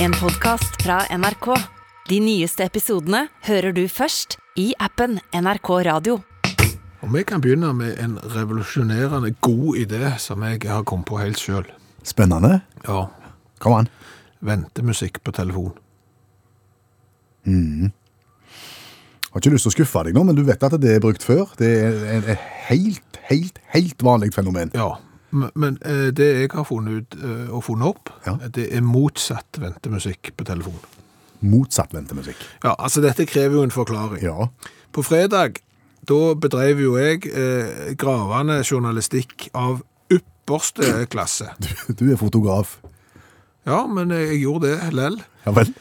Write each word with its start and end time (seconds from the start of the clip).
En 0.00 0.12
podcast 0.12 0.82
fra 0.82 1.00
NRK. 1.18 1.46
De 2.08 2.18
nyeste 2.22 2.64
episodene 2.66 3.26
hører 3.48 3.74
du 3.76 3.84
først 3.90 4.38
i 4.58 4.70
appen 4.82 5.18
NRK 5.34 5.70
Radio. 5.88 6.18
Og 7.02 7.12
vi 7.14 7.22
kan 7.26 7.42
begynne 7.42 7.70
med 7.76 7.98
en 8.02 8.16
revolusjonerende 8.34 9.34
god 9.44 9.78
idé 9.78 10.14
som 10.18 10.42
jeg 10.46 10.64
har 10.66 10.82
kommet 10.88 11.06
på 11.10 11.20
helt 11.20 11.38
sjøl. 11.40 11.66
Spennende. 12.06 12.60
Ja, 12.86 13.06
Kom 13.58 13.74
an. 13.74 13.88
ventemusikk 14.40 15.18
på 15.26 15.32
telefon. 15.34 15.72
Jeg 17.46 17.90
Har 19.32 19.40
ikke 19.40 19.50
lyst 19.50 19.66
til 19.66 19.72
å 19.72 19.76
skuffe 19.76 20.02
deg 20.06 20.14
nå, 20.14 20.22
men 20.24 20.36
du 20.36 20.44
vet 20.46 20.62
at 20.62 20.76
det 20.80 20.94
er 20.94 21.02
brukt 21.02 21.24
før. 21.26 21.50
Det 21.58 21.68
er 21.68 21.96
et 22.18 22.28
et 22.34 22.44
helt, 22.68 23.18
helt, 23.30 23.58
helt 23.74 24.02
vanlig 24.02 24.30
fenomen. 24.34 24.70
Ja, 24.74 24.94
men 25.30 25.78
eh, 25.84 26.08
det 26.16 26.28
jeg 26.40 26.50
har 26.54 26.64
funnet 26.64 27.02
ut 27.02 27.16
eh, 27.22 27.50
og 27.52 27.64
funnet 27.66 27.88
opp, 27.90 28.10
Ja. 28.26 28.36
det 28.48 28.68
er 28.74 28.80
motsatt 28.80 29.58
ventemusikk 29.60 30.32
på 30.36 30.44
telefon. 30.48 30.78
Motsatt 31.40 31.92
ventemusikk. 31.94 32.36
Ja, 32.64 32.74
altså 32.78 33.00
dette 33.04 33.26
krever 33.28 33.58
jo 33.60 33.62
en 33.66 33.70
forklaring. 33.74 34.22
Ja. 34.24 34.48
På 34.92 35.02
fredag, 35.04 35.60
da 36.08 36.34
bedrev 36.34 36.80
jo 36.80 36.96
jeg 36.98 37.26
eh, 37.28 37.92
gravende 38.00 38.62
journalistikk 38.64 39.50
av 39.54 39.82
ypperste 40.10 41.04
klasse. 41.12 41.50
Du, 41.60 41.68
du 41.92 42.06
er 42.12 42.16
fotograf. 42.16 42.78
Ja, 43.68 43.84
men 43.86 44.10
jeg 44.16 44.40
gjorde 44.42 44.72
det 44.72 44.92
lell. 44.96 45.20
Ja 45.44 45.52
vel. 45.52 45.74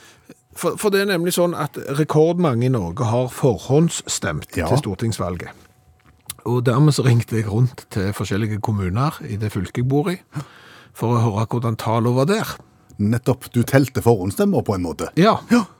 For, 0.58 0.74
for 0.82 0.90
det 0.90 1.04
er 1.06 1.12
nemlig 1.14 1.36
sånn 1.38 1.54
at 1.56 1.78
rekordmange 2.00 2.66
i 2.66 2.72
Norge 2.74 3.06
har 3.06 3.28
forhåndsstemt 3.32 4.58
Ja. 4.58 4.68
til 4.72 4.80
stortingsvalget. 4.82 5.54
Og 6.48 6.62
dermed 6.68 6.96
så 6.96 7.04
ringte 7.08 7.36
jeg 7.42 7.50
rundt 7.52 7.86
til 7.94 8.14
forskjellige 8.16 8.62
kommuner 8.64 9.18
i 9.28 9.36
det 9.40 9.52
fylket 9.52 9.84
jeg 9.84 9.90
bor 9.92 10.08
i, 10.14 10.18
for 10.96 11.18
å 11.18 11.26
høre 11.26 11.46
hvordan 11.52 11.76
tallene 11.80 12.16
var 12.16 12.30
der. 12.32 12.56
Nettopp. 12.98 13.52
Du 13.54 13.60
telte 13.62 14.02
forhåndsstemmer 14.02 14.64
på 14.66 14.74
en 14.74 14.82
måte. 14.82 15.12
Ja, 15.22 15.36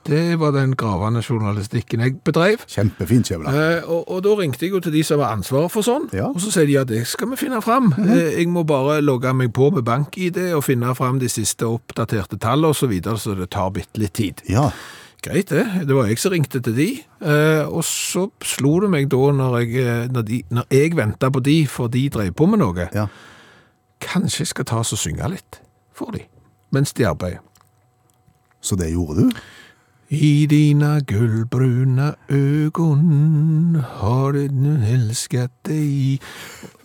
det 0.06 0.36
var 0.38 0.52
den 0.54 0.76
gravende 0.78 1.18
journalistikken 1.26 2.04
jeg 2.04 2.20
bedrev. 2.22 2.62
Kjempefint, 2.70 3.26
Skjævla. 3.26 3.50
Eh, 3.58 3.88
og, 3.90 4.04
og 4.06 4.20
da 4.22 4.36
ringte 4.38 4.62
jeg 4.68 4.76
jo 4.76 4.80
til 4.84 4.94
de 4.94 5.02
som 5.02 5.18
har 5.24 5.34
ansvaret 5.34 5.72
for 5.74 5.82
sånn, 5.82 6.06
Ja. 6.14 6.28
og 6.30 6.38
så 6.44 6.52
sier 6.54 6.68
de 6.70 6.76
at 6.78 6.92
det 6.92 7.00
skal 7.10 7.32
vi 7.32 7.40
finne 7.40 7.58
fram. 7.64 7.90
Eh, 7.98 8.36
jeg 8.38 8.46
må 8.54 8.62
bare 8.68 9.00
logge 9.02 9.32
meg 9.34 9.50
på 9.56 9.72
med 9.74 9.82
bank-ID 9.88 10.38
og 10.54 10.62
finne 10.68 10.94
fram 10.94 11.18
de 11.18 11.26
siste 11.32 11.66
oppdaterte 11.66 12.38
tallene 12.38 12.70
og 12.70 12.78
så 12.78 12.86
videre, 12.92 13.18
så 13.18 13.34
det 13.34 13.50
tar 13.50 13.74
bitte 13.74 13.98
litt 13.98 14.14
tid. 14.20 14.44
Ja. 14.46 14.68
Greit 15.22 15.50
det, 15.50 15.64
det 15.88 15.94
var 15.96 16.06
jeg 16.06 16.20
som 16.22 16.30
ringte 16.30 16.60
til 16.62 16.76
de, 16.76 16.88
eh, 17.26 17.64
og 17.66 17.82
så 17.86 18.28
slo 18.46 18.76
det 18.84 18.90
meg 18.92 19.08
da 19.10 19.18
når 19.34 19.56
jeg, 19.64 19.72
eh, 19.82 20.04
når 20.14 20.26
de, 20.28 20.36
når 20.54 20.68
jeg 20.70 20.94
ventet 20.98 21.32
på 21.34 21.42
de, 21.42 21.56
for 21.66 21.90
de 21.90 22.04
drev 22.14 22.30
på 22.38 22.46
med 22.46 22.62
noe, 22.62 22.86
ja. 22.94 23.08
kanskje 24.04 24.44
jeg 24.44 24.52
skal 24.52 24.68
ta 24.70 24.78
oss 24.84 24.94
og 24.94 25.00
synge 25.02 25.26
litt 25.34 25.58
for 25.98 26.14
de, 26.14 26.22
mens 26.70 26.94
de 26.94 27.08
arbeider. 27.10 27.42
Så 28.62 28.78
det 28.78 28.92
gjorde 28.92 29.26
du? 29.26 29.40
I 30.14 30.46
dina 30.48 31.00
gullbruna 31.04 32.12
ögon 32.32 33.76
har 33.98 34.32
du 34.38 34.70
elsket 34.88 35.52
deg. 35.68 36.22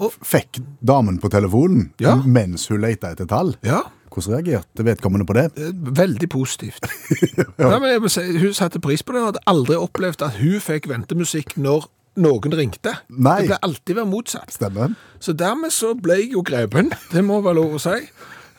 Og, 0.01 0.17
Fikk 0.27 0.59
damen 0.83 1.21
på 1.23 1.29
telefonen 1.31 1.91
Ja. 2.03 2.17
mens 2.25 2.67
hun 2.67 2.81
leita 2.83 3.13
etter 3.13 3.29
tall? 3.29 3.53
ja, 3.63 3.79
Hvordan 4.13 4.35
reagerte 4.37 4.85
vedkommende 4.85 5.25
på 5.25 5.33
det? 5.37 5.45
eh, 5.57 5.71
veldig 5.73 6.29
positivt. 6.29 6.85
ja. 7.59 7.79
men 7.79 7.89
jeg 7.89 8.11
si, 8.13 8.23
hun 8.39 8.53
satte 8.53 8.79
pris 8.83 9.03
på 9.03 9.13
det, 9.15 9.21
Hun 9.23 9.31
hadde 9.33 9.43
aldri 9.49 9.75
opplevd 9.79 10.21
at 10.27 10.37
hun 10.39 10.59
fikk 10.61 10.87
ventemusikk 10.91 11.57
når 11.57 11.89
noen 12.21 12.53
ringte. 12.53 12.93
Nei. 13.09 13.39
Det 13.41 13.47
ble 13.49 13.57
alltid 13.65 13.95
vært 13.97 14.11
motsatt. 14.11 14.51
Stemmer. 14.53 14.93
Så 15.19 15.33
dermed 15.33 15.73
så 15.73 15.95
ble 15.97 16.19
jeg 16.21 16.31
jo 16.35 16.43
grepen, 16.45 16.91
det 17.11 17.23
må 17.25 17.41
være 17.41 17.57
lov 17.57 17.79
å 17.79 17.81
si. 17.81 17.95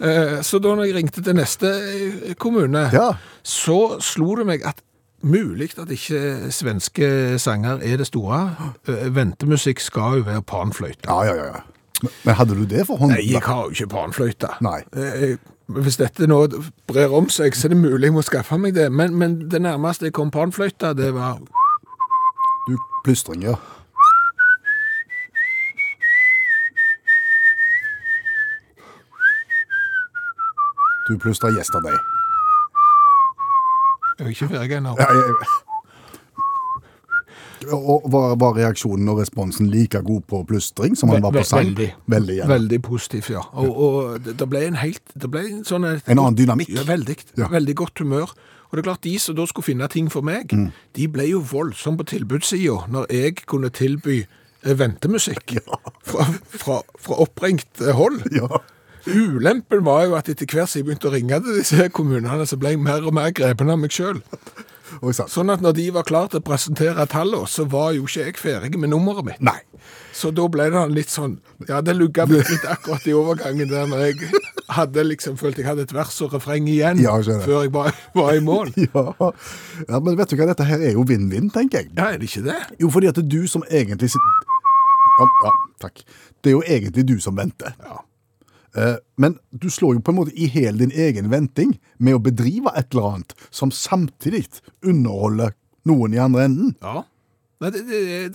Eh, 0.03 0.41
Så 0.43 0.59
da 0.59 0.73
når 0.75 0.89
jeg 0.89 0.97
ringte 0.97 1.23
til 1.23 1.37
neste 1.39 1.71
eh, 1.71 2.35
kommune, 2.35 2.89
Ja. 2.93 3.13
så 3.47 4.01
slo 4.03 4.35
det 4.41 4.47
meg 4.47 4.67
at 4.67 4.83
mulig 5.25 5.71
at 5.79 5.89
ikke 5.89 6.51
svenske 6.53 7.39
sanger 7.41 7.79
er 7.81 7.97
det 7.97 8.07
store. 8.11 8.41
Ventemusikk 9.15 9.81
skal 9.81 10.19
jo 10.19 10.27
være 10.27 10.43
panfløyte. 10.43 11.07
Ja, 11.09 11.23
ja, 11.25 11.35
ja. 11.55 11.63
Men- 12.25 12.35
hadde 12.35 12.55
du 12.59 12.67
det 12.67 12.87
for 12.87 12.97
hånd? 13.01 13.13
Nei, 13.15 13.23
jeg 13.33 13.41
har 13.43 13.63
jo 13.65 13.71
ikke 13.71 13.87
panfløyte. 13.95 14.51
Nei. 14.61 14.83
Eh, 14.93 15.37
Hvis 15.67 15.97
dette 15.97 16.27
nå 16.29 16.39
brer 16.87 17.13
om 17.17 17.29
seg, 17.33 17.55
så 17.57 17.69
er 17.69 17.73
det 17.73 17.81
mulig 17.81 18.11
jeg 18.11 18.13
må 18.13 18.23
skaffe 18.23 18.59
meg 18.61 18.75
det. 18.77 18.91
Men, 18.93 19.15
men 19.17 19.37
det 19.51 19.63
nærmeste 19.65 20.11
jeg 20.11 20.13
kom 20.17 20.31
panfløyta, 20.31 20.93
det 20.93 21.15
var 21.15 21.41
Du 22.69 22.77
plystring, 23.05 23.43
ja. 23.45 23.55
Du 31.09 31.19
plystrer 31.19 31.53
yesterday. 31.59 31.97
Jeg 34.19 34.25
er 34.25 34.29
ikke 34.29 34.49
ferdig 34.49 34.77
ennå. 34.77 34.97
Ja, 37.65 37.71
ja, 37.73 37.77
ja. 37.77 37.97
Og 37.97 38.07
var, 38.13 38.37
var 38.41 38.55
reaksjonen 38.59 39.09
og 39.09 39.19
responsen 39.23 39.71
like 39.73 40.01
god 40.05 40.23
på 40.31 40.43
plystring 40.47 40.95
som 40.97 41.09
han 41.13 41.23
var 41.25 41.33
på 41.33 41.45
sang? 41.49 41.71
Veldig. 41.73 41.89
Veldig, 42.07 42.37
ja. 42.43 42.47
Veldig 42.51 42.81
positivt, 42.83 43.31
ja. 43.35 43.43
Og, 43.53 43.77
og 43.89 44.25
det 44.29 44.49
ble 44.49 44.65
en 44.69 44.77
helt 44.81 45.03
Det 45.15 45.31
ble 45.31 45.41
en 45.49 45.65
sånn 45.65 45.85
et- 45.89 46.09
En 46.09 46.19
annen 46.19 46.37
dynamikk. 46.39 46.69
Ja, 46.77 46.83
veldig. 46.89 47.17
Ja. 47.41 47.49
Veldig 47.49 47.75
godt 47.83 47.99
humør. 48.05 48.31
Og 48.71 48.77
det 48.77 48.83
er 48.85 48.89
klart, 48.91 49.03
de 49.07 49.19
som 49.23 49.37
da 49.39 49.45
skulle 49.47 49.65
finne 49.69 49.89
ting 49.89 50.09
for 50.11 50.23
meg, 50.23 50.51
Mm. 50.53 50.73
de 50.97 51.09
ble 51.09 51.29
jo 51.31 51.41
voldsomt 51.41 51.99
på 52.01 52.05
tilbudssida 52.11 52.89
når 52.91 53.07
jeg 53.11 53.37
kunne 53.47 53.71
tilby 53.71 54.25
ventemusikk 54.65 54.81
ventemusikk 54.81 55.59
fra, 56.03 56.25
fra, 56.49 56.79
fra 56.99 57.15
oppringt 57.21 57.81
eh, 57.85 57.93
hold. 57.95 58.23
Ja. 58.33 58.49
Ulempen 59.07 59.85
var 59.85 60.07
jo 60.07 60.15
at 60.17 60.29
etter 60.33 60.47
hvert 60.49 60.71
som 60.73 60.81
jeg 60.81 60.87
begynte 60.89 61.11
å 61.11 61.13
ringe 61.13 61.39
til 61.45 61.59
disse 61.61 61.89
kommunene, 61.93 62.47
så 62.49 62.57
ble 62.57 62.71
jeg 62.73 62.81
mer 62.81 63.05
og 63.05 63.13
mer 63.13 63.31
grepen 63.37 63.69
av 63.71 63.79
meg 63.79 63.93
sjøl. 63.93 64.23
Sånn 65.31 65.53
at 65.53 65.63
når 65.65 65.77
de 65.79 65.87
var 65.95 66.07
klare 66.09 66.33
til 66.33 66.43
å 66.43 66.47
presentere 66.47 67.07
tallene, 67.11 67.49
så 67.51 67.67
var 67.71 67.93
jo 67.97 68.07
ikke 68.09 68.27
jeg 68.29 68.39
ferdig 68.41 68.81
med 68.81 68.93
nummeret 68.93 69.27
mitt. 69.27 69.41
Nei. 69.45 69.59
Så 70.15 70.31
da 70.35 70.47
ble 70.49 70.71
det 70.73 70.83
litt 70.95 71.11
sånn 71.13 71.35
Ja, 71.69 71.81
det 71.85 71.97
lugga 71.99 72.25
meg 72.31 72.47
litt 72.49 72.65
akkurat 72.71 73.05
i 73.05 73.13
overgangen 73.13 73.69
der 73.69 73.89
når 73.91 74.05
jeg 74.07 74.31
hadde 74.73 75.05
liksom 75.05 75.37
følt 75.37 75.59
jeg 75.61 75.67
hadde 75.67 75.85
et 75.85 75.93
vers 75.93 76.15
og 76.25 76.33
refreng 76.33 76.69
igjen 76.71 77.03
Ja, 77.03 77.19
jeg 77.21 77.43
før 77.45 77.67
jeg 77.67 77.73
var, 77.75 77.91
var 78.17 78.33
i 78.33 78.41
mål. 78.45 78.73
Ja. 78.95 79.05
ja, 79.21 79.99
men 80.01 80.17
vet 80.17 80.31
du 80.31 80.39
hva, 80.39 80.49
dette 80.49 80.67
her 80.69 80.81
er 80.81 80.97
jo 80.97 81.05
vinn-vinn, 81.09 81.51
tenker 81.53 81.83
jeg. 81.83 81.93
Ja, 81.99 82.13
er 82.15 82.23
det 82.23 82.31
ikke 82.31 82.47
det? 82.47 82.57
Jo, 82.81 82.89
fordi 82.95 83.11
at 83.11 83.19
det 83.19 83.27
er 83.27 83.33
du 83.35 83.51
som 83.51 83.67
egentlig 83.69 84.13
sitter 84.15 84.51
ja, 85.15 85.27
ja, 85.45 85.51
takk. 85.85 86.01
Det 86.43 86.51
er 86.51 86.57
jo 86.57 86.63
egentlig 86.67 87.05
du 87.07 87.15
som 87.23 87.37
venter. 87.39 87.75
Ja. 87.85 88.01
Eh, 88.77 88.97
Men 89.17 89.37
du 89.53 89.69
slår 89.71 89.95
jo 89.95 90.01
på 90.01 90.11
en 90.11 90.17
måte 90.19 90.33
i 90.35 90.47
hele 90.51 90.79
din 90.79 90.91
egen 90.91 91.31
venting 91.31 91.77
med 91.99 92.15
å 92.17 92.23
bedrive 92.23 92.73
et 92.77 92.91
eller 92.95 93.11
annet 93.15 93.35
som 93.51 93.71
samtidig 93.71 94.49
underholder 94.83 95.53
noen 95.87 96.15
i 96.15 96.19
andre 96.19 96.45
enden. 96.45 96.77
ja. 96.83 97.03
Nei, 97.63 97.71
det, 97.71 97.85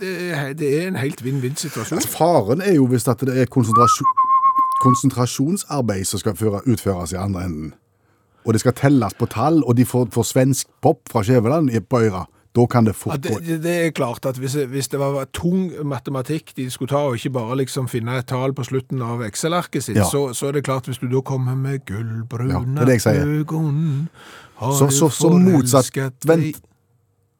det, 0.58 0.68
er- 0.82 0.86
en 0.88 0.96
helt 0.96 1.20
vinn-vinn-situasjon. 1.22 2.00
Faren 2.08 2.62
er 2.64 2.72
jo 2.78 2.86
hvis 2.88 3.04
at 3.06 3.20
det 3.20 3.36
er 3.38 3.46
konsentrasjon, 3.52 4.08
konsentrasjonsarbeid 4.82 6.06
som 6.08 6.18
skal 6.22 6.34
føre, 6.36 6.62
utføres 6.66 7.12
i 7.12 7.18
andre 7.20 7.44
enden. 7.44 7.72
Og 8.46 8.54
det 8.56 8.62
skal 8.64 8.72
telles 8.74 9.14
på 9.20 9.28
tall, 9.30 9.60
og 9.68 9.76
de 9.76 9.84
får, 9.84 10.08
får 10.14 10.26
svensk 10.30 10.66
pop 10.82 11.02
fra 11.12 11.22
Skjæveland 11.22 11.70
i- 11.70 11.80
på 11.80 12.00
øra. 12.08 12.24
Da 12.52 12.64
kan 12.66 12.84
det 12.84 12.96
fort 12.98 13.20
gå. 13.22 13.30
Ja, 13.30 13.38
det, 13.46 13.62
det 13.62 13.74
er 13.86 13.90
klart 13.94 14.26
at 14.26 14.36
hvis, 14.36 14.54
hvis 14.72 14.88
det 14.90 14.98
var 14.98 15.24
tung 15.32 15.68
matematikk 15.86 16.50
de 16.56 16.64
skulle 16.70 16.88
ta, 16.90 16.98
og 17.06 17.14
ikke 17.14 17.30
bare 17.36 17.56
liksom 17.60 17.86
finne 17.88 18.16
et 18.18 18.26
tall 18.26 18.52
på 18.52 18.64
slutten 18.66 19.00
av 19.06 19.22
Excel-arket 19.22 19.84
sitt, 19.86 19.96
Ja. 19.96 20.04
så, 20.10 20.32
så 20.34 20.48
er 20.48 20.52
det 20.58 20.64
klart 20.66 20.86
hvis 20.90 20.98
du 20.98 21.06
da 21.06 21.20
kommer 21.22 21.54
med 21.54 21.86
Ja, 21.86 22.86
jeg 22.90 23.00
sier. 23.00 23.22
øgon 23.24 24.08
har 24.56 24.72
Så- 24.72 24.90
så- 24.90 25.08
så 25.14 25.30
motsatt 25.30 26.26
vent- 26.26 26.60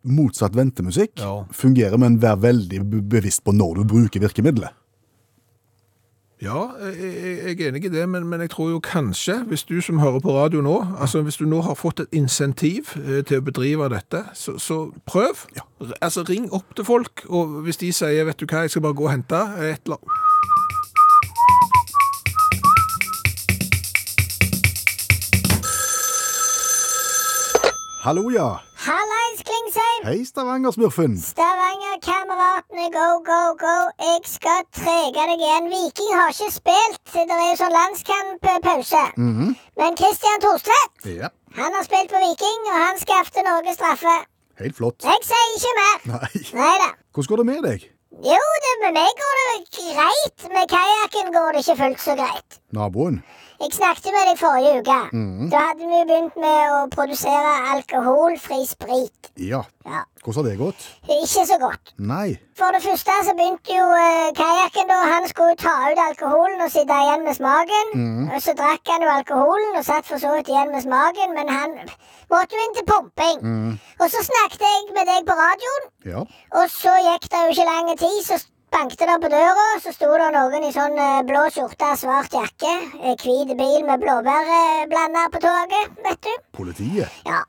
Motsatt 0.02 0.54
ventemusikk 0.56 1.18
Ja. 1.18 1.44
fungerer, 1.52 1.98
men 1.98 2.18
vær 2.18 2.36
veldig 2.40 3.08
bevisst 3.10 3.42
på 3.44 3.52
når 3.52 3.74
du 3.74 3.84
bruker 3.84 4.20
virkemidlet. 4.20 4.70
Ja, 6.42 6.70
jeg, 6.80 7.58
jeg 7.58 7.60
er 7.60 7.68
enig 7.68 7.84
i 7.84 7.88
det, 7.88 8.08
men, 8.08 8.26
men 8.26 8.40
jeg 8.40 8.50
tror 8.50 8.70
jo 8.70 8.78
kanskje, 8.80 9.42
hvis 9.44 9.62
du 9.62 9.80
som 9.80 9.98
hører 9.98 10.20
på 10.24 10.32
radio 10.32 10.60
nå, 10.60 10.86
altså 11.00 11.20
hvis 11.22 11.36
du 11.36 11.44
nå 11.44 11.60
har 11.60 11.74
fått 11.76 12.00
et 12.00 12.16
insentiv 12.16 12.94
eh, 12.96 13.20
til 13.28 13.42
å 13.42 13.44
bedrive 13.44 13.90
dette, 13.92 14.22
så, 14.32 14.56
så 14.56 14.78
prøv. 15.04 15.44
Ja. 15.56 15.66
Altså 16.00 16.24
ring 16.24 16.48
opp 16.48 16.72
til 16.76 16.88
folk, 16.88 17.26
og 17.28 17.60
hvis 17.66 17.76
de 17.84 17.92
sier, 17.92 18.24
vet 18.24 18.40
du 18.40 18.46
hva, 18.48 18.64
jeg 18.64 18.72
skal 18.72 18.86
bare 18.88 18.96
gå 18.96 19.04
og 19.04 19.12
hente 19.12 19.42
et 19.68 19.84
eller 19.84 20.00
annet. 20.00 20.16
Hallo, 28.00 28.30
ja. 28.32 28.54
Hallais, 29.30 29.42
Klingsheim! 29.46 30.02
Hei, 30.08 30.24
Stavanger-smurfen. 30.24 31.12
Stavanger-kameratene, 31.22 32.86
go, 32.90 33.06
go, 33.28 33.40
go. 33.60 33.74
Jeg 34.02 34.24
skal 34.26 34.64
trege 34.74 35.12
deg 35.30 35.38
igjen. 35.44 35.68
Viking 35.70 36.10
har 36.18 36.32
ikke 36.34 36.48
spilt. 36.50 36.98
Det 37.12 37.22
er 37.30 37.44
jo 37.44 37.58
sånn 37.60 37.76
landskampause. 37.76 39.02
Men 39.78 39.94
Christian 40.00 40.42
Thorstvedt, 40.42 41.06
Ja. 41.14 41.30
han 41.54 41.72
har 41.78 41.86
spilt 41.86 42.10
på 42.10 42.18
Viking, 42.24 42.60
og 42.72 42.78
han 42.88 42.98
skaffte 42.98 43.44
Norge 43.46 43.74
straffe. 43.78 44.16
Helt 44.58 44.76
flott. 44.76 44.98
Jeg 45.06 45.22
sier 45.22 45.54
ikke 45.60 45.74
mer. 45.78 45.96
Nei. 46.16 46.42
Nei 46.58 46.74
da. 46.82 46.90
Hvordan 47.14 47.30
går 47.30 47.36
det 47.36 47.46
med 47.52 47.62
deg? 47.70 47.86
Jo, 48.26 48.42
det, 48.66 48.74
med 48.82 48.92
meg 48.98 49.14
går 49.22 49.34
det 49.38 49.58
greit. 49.78 50.48
Med 50.50 50.66
kajakken 50.74 51.30
går 51.38 51.52
det 51.54 51.62
ikke 51.68 51.78
fullt 51.84 52.02
så 52.02 52.16
greit. 52.18 52.58
Naboen? 52.74 53.22
Jeg 53.60 53.74
snakket 53.76 54.14
med 54.14 54.24
deg 54.30 54.38
forrige 54.40 54.76
uke. 54.80 54.98
Da 55.52 55.58
hadde 55.66 55.88
vi 55.90 55.98
begynt 56.08 56.36
med 56.40 56.70
å 56.72 56.78
produsere 56.94 57.50
alkoholfri 57.74 58.62
sprit. 58.66 59.28
Ja. 59.36 59.60
Ja. 59.84 60.00
Hvordan 60.24 60.44
har 60.44 60.50
det 60.50 60.58
gått? 60.60 60.86
Ikke 61.08 61.44
så 61.48 61.56
godt. 61.60 61.92
Nei. 61.98 62.38
For 62.56 62.72
det 62.76 62.80
første 62.84 63.12
så 63.26 63.34
begynte 63.36 63.72
jo 63.76 63.84
eh, 63.96 64.30
kajakken 64.36 64.88
da. 64.88 64.98
Han 65.12 65.28
skulle 65.28 65.56
ta 65.60 65.74
ut 65.92 66.00
alkoholen 66.06 66.60
og 66.64 66.72
sitte 66.72 66.96
igjen 67.04 67.24
med 67.28 67.36
smaken. 67.36 67.92
Og 68.34 68.40
så 68.44 68.54
drakk 68.56 68.92
han 68.94 69.04
jo 69.04 69.12
alkoholen 69.18 69.76
og 69.80 69.84
satt 69.86 70.08
for 70.08 70.20
så 70.20 70.32
vidt 70.38 70.48
igjen 70.52 70.72
med 70.72 70.84
smaken, 70.84 71.36
men 71.36 71.52
han 71.52 71.76
måtte 72.32 72.56
jo 72.56 72.64
inn 72.64 72.76
til 72.80 72.88
pumping. 72.88 73.44
Og 74.00 74.06
så 74.12 74.24
snakket 74.24 74.64
jeg 74.64 74.88
med 74.96 75.08
deg 75.12 75.28
på 75.28 75.36
radioen, 75.40 75.88
Ja. 76.14 76.24
og 76.56 76.64
så 76.72 76.92
gikk 77.04 77.28
det 77.32 77.44
jo 77.44 77.52
ikke 77.56 77.68
lang 77.68 77.92
tid, 78.00 78.20
så 78.24 78.40
bankte 78.72 79.06
det 79.06 79.16
på 79.22 79.30
døra, 79.32 79.66
så 79.82 79.92
sto 79.94 80.10
det 80.20 80.28
noen 80.34 80.66
i 80.66 80.72
sånn 80.74 80.98
eh, 80.98 81.22
blå 81.28 81.46
skjorte, 81.52 81.92
svart 82.00 82.34
jakke, 82.34 82.74
eh, 83.02 83.16
hvit 83.22 83.54
bil 83.58 83.86
med 83.86 84.02
blåbærblanda 84.02 85.24
på 85.34 85.40
toget, 85.42 85.96
vet 86.06 86.20
du. 86.26 86.34
Politiet. 86.58 87.22
Ja. 87.26 87.42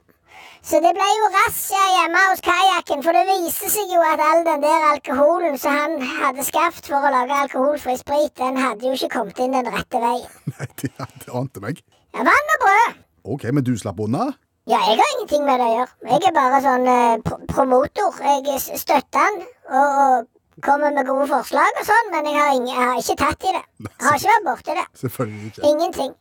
Så 0.61 0.77
det 0.83 0.91
ble 0.93 1.05
jo 1.17 1.29
razzia 1.33 1.85
hjemme 1.95 2.23
hos 2.27 2.43
kajakken, 2.45 3.01
for 3.05 3.17
det 3.17 3.23
viste 3.29 3.69
seg 3.73 3.93
jo 3.95 4.03
at 4.05 4.21
all 4.21 4.43
den 4.45 4.61
der 4.61 4.85
alkoholen 4.91 5.57
som 5.61 5.73
han 5.73 5.95
hadde 6.19 6.45
skaffet 6.45 6.91
for 6.91 7.01
å 7.01 7.13
lage 7.13 7.39
alkoholfri 7.47 7.95
sprit, 7.97 8.35
den 8.37 8.59
hadde 8.61 8.85
jo 8.85 8.93
ikke 8.97 9.09
kommet 9.15 9.41
inn 9.41 9.57
den 9.57 9.71
rette 9.73 10.01
veien. 10.03 10.29
Nei, 10.53 10.69
det, 10.83 10.91
det 11.25 11.33
ante 11.33 11.63
meg. 11.65 11.81
Ja, 12.13 12.25
vann 12.27 12.55
og 12.57 12.65
brød. 12.65 13.01
OK, 13.33 13.47
men 13.53 13.65
du 13.65 13.73
slapp 13.77 14.01
unna? 14.01 14.29
Ja, 14.69 14.77
jeg 14.85 14.99
har 15.01 15.15
ingenting 15.15 15.47
med 15.47 15.57
det 15.57 15.65
å 15.65 15.73
gjøre. 15.79 15.95
Jeg 16.11 16.27
er 16.29 16.35
bare 16.35 16.61
sånn 16.61 16.85
eh, 16.89 17.15
pr 17.25 17.41
promotor. 17.49 18.21
Jeg 18.21 18.61
støtter 18.61 19.25
han 19.25 19.41
og, 19.41 19.97
og 20.03 20.29
kommer 20.65 20.93
med 20.95 21.07
gode 21.09 21.27
forslag 21.31 21.79
og 21.81 21.85
sånn, 21.87 22.09
men 22.13 22.29
jeg 22.29 22.37
har, 22.39 22.51
ingen, 22.55 22.71
jeg 22.71 22.87
har 22.87 23.01
ikke 23.01 23.15
tatt 23.21 23.45
i 23.49 23.53
det. 23.57 23.63
Jeg 23.87 24.07
har 24.07 24.17
ikke 24.19 24.33
vært 24.35 24.47
borti 24.49 24.75
det. 24.79 24.85
Selvfølgelig 25.01 25.51
ikke. 25.51 25.63
Ingenting. 25.71 26.11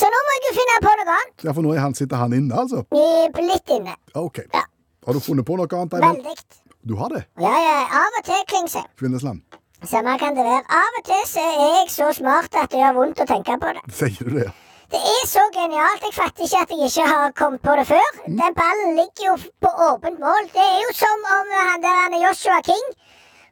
Så 0.00 0.10
nå 0.14 0.22
må 0.28 0.36
jeg 0.36 0.44
jo 0.48 0.54
finne 0.60 0.78
på 0.86 0.94
noe 1.00 1.14
annet. 1.18 1.44
Ja, 1.48 1.54
for 1.58 1.66
nå 1.66 1.76
han, 1.78 1.94
sitter 1.98 2.22
han 2.22 2.36
inne, 2.38 2.54
altså? 2.64 2.84
I- 2.94 3.46
Litt 3.50 3.72
inne. 3.76 3.96
OK. 4.14 4.42
Ja. 4.54 4.64
Har 5.06 5.16
du 5.16 5.20
funnet 5.24 5.46
på 5.48 5.56
noe 5.58 5.66
annet? 5.66 5.94
Eivind? 6.00 6.24
Veldig. 6.24 6.60
Du 6.86 6.94
har 6.96 7.10
det? 7.12 7.24
Ja, 7.40 7.50
ja, 7.60 7.76
av 8.04 8.18
og 8.20 8.24
til, 8.24 8.40
Klingsheim. 8.48 8.86
Kvinnesland? 9.00 9.42
Samme 9.84 10.14
kan 10.20 10.34
det 10.36 10.44
være. 10.44 10.64
Av 10.76 10.96
og 10.98 11.04
til 11.08 11.22
så 11.28 11.40
er 11.44 11.60
jeg 11.80 11.90
så 11.92 12.10
smart 12.16 12.56
at 12.62 12.70
det 12.72 12.80
gjør 12.82 12.98
vondt 12.98 13.20
å 13.24 13.26
tenke 13.28 13.56
på 13.62 13.72
det. 13.76 13.82
Sier 13.96 14.28
du 14.28 14.36
det? 14.38 14.48
Det 14.90 14.98
er 14.98 15.26
så 15.30 15.42
genialt. 15.54 16.02
Jeg 16.02 16.14
fatter 16.16 16.44
ikke 16.46 16.60
at 16.64 16.72
jeg 16.74 16.88
ikke 16.90 17.04
har 17.06 17.32
kommet 17.38 17.62
på 17.62 17.74
det 17.78 17.84
før. 17.86 18.08
Den 18.26 18.56
ballen 18.56 18.96
ligger 18.98 19.26
jo 19.28 19.34
på 19.62 19.70
åpent 19.86 20.18
mål. 20.20 20.48
Det 20.52 20.64
er 20.64 20.80
jo 20.82 20.94
som 20.98 21.26
om 21.36 21.52
han 21.54 21.84
der 21.84 22.00
han 22.00 22.16
er 22.18 22.24
Joshua 22.26 22.56
King 22.66 22.88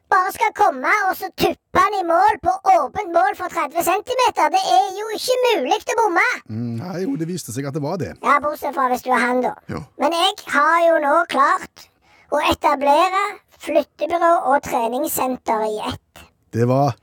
bare 0.09 0.31
skal 0.33 0.53
komme 0.57 0.91
og 1.07 1.15
så 1.17 1.29
tuppe 1.37 1.83
han 1.83 1.97
i 1.99 2.05
mål 2.07 2.39
på 2.43 2.53
åpent 2.75 3.11
mål 3.13 3.35
for 3.37 3.51
30 3.53 3.85
cm. 3.85 4.23
Det 4.55 4.61
er 4.61 4.87
jo 4.97 5.09
ikke 5.17 5.37
mulig 5.45 5.77
å 5.79 5.97
bomme. 5.99 6.25
Mm, 6.49 6.71
nei, 6.81 6.95
jo, 7.03 7.15
det 7.19 7.27
viste 7.29 7.53
seg 7.55 7.67
at 7.69 7.77
det 7.77 7.83
var 7.83 7.99
det. 8.01 8.15
Ja, 8.25 8.39
bortsett 8.43 8.75
fra 8.77 8.87
hvis 8.91 9.05
du 9.05 9.11
er 9.13 9.21
han, 9.23 9.43
da. 9.45 9.53
Ja. 9.71 9.83
Men 10.01 10.15
jeg 10.17 10.33
har 10.53 10.79
jo 10.87 10.97
nå 11.05 11.13
klart 11.31 11.85
å 12.33 12.41
etablere 12.51 13.23
flyttebyrå 13.59 14.31
og 14.53 14.63
treningssenter 14.65 15.67
i 15.67 15.77
ett. 15.91 16.25
Det 16.53 16.65
var 16.69 16.97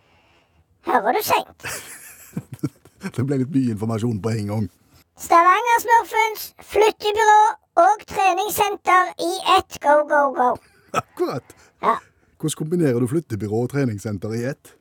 Hører 0.87 1.17
du 1.17 1.23
seint? 1.26 1.64
Det 3.17 3.23
ble 3.26 3.41
litt 3.41 3.50
mye 3.55 3.73
informasjon 3.75 4.20
på 4.23 4.31
en 4.35 4.50
gang. 4.52 4.67
Stavanger-smurfens 5.19 6.44
flyttebyrå 6.70 7.41
og 7.82 8.05
treningssenter 8.06 9.11
i 9.26 9.32
ett. 9.56 9.79
Go, 9.82 9.97
go, 10.11 10.20
go. 10.37 10.49
Akkurat. 11.00 11.56
Ja. 11.82 11.97
Hvordan 12.37 12.59
kombinerer 12.61 13.00
du 13.00 13.09
flyttebyrå 13.09 13.62
og 13.65 13.71
treningssenter 13.73 14.35
i 14.37 14.44
ett? 14.53 14.75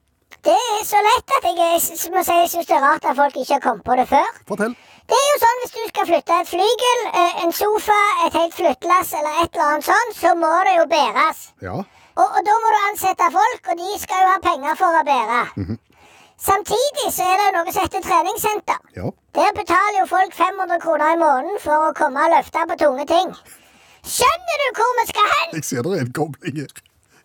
Det 0.43 0.53
er 0.53 0.81
så 0.85 0.99
lett 1.05 1.31
at 1.37 1.45
jeg, 1.47 2.11
må 2.13 2.21
si 2.27 2.35
jeg 2.35 2.49
syns 2.51 2.67
det 2.67 2.75
er 2.75 2.83
rart 2.83 3.05
at 3.07 3.15
folk 3.17 3.37
ikke 3.39 3.55
har 3.55 3.63
kommet 3.63 3.85
på 3.87 3.95
det 3.99 4.05
før. 4.09 4.27
Fortell. 4.49 4.75
Det 5.09 5.17
er 5.17 5.27
jo 5.31 5.37
sånn 5.43 5.61
Hvis 5.61 5.73
du 5.75 5.81
skal 5.87 6.07
flytte 6.09 6.37
et 6.41 6.49
flygel, 6.49 7.01
eh, 7.21 7.43
en 7.45 7.53
sofa, 7.55 7.97
et 8.25 8.37
helt 8.39 8.55
flyttelass 8.59 9.13
eller 9.19 9.41
et 9.43 9.49
eller 9.55 9.71
annet 9.71 9.87
sånt, 9.87 10.17
så 10.19 10.33
må 10.37 10.51
det 10.67 10.75
jo 10.75 10.85
bæres. 10.91 11.41
Ja. 11.67 11.77
Og, 12.15 12.27
og 12.27 12.41
da 12.47 12.55
må 12.63 12.73
du 12.75 12.79
ansette 12.89 13.29
folk, 13.37 13.69
og 13.71 13.81
de 13.81 13.97
skal 14.03 14.23
jo 14.23 14.31
ha 14.33 14.39
penger 14.43 14.77
for 14.81 14.99
å 14.99 15.03
bære. 15.07 15.41
Samtidig 16.45 17.07
så 17.15 17.27
er 17.31 17.37
det 17.39 17.51
noe 17.55 17.71
som 17.71 17.85
heter 17.85 18.03
treningssenter. 18.03 18.81
Ja. 18.99 19.11
Der 19.39 19.53
betaler 19.55 20.01
jo 20.01 20.07
folk 20.11 20.35
500 20.35 20.81
kroner 20.83 21.15
i 21.15 21.21
måneden 21.21 21.61
for 21.63 21.87
å 21.87 21.93
komme 21.97 22.27
og 22.27 22.35
løfte 22.35 22.65
på 22.71 22.77
tunge 22.83 23.07
ting. 23.09 23.31
Skjønner 24.05 24.61
du 24.61 24.67
hvor 24.77 24.91
vi 24.99 25.07
skal 25.09 25.31
hen? 25.31 25.55
Jeg 25.57 25.69
ser 25.69 25.87
det 25.87 25.95
er 25.97 26.05
en 26.05 26.13
kobling 26.19 26.59
her. 26.61 26.75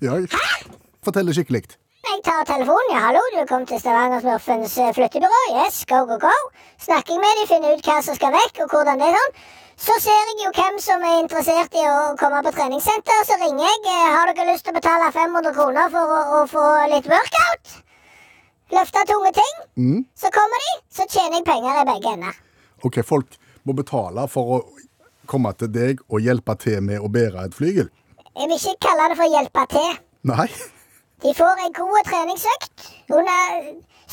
Ja. 0.01 0.17
Hæ? 0.17 0.49
Fortell 1.05 1.27
det 1.29 1.35
skikkelig. 1.37 1.63
Jeg 2.11 2.21
tar 2.25 2.45
telefonen. 2.49 2.91
Ja, 2.95 3.01
hallo, 3.07 3.21
du 3.37 3.41
kom 3.49 3.65
til 3.69 3.81
Stavanger-smurfens 3.81 4.75
eh, 4.81 4.93
flyttebyrå. 4.97 5.41
Yes, 5.61 5.83
go, 5.89 5.99
go, 6.09 6.17
go. 6.23 6.33
Snakker 6.81 7.15
jeg 7.17 7.21
med 7.25 7.35
dem, 7.41 7.49
finner 7.51 7.75
ut 7.77 7.85
hva 7.89 7.99
som 8.05 8.17
skal 8.17 8.33
vekk, 8.35 8.63
og 8.65 8.73
hvordan 8.75 9.01
det 9.01 9.09
er 9.11 9.17
sånn. 9.19 9.35
Så 9.81 9.95
ser 10.05 10.19
jeg 10.31 10.43
jo 10.45 10.51
hvem 10.57 10.79
som 10.85 11.05
er 11.09 11.21
interessert 11.23 11.77
i 11.81 11.85
å 11.89 11.99
komme 12.21 12.41
på 12.45 12.53
treningssenter. 12.57 13.23
Så 13.29 13.37
ringer 13.41 13.65
jeg. 13.69 13.81
eh, 13.93 14.09
Har 14.17 14.33
dere 14.33 14.49
lyst 14.53 14.65
til 14.67 14.75
å 14.75 14.79
betale 14.81 15.13
500 15.15 15.55
kroner 15.57 15.93
for 15.93 16.17
å, 16.17 16.21
å 16.41 16.43
få 16.51 16.65
litt 16.93 17.09
workout? 17.13 17.77
Løfte 18.77 19.05
tunge 19.09 19.33
ting? 19.37 19.55
Mm. 19.85 20.03
Så 20.17 20.31
kommer 20.35 20.65
de, 20.67 20.73
så 20.97 21.07
tjener 21.11 21.41
jeg 21.41 21.49
penger 21.49 21.81
i 21.81 21.87
begge 21.93 22.13
ender. 22.17 22.37
OK, 22.87 23.01
folk 23.05 23.37
må 23.69 23.75
betale 23.77 24.25
for 24.33 24.57
å 24.57 24.61
komme 25.31 25.53
til 25.59 25.73
deg 25.75 26.01
og 26.09 26.23
hjelpe 26.25 26.55
til 26.63 26.81
med 26.85 27.01
å 27.05 27.09
bære 27.13 27.45
et 27.49 27.57
flygel. 27.57 27.89
Jeg 28.39 28.49
vil 28.49 28.59
ikke 28.59 28.87
kalle 28.87 29.09
det 29.11 29.17
for 29.21 29.29
hjelpe 29.35 29.63
til. 29.77 29.91
Nei. 30.33 30.49
De 31.25 31.31
får 31.41 31.55
en 31.65 31.73
god 31.81 32.03
treningsøkt 32.11 32.91
under 33.19 33.41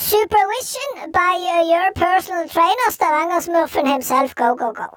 supervision 0.10 0.92
by 1.20 1.36
uh, 1.56 1.62
your 1.72 1.88
personal 1.96 2.50
trainer, 2.56 2.90
Stavanger-smurfen 2.98 3.88
himself. 3.94 4.36
Go, 4.36 4.50
go, 4.62 4.70
go. 4.82 4.90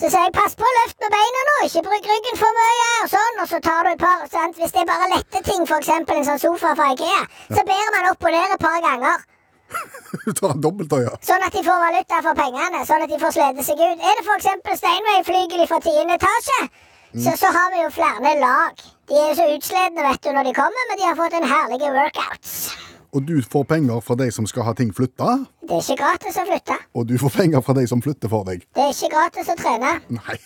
Så 0.00 0.08
sier 0.08 0.22
jeg 0.26 0.32
pass 0.32 0.54
på 0.56 0.64
å 0.64 0.76
løfte 0.78 1.04
med 1.04 1.12
beina 1.12 1.40
nå, 1.46 1.54
ikke 1.68 1.82
bruk 1.86 2.06
ryggen 2.10 2.38
for 2.40 2.58
mye. 2.58 2.86
Og 3.04 3.08
sånn, 3.14 3.40
og 3.42 3.48
så 3.50 3.58
tar 3.64 3.84
du 3.84 3.90
et 3.90 4.00
par 4.00 4.22
sant? 4.32 4.56
Hvis 4.56 4.72
det 4.76 4.82
er 4.82 4.88
bare 4.88 5.08
lette 5.12 5.42
ting, 5.48 5.66
f.eks. 5.66 5.90
en 5.96 6.28
sånn 6.28 6.40
sofa 6.44 6.72
fra 6.78 6.86
Ikea, 6.94 7.24
så 7.50 7.64
bærer 7.68 7.90
man 7.96 8.08
opp 8.12 8.24
og 8.24 8.36
ned 8.36 8.54
et 8.56 8.64
par 8.64 8.78
ganger. 8.86 9.26
Du 10.24 10.32
tar 10.34 10.54
en 10.56 10.62
dobbeltøye. 10.64 11.12
Sånn 11.24 11.44
at 11.46 11.54
de 11.54 11.60
får 11.62 11.82
valuta 11.84 12.16
for 12.24 12.38
pengene. 12.38 12.80
Sånn 12.88 13.04
at 13.04 13.12
de 13.12 13.18
får 13.20 13.34
slede 13.36 13.64
seg 13.64 13.78
ut. 13.78 14.00
Er 14.08 14.18
det 14.18 14.24
f.eks. 14.24 14.80
Steinway-flygel 14.80 15.62
fra 15.70 15.78
tiende 15.84 16.16
etasje, 16.18 16.58
så, 17.14 17.32
så 17.36 17.48
har 17.56 17.72
vi 17.74 17.82
jo 17.82 17.90
flere 17.94 18.34
lag. 18.40 18.84
De 19.10 19.16
er 19.18 19.28
jo 19.32 19.34
så 19.40 19.46
utsledne 19.56 20.04
vet 20.06 20.22
du, 20.22 20.30
når 20.36 20.46
de 20.50 20.54
kommer, 20.54 20.86
men 20.90 21.00
de 21.00 21.08
har 21.08 21.16
fått 21.18 21.34
en 21.40 21.48
herlige 21.50 21.90
workouts. 21.96 22.54
Og 23.10 23.24
du 23.26 23.40
får 23.42 23.64
penger 23.72 24.00
fra 24.06 24.14
de 24.20 24.28
som 24.30 24.46
skal 24.46 24.62
ha 24.68 24.72
ting 24.78 24.92
flytta, 24.94 25.32
Det 25.66 25.74
er 25.74 25.82
ikke 25.82 25.96
gratis 25.98 26.36
å 26.38 26.44
flytte. 26.46 26.76
og 26.94 27.08
du 27.08 27.16
får 27.18 27.30
penger 27.40 27.60
fra 27.66 27.74
de 27.74 27.86
som 27.90 28.02
flytter 28.02 28.30
for 28.30 28.44
deg. 28.46 28.62
Det 28.74 28.84
er 28.84 28.92
ikke 28.94 29.10
gratis 29.16 29.50
å 29.50 29.56
trene. 29.58 29.96
Nei. 30.14 30.36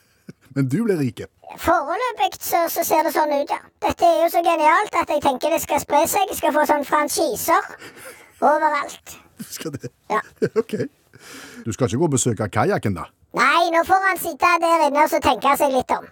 Men 0.56 0.68
du 0.68 0.82
blir 0.84 0.98
rike. 1.00 1.30
Foreløpig 1.58 2.36
så, 2.40 2.66
så 2.68 2.84
ser 2.84 3.06
det 3.08 3.14
sånn 3.14 3.32
ut, 3.32 3.48
ja. 3.50 3.58
Dette 3.86 4.04
er 4.06 4.20
jo 4.26 4.28
så 4.34 4.42
genialt 4.44 4.94
at 5.00 5.08
jeg 5.14 5.22
tenker 5.24 5.50
det 5.56 5.62
skal 5.64 5.80
spre 5.82 6.02
seg. 6.10 6.28
Jeg 6.30 6.38
skal 6.42 6.52
få 6.54 6.66
sånn 6.68 6.84
franchiser 6.86 7.72
overalt. 8.40 9.16
Skal 9.48 9.72
det? 9.78 9.88
Ja. 10.12 10.20
OK. 10.60 10.76
Du 11.64 11.72
skal 11.72 11.88
ikke 11.88 12.00
gå 12.02 12.06
og 12.10 12.14
besøke 12.14 12.48
kajakken, 12.52 12.94
da? 13.00 13.08
Nei, 13.38 13.70
nå 13.70 13.82
får 13.86 14.06
han 14.08 14.18
sitte 14.18 14.48
der 14.62 14.86
inne 14.88 15.04
og 15.04 15.10
så 15.12 15.20
tenke 15.22 15.52
seg 15.60 15.70
litt 15.74 15.92
om. 15.94 16.06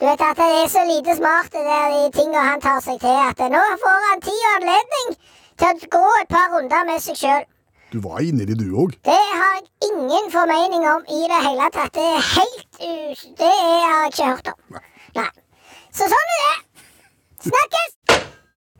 Du 0.00 0.04
vet 0.08 0.20
at 0.26 0.36
det 0.36 0.48
er 0.58 0.68
så 0.72 0.82
lite 0.88 1.14
smart 1.16 1.48
det 1.54 1.62
der 1.64 1.92
de 1.94 2.02
tinga 2.16 2.42
han 2.48 2.60
tar 2.60 2.80
seg 2.84 2.98
til, 3.00 3.16
at 3.28 3.38
nå 3.52 3.62
får 3.84 3.98
han 4.08 4.22
tid 4.24 4.40
og 4.48 4.56
anledning 4.58 5.12
til 5.62 5.68
å 5.70 5.90
gå 5.96 6.02
et 6.20 6.32
par 6.32 6.48
runder 6.52 6.84
med 6.88 7.00
seg 7.04 7.16
sjøl. 7.20 7.44
Du 7.92 7.98
var 8.04 8.20
inni 8.24 8.46
det, 8.48 8.56
du 8.58 8.72
òg. 8.80 8.94
Det 9.04 9.16
har 9.36 9.54
jeg 9.58 9.90
ingen 9.92 10.30
formening 10.32 10.84
om 10.88 11.02
i 11.12 11.20
det 11.28 11.40
hele 11.44 11.68
tatt. 11.74 11.92
Det 11.96 12.04
er 12.08 12.22
helt 12.32 12.80
u... 12.80 12.92
Det 13.40 13.48
er- 13.52 13.86
har 13.92 14.04
jeg 14.06 14.12
ikke 14.14 14.28
hørt 14.32 14.52
om. 14.52 14.78
Nei. 15.20 15.28
Så 15.92 16.08
sånn 16.08 16.32
er 16.36 16.42
det. 16.46 16.86
Snakkes! 17.48 17.96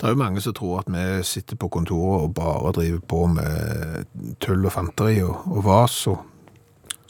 Det 0.01 0.09
er 0.09 0.15
jo 0.17 0.19
mange 0.23 0.41
som 0.43 0.55
tror 0.57 0.81
at 0.81 0.89
vi 0.91 1.05
sitter 1.29 1.57
på 1.61 1.69
kontoret 1.77 2.25
og 2.25 2.33
bare 2.35 2.73
driver 2.75 3.03
på 3.13 3.21
med 3.37 4.07
tull 4.43 4.65
og 4.67 4.73
fanteri 4.75 5.21
og, 5.23 5.45
og 5.47 5.61
vas. 5.69 5.99
Og... 6.11 6.25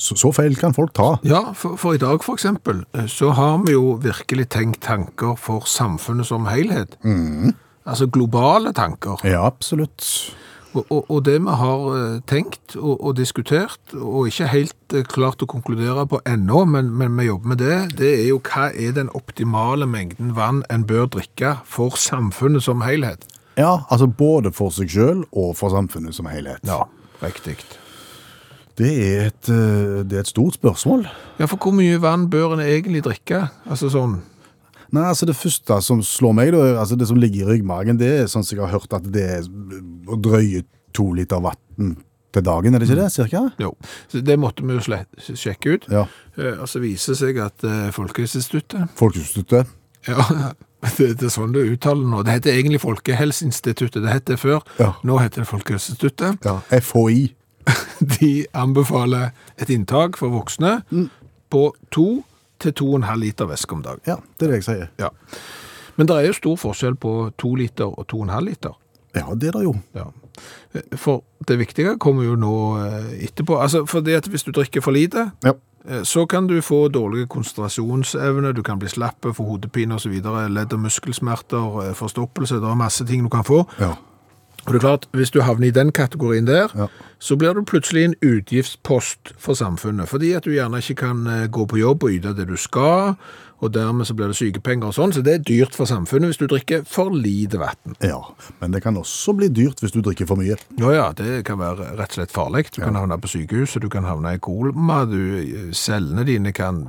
Så, 0.02 0.16
så 0.18 0.32
feil 0.35 0.56
kan 0.59 0.75
folk 0.75 0.94
ta. 0.99 1.14
Ja, 1.26 1.52
for, 1.54 1.78
for 1.78 1.94
i 1.94 2.00
dag 2.02 2.25
eksempel, 2.32 2.82
eh, 2.97 3.06
så 3.06 3.30
har 3.38 3.61
vi 3.66 3.76
jo 3.76 3.97
virkelig 4.02 4.49
tenkt 4.50 4.82
tanker 4.82 5.37
for 5.38 5.68
samfunnet 5.71 6.26
som 6.26 6.49
helhet. 6.50 6.97
Altså 7.87 8.09
globale 8.11 8.73
tanker. 8.75 9.23
Ja, 9.26 9.44
absolutt. 9.47 10.02
Og, 10.73 10.87
og, 10.88 11.11
og 11.11 11.25
det 11.26 11.37
vi 11.44 11.54
har 11.61 11.82
eh, 11.97 12.21
tenkt 12.26 12.76
og, 12.78 12.97
og 12.97 13.16
diskutert, 13.18 13.80
og 13.92 14.30
ikke 14.30 14.49
helt 14.50 14.97
eh, 14.97 15.04
klart 15.04 15.44
å 15.44 15.49
konkludere 15.50 16.06
på 16.09 16.23
ennå, 16.26 16.64
men, 16.64 16.88
men 16.97 17.14
vi 17.18 17.28
jobber 17.28 17.52
med 17.52 17.61
det, 17.62 17.76
det 18.00 18.12
er 18.23 18.26
jo 18.30 18.40
hva 18.49 18.71
er 18.73 18.97
den 18.97 19.12
optimale 19.18 19.87
mengden 19.87 20.32
vann 20.38 20.64
en 20.73 20.87
bør 20.88 21.11
drikke 21.18 21.59
for 21.68 22.00
samfunnet 22.00 22.64
som 22.64 22.82
helhet. 22.87 23.28
Ja, 23.61 23.82
altså 23.92 24.09
både 24.09 24.54
for 24.56 24.73
seg 24.73 24.90
sjøl 24.90 25.26
og 25.28 25.52
for 25.61 25.75
samfunnet 25.75 26.16
som 26.16 26.30
helhet. 26.32 26.64
Ja, 26.64 26.87
riktig. 27.21 27.59
Det 28.78 28.90
er, 29.04 29.26
et, 29.28 29.48
eh, 29.52 30.02
det 30.08 30.16
er 30.16 30.24
et 30.24 30.30
stort 30.30 30.56
spørsmål. 30.56 31.06
Ja, 31.38 31.46
for 31.50 31.58
hvor 31.60 31.74
mye 31.76 31.98
vann 32.00 32.28
bør 32.32 32.54
en 32.56 32.62
egentlig 32.64 33.02
drikke? 33.04 33.48
Altså 33.68 33.90
sånn, 33.92 34.20
Nei, 34.92 35.06
altså 35.08 35.24
Det 35.24 35.36
første 35.36 35.78
som 35.80 36.02
slår 36.04 36.34
meg, 36.36 36.50
da, 36.52 36.74
altså 36.82 36.98
det 37.00 37.06
som 37.08 37.16
ligger 37.16 37.46
i 37.46 37.54
ryggmagen, 37.54 37.96
det 37.96 38.10
er 38.12 38.26
sånn 38.28 38.44
som 38.44 38.58
jeg 38.58 38.66
har 38.66 38.74
hørt 38.74 38.92
at 38.92 39.06
det 39.12 39.22
er 39.38 39.46
drøye 40.20 40.64
to 40.92 41.06
liter 41.16 41.40
vann 41.40 41.94
til 42.32 42.44
dagen, 42.44 42.74
er 42.74 42.80
det 42.82 42.88
ikke 42.90 42.98
det, 43.00 43.06
cirka? 43.12 43.40
Jo, 43.60 43.70
så 44.12 44.20
det 44.24 44.36
måtte 44.40 44.64
vi 44.64 44.76
jo 44.76 45.34
sjekke 45.36 45.74
ut. 45.78 45.86
Ja. 45.92 46.04
Eh, 46.36 46.60
Og 46.60 46.68
så 46.68 46.80
viser 46.84 47.12
det 47.12 47.18
seg 47.22 47.40
at 47.44 47.64
eh, 47.64 47.88
Folkehelseinstituttet 47.92 48.92
Folkeinstituttet. 49.00 49.72
Ja, 50.08 50.24
det, 50.98 51.10
det 51.20 51.28
er 51.28 51.32
sånn 51.32 51.52
det 51.56 51.64
uttaler 51.72 52.08
nå. 52.12 52.20
Det 52.24 52.36
heter 52.38 52.56
egentlig 52.56 52.80
Folkehelseinstituttet. 52.84 54.02
Det 54.04 54.12
het 54.12 54.26
det 54.28 54.38
før. 54.40 54.60
Ja. 54.80 54.92
Nå 55.08 55.16
heter 55.20 55.44
det 55.44 55.48
Folkehelseinstituttet. 55.48 56.44
Ja, 56.44 56.58
FHI. 56.80 57.30
De 58.21 58.47
anbefaler 58.54 59.31
et 59.59 59.71
inntak 59.71 60.16
for 60.19 60.28
voksne 60.35 60.83
på 61.52 61.64
to 61.95 62.07
til 62.62 62.73
to 62.78 62.88
og 62.92 63.00
en 63.00 63.09
halv 63.09 63.21
liter 63.25 63.47
væske 63.50 63.73
om 63.75 63.83
dagen. 63.83 64.00
Ja, 64.07 64.16
det 64.38 64.47
er 64.47 64.52
det 64.52 64.61
jeg 64.62 64.66
sier. 64.69 64.88
Ja. 64.99 65.09
Men 65.97 66.07
det 66.09 66.16
er 66.16 66.28
jo 66.31 66.33
stor 66.37 66.57
forskjell 66.57 66.95
på 66.97 67.31
to 67.38 67.54
liter 67.59 67.90
og 67.90 68.07
to 68.09 68.21
og 68.23 68.28
en 68.28 68.35
halv 68.37 68.49
liter. 68.49 68.76
Ja, 69.14 69.26
det 69.37 69.50
er 69.50 69.59
det 69.59 69.64
jo. 69.66 69.75
Ja. 69.95 70.07
For 70.97 71.21
det 71.49 71.59
viktige 71.61 71.99
kommer 72.00 72.25
jo 72.25 72.37
nå 72.40 72.52
eh, 72.81 73.11
etterpå. 73.26 73.59
Altså, 73.61 73.83
fordi 73.87 74.14
at 74.16 74.28
hvis 74.31 74.47
du 74.47 74.52
drikker 74.57 74.81
for 74.81 74.95
lite, 74.97 75.26
Ja. 75.45 75.52
eh, 75.85 76.02
så 76.09 76.25
kan 76.26 76.47
du 76.49 76.54
få 76.64 76.87
dårlig 76.88 77.26
konsentrasjonsevne, 77.28 78.54
du 78.57 78.62
kan 78.62 78.78
bli 78.78 78.88
slapp, 78.88 79.21
få 79.35 79.45
hodepine 79.45 79.99
videre, 80.09 80.49
ledd- 80.49 80.73
og 80.73 80.81
muskelsmerter, 80.87 81.88
eh, 81.88 81.92
forstoppelse, 81.95 82.54
det 82.62 82.71
er 82.71 82.75
masse 82.75 83.04
ting 83.04 83.23
du 83.23 83.28
kan 83.28 83.45
få. 83.45 83.66
Ja. 83.81 83.95
Og 84.66 84.73
det 84.73 84.78
er 84.78 84.85
klart, 84.87 85.07
hvis 85.12 85.31
du 85.35 85.40
havner 85.42 85.66
i 85.66 85.71
den 85.75 85.90
kategorien 85.92 86.47
der, 86.47 86.69
Ja. 86.78 86.87
så 87.19 87.37
blir 87.37 87.52
du 87.54 87.64
plutselig 87.64 88.04
en 88.04 88.14
utgiftspost 88.23 89.33
for 89.38 89.54
samfunnet, 89.54 90.09
fordi 90.09 90.33
at 90.37 90.45
du 90.45 90.50
gjerne 90.54 90.78
ikke 90.78 90.95
kan 91.07 91.26
eh, 91.26 91.47
gå 91.49 91.66
på 91.66 91.78
jobb 91.81 92.04
og 92.04 92.11
yte 92.14 92.35
det 92.37 92.47
du 92.49 92.57
skal, 92.57 93.16
og 93.62 93.73
dermed 93.75 94.07
så 94.07 94.14
blir 94.14 94.26
det 94.31 94.37
sykepenger 94.37 94.87
og 94.90 94.95
sånn, 94.95 95.12
så 95.14 95.23
det 95.23 95.35
er 95.35 95.42
dyrt 95.47 95.75
for 95.75 95.87
samfunnet 95.87 96.31
hvis 96.33 96.38
du 96.40 96.47
drikker 96.50 96.83
for 96.87 97.11
lite 97.14 97.59
vann. 97.59 97.97
ja. 98.02 98.19
Men 98.61 98.71
det 98.73 98.83
kan 98.83 98.97
også 98.97 99.35
bli 99.38 99.49
dyrt 99.49 99.81
hvis 99.83 99.92
du 99.95 100.00
drikker 100.02 100.26
for 100.26 100.37
mye. 100.37 100.57
Ja, 100.78 100.90
ja, 100.90 101.12
det 101.12 101.45
kan 101.45 101.59
være 101.59 101.92
rett 101.99 102.11
og 102.14 102.19
slett 102.21 102.33
farlig. 102.35 102.71
Du 102.75 102.81
kan 102.83 102.95
havne 102.95 103.19
på 103.23 103.28
sykehuset, 103.31 103.83
du 103.83 103.88
kan 103.88 104.04
havne 104.04 104.35
i 104.35 104.38
kolma, 104.38 105.04
du, 105.07 105.71
cellene 105.73 106.25
dine 106.26 106.52
kan 106.52 106.85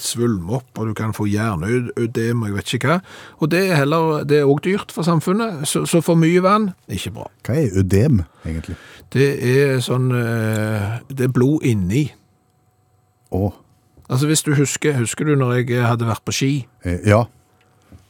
svulme 0.00 0.54
opp, 0.56 0.78
og 0.78 0.86
du 0.88 0.94
kan 0.96 1.12
få 1.12 1.26
hjerneødem 1.28 2.42
og 2.42 2.48
jeg 2.48 2.54
vet 2.56 2.72
ikke 2.78 2.88
hva. 2.92 2.96
Og 3.40 3.50
det 3.52 3.60
er 3.70 3.76
heller, 3.82 4.22
det 4.24 4.38
er 4.40 4.48
også 4.48 4.64
dyrt 4.64 4.92
for 4.94 5.02
samfunnet, 5.06 5.66
så, 5.68 5.84
så 5.86 6.00
for 6.04 6.16
mye 6.18 6.40
vann, 6.44 6.70
ikke 6.88 7.12
bra. 7.18 7.26
Hva 7.46 7.58
er 7.60 7.76
ødem, 7.82 8.22
egentlig? 8.46 8.76
Det 9.12 9.28
er 9.52 9.82
sånn, 9.84 10.08
eh, 10.16 10.98
det 11.12 11.28
er 11.28 11.34
blod 11.36 11.66
inni. 11.68 12.06
Å, 13.32 13.52
Altså 14.12 14.26
hvis 14.28 14.42
du 14.44 14.50
husker, 14.58 14.92
husker 14.98 15.24
du 15.24 15.36
når 15.40 15.62
jeg 15.62 15.86
hadde 15.86 16.04
vært 16.04 16.24
på 16.26 16.32
ski? 16.36 16.50
eh, 16.84 16.98
ja. 17.08 17.22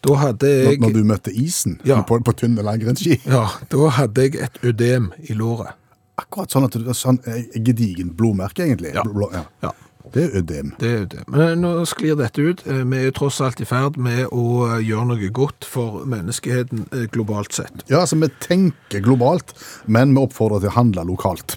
Da 0.02 0.16
hadde 0.18 0.48
jeg, 0.50 0.80
når 0.82 0.94
du 0.96 1.04
møtte 1.06 1.30
isen 1.30 1.76
Ja. 1.86 2.00
på, 2.02 2.16
på 2.26 2.32
tynne 2.34 2.62
langrennsski. 2.66 3.20
ja, 3.26 3.44
da 3.70 3.90
hadde 3.98 4.24
jeg 4.24 4.40
et 4.42 4.58
ødem 4.66 5.12
i 5.30 5.36
låret. 5.38 5.76
Akkurat 6.18 6.50
sånn 6.50 6.66
at 6.66 6.74
du, 6.74 6.90
sånn 6.94 7.20
Gedigen 7.54 8.10
blodmerke, 8.18 8.64
egentlig. 8.66 8.90
Ja. 8.96 9.04
Blå, 9.06 9.28
ja. 9.32 9.44
Ja. 9.62 9.70
Det 10.12 10.22
er 10.24 10.38
ødem. 10.38 10.72
Det 10.80 10.90
er 10.90 11.02
ødem. 11.06 11.24
Men 11.32 11.62
nå 11.62 11.70
sklir 11.88 12.16
dette 12.18 12.42
ut. 12.42 12.62
Eh, 12.66 12.82
Vi 12.84 12.98
er 12.98 13.04
jo 13.08 13.14
tross 13.16 13.40
alt 13.40 13.60
i 13.62 13.66
ferd 13.68 13.96
med 13.96 14.26
å 14.34 14.44
eh, 14.66 14.78
gjøre 14.84 15.06
noe 15.12 15.30
godt 15.34 15.64
for 15.68 16.02
menneskeheten 16.10 16.86
eh, 16.92 17.06
globalt 17.12 17.54
sett. 17.56 17.84
Ja, 17.88 18.00
altså 18.02 18.18
vi 18.20 18.28
tenker 18.42 19.00
globalt, 19.04 19.54
men 19.86 20.14
vi 20.14 20.24
oppfordrer 20.24 20.60
til 20.64 20.72
å 20.72 20.76
handle 20.76 21.06
lokalt. 21.08 21.56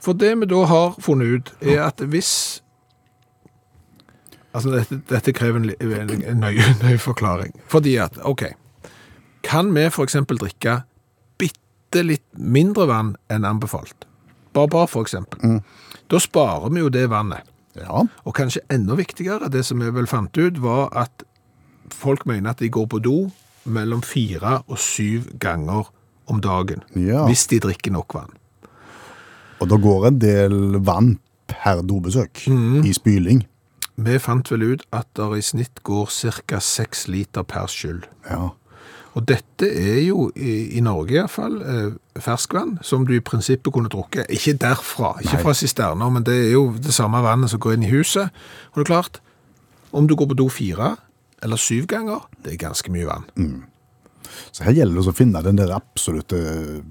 For 0.00 0.16
det 0.16 0.32
vi 0.40 0.48
da 0.50 0.62
har 0.66 0.96
funnet 1.00 1.26
ut, 1.36 1.52
er 1.60 1.82
at 1.88 2.00
hvis 2.00 2.62
Altså, 4.56 4.70
dette, 4.72 4.96
dette 5.10 5.32
krever 5.36 5.58
en, 5.60 5.66
en, 5.68 6.38
nøye, 6.40 6.64
nøye 6.82 6.96
forklaring. 6.98 7.50
Fordi 7.68 7.98
at, 8.00 8.14
OK 8.24 8.46
Kan 9.44 9.68
vi 9.76 9.82
eksempel 9.84 10.38
drikke 10.40 10.78
bitte 11.36 12.00
litt 12.00 12.24
mindre 12.40 12.86
vann 12.88 13.10
enn 13.28 13.44
anbefalt? 13.44 14.06
Bare, 14.56 14.70
bare 14.72 14.88
for 14.88 15.04
eksempel. 15.04 15.60
Da 16.08 16.18
sparer 16.24 16.72
vi 16.72 16.80
jo 16.80 16.88
det 16.88 17.04
vannet. 17.12 17.44
Ja. 17.76 18.04
Og 18.24 18.36
kanskje 18.36 18.64
enda 18.72 18.96
viktigere, 18.98 19.50
det 19.52 19.64
som 19.68 19.82
vi 19.82 19.90
vel 19.92 20.08
fant 20.10 20.36
ut, 20.38 20.60
var 20.62 20.88
at 20.96 21.26
folk 21.92 22.26
mener 22.26 22.54
at 22.54 22.62
de 22.62 22.70
går 22.72 22.88
på 22.90 23.02
do 23.04 23.16
mellom 23.66 24.02
fire 24.02 24.60
og 24.66 24.78
syv 24.80 25.30
ganger 25.42 25.90
om 26.26 26.40
dagen. 26.42 26.82
Ja. 26.94 27.26
Hvis 27.26 27.46
de 27.50 27.60
drikker 27.62 27.94
nok 27.94 28.14
vann. 28.16 28.32
Og 29.60 29.70
da 29.70 29.78
går 29.80 30.10
en 30.10 30.18
del 30.20 30.80
vann 30.84 31.16
per 31.50 31.82
dobesøk 31.86 32.46
mm. 32.50 32.82
i 32.84 32.92
spyling. 32.96 33.44
Vi 33.96 34.18
fant 34.20 34.50
vel 34.52 34.66
ut 34.74 34.82
at 34.92 35.08
det 35.16 35.28
i 35.38 35.44
snitt 35.44 35.80
går 35.86 36.10
ca. 36.12 36.60
seks 36.60 37.06
liter 37.08 37.46
per 37.48 37.70
skyld. 37.70 38.04
Ja. 38.28 38.50
Og 39.16 39.24
dette 39.24 39.64
er 39.70 40.02
jo, 40.04 40.26
i, 40.36 40.76
i 40.76 40.80
Norge 40.84 41.14
iallfall, 41.16 41.54
eh, 41.64 42.20
ferskvann 42.20 42.74
som 42.84 43.06
du 43.08 43.14
i 43.16 43.20
prinsippet 43.24 43.72
kunne 43.72 43.88
drukket. 43.88 44.28
Ikke 44.28 44.52
derfra, 44.60 45.14
ikke 45.24 45.38
fra 45.40 45.54
sisterner, 45.56 46.10
men 46.12 46.26
det 46.26 46.34
er 46.36 46.50
jo 46.52 46.66
det 46.76 46.92
samme 46.92 47.22
vannet 47.24 47.48
som 47.50 47.62
går 47.64 47.78
inn 47.78 47.86
i 47.86 47.92
huset. 47.94 48.28
Og 48.74 48.82
det 48.82 48.84
er 48.84 48.90
klart, 48.92 49.20
om 49.96 50.06
du 50.06 50.12
går 50.20 50.28
på 50.34 50.36
do 50.36 50.48
fire 50.52 50.96
eller 51.42 51.56
syv 51.56 51.86
ganger, 51.88 52.26
det 52.44 52.52
er 52.54 52.60
ganske 52.66 52.92
mye 52.92 53.08
vann. 53.08 53.24
Så 54.52 54.64
her 54.66 54.76
gjelder 54.76 55.00
det 55.00 55.08
å 55.12 55.16
finne 55.16 55.42
den 55.46 55.56
der 55.60 55.72
absolutte 55.76 56.82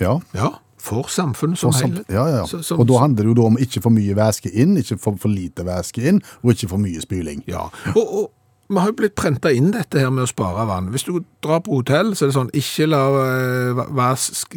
Ja. 0.00 0.16
Ja, 0.34 0.48
for 0.82 1.06
samfunnet 1.08 1.58
som 1.58 1.70
samt- 1.72 2.00
helhet. 2.02 2.08
ja, 2.10 2.26
ja. 2.40 2.44
Så- 2.46 2.62
som- 2.62 2.80
og 2.80 2.86
da 2.88 2.98
handler 2.98 3.24
det 3.30 3.36
jo 3.36 3.44
om 3.46 3.56
ikke 3.56 3.80
for 3.82 3.90
mye 3.90 4.14
væske 4.14 4.50
inn, 4.52 4.76
ikke 4.76 4.98
for, 4.98 5.14
for 5.16 5.28
lite 5.28 5.62
væske 5.64 6.02
inn, 6.02 6.20
og 6.42 6.50
ikke 6.50 6.68
for 6.68 6.78
mye 6.78 7.00
spyling. 7.00 7.44
Ja, 7.46 7.68
og, 7.94 8.14
og 8.14 8.30
vi 8.68 8.80
har 8.80 8.88
jo 8.88 8.96
blitt 8.96 9.14
prenta 9.18 9.50
inn 9.52 9.72
dette 9.74 10.00
her 10.00 10.08
med 10.14 10.24
å 10.24 10.30
spare 10.30 10.64
vann. 10.68 10.86
Hvis 10.92 11.04
du 11.04 11.18
drar 11.44 11.60
på 11.66 11.76
hotell, 11.76 12.14
så 12.16 12.24
er 12.24 12.30
det 12.30 12.36
sånn 12.36 12.52
ikke 12.56 12.86
la 12.88 13.02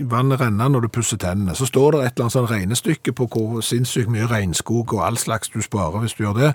vann 0.07 0.31
renne 0.39 0.69
når 0.71 0.85
du 0.85 0.89
pusser 0.95 1.19
tennene. 1.19 1.55
Så 1.59 1.67
står 1.67 1.97
det 1.97 1.99
et 2.05 2.13
eller 2.13 2.27
annet 2.27 2.35
sånn 2.37 2.47
regnestykke 2.47 3.13
på 3.17 3.27
hvor 3.33 3.59
sinnssykt 3.65 4.11
mye 4.13 4.29
regnskog 4.31 4.95
og 4.95 5.03
all 5.03 5.19
slags 5.19 5.51
du 5.51 5.59
sparer 5.65 5.99
hvis 6.05 6.15
du 6.15 6.23
gjør 6.23 6.39
det. 6.39 6.53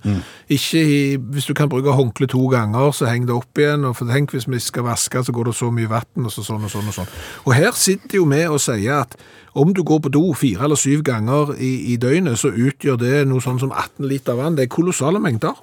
Ikke 0.57 0.81
i, 0.81 1.03
hvis 1.17 1.51
du 1.51 1.53
kan 1.59 1.69
bruke 1.73 1.93
håndkle 1.93 2.31
to 2.33 2.47
ganger, 2.53 2.89
så 2.97 3.11
heng 3.11 3.29
det 3.29 3.37
opp 3.37 3.61
igjen. 3.61 3.85
Og 3.85 4.01
tenk 4.01 4.33
hvis 4.33 4.49
vi 4.49 4.61
skal 4.63 4.89
vaske, 4.89 5.21
så 5.25 5.37
går 5.37 5.51
det 5.53 5.57
så 5.61 5.69
mye 5.75 5.93
vann, 5.93 6.25
og 6.25 6.33
så 6.33 6.47
sånn 6.47 6.65
og 6.65 6.73
sånn 6.73 6.89
og 6.89 6.97
sånn. 7.03 7.15
Og 7.45 7.57
her 7.59 7.77
sitter 7.77 8.23
jo 8.23 8.29
vi 8.33 8.47
og 8.49 8.61
sier 8.65 9.05
at 9.05 9.19
om 9.53 9.75
du 9.77 9.83
går 9.85 10.01
på 10.07 10.13
do 10.13 10.31
fire 10.33 10.65
eller 10.65 10.81
syv 10.81 11.03
ganger 11.05 11.53
i, 11.61 11.93
i 11.93 11.99
døgnet, 12.01 12.41
så 12.41 12.49
utgjør 12.49 12.97
det 12.97 13.27
noe 13.29 13.45
sånn 13.45 13.61
som 13.61 13.75
18 13.75 14.09
liter 14.09 14.39
vann. 14.39 14.57
Det 14.57 14.65
er 14.65 14.73
kolossale 14.73 15.21
mengder. 15.21 15.61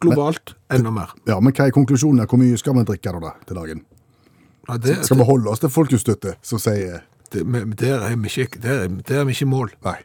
Globalt 0.00 0.54
enda 0.70 0.90
mer. 0.94 1.12
Ja, 1.26 1.40
Men 1.40 1.52
hva 1.52 1.66
er 1.66 1.74
konklusjonen? 1.74 2.26
Hvor 2.30 2.38
mye 2.38 2.58
skal 2.60 2.74
vi 2.78 2.84
drikke 2.86 3.12
da, 3.16 3.20
da 3.20 3.32
til 3.48 3.56
dagen? 3.58 3.80
Ja, 4.68 4.76
det, 4.76 4.98
Skal 5.06 5.16
vi 5.18 5.24
holde 5.24 5.48
oss 5.50 5.60
til 5.64 5.70
folkestøtte, 5.72 6.36
som 6.44 6.58
sier 6.60 7.00
det, 7.32 7.44
men 7.46 7.72
der, 7.76 8.02
er 8.04 8.16
vi 8.16 8.28
ikke, 8.44 8.60
der, 8.62 8.84
er- 8.84 9.02
der 9.08 9.20
er 9.20 9.24
vi 9.24 9.32
ikke 9.36 9.46
i 9.46 9.48
mål. 9.48 9.72
Nei, 9.84 9.96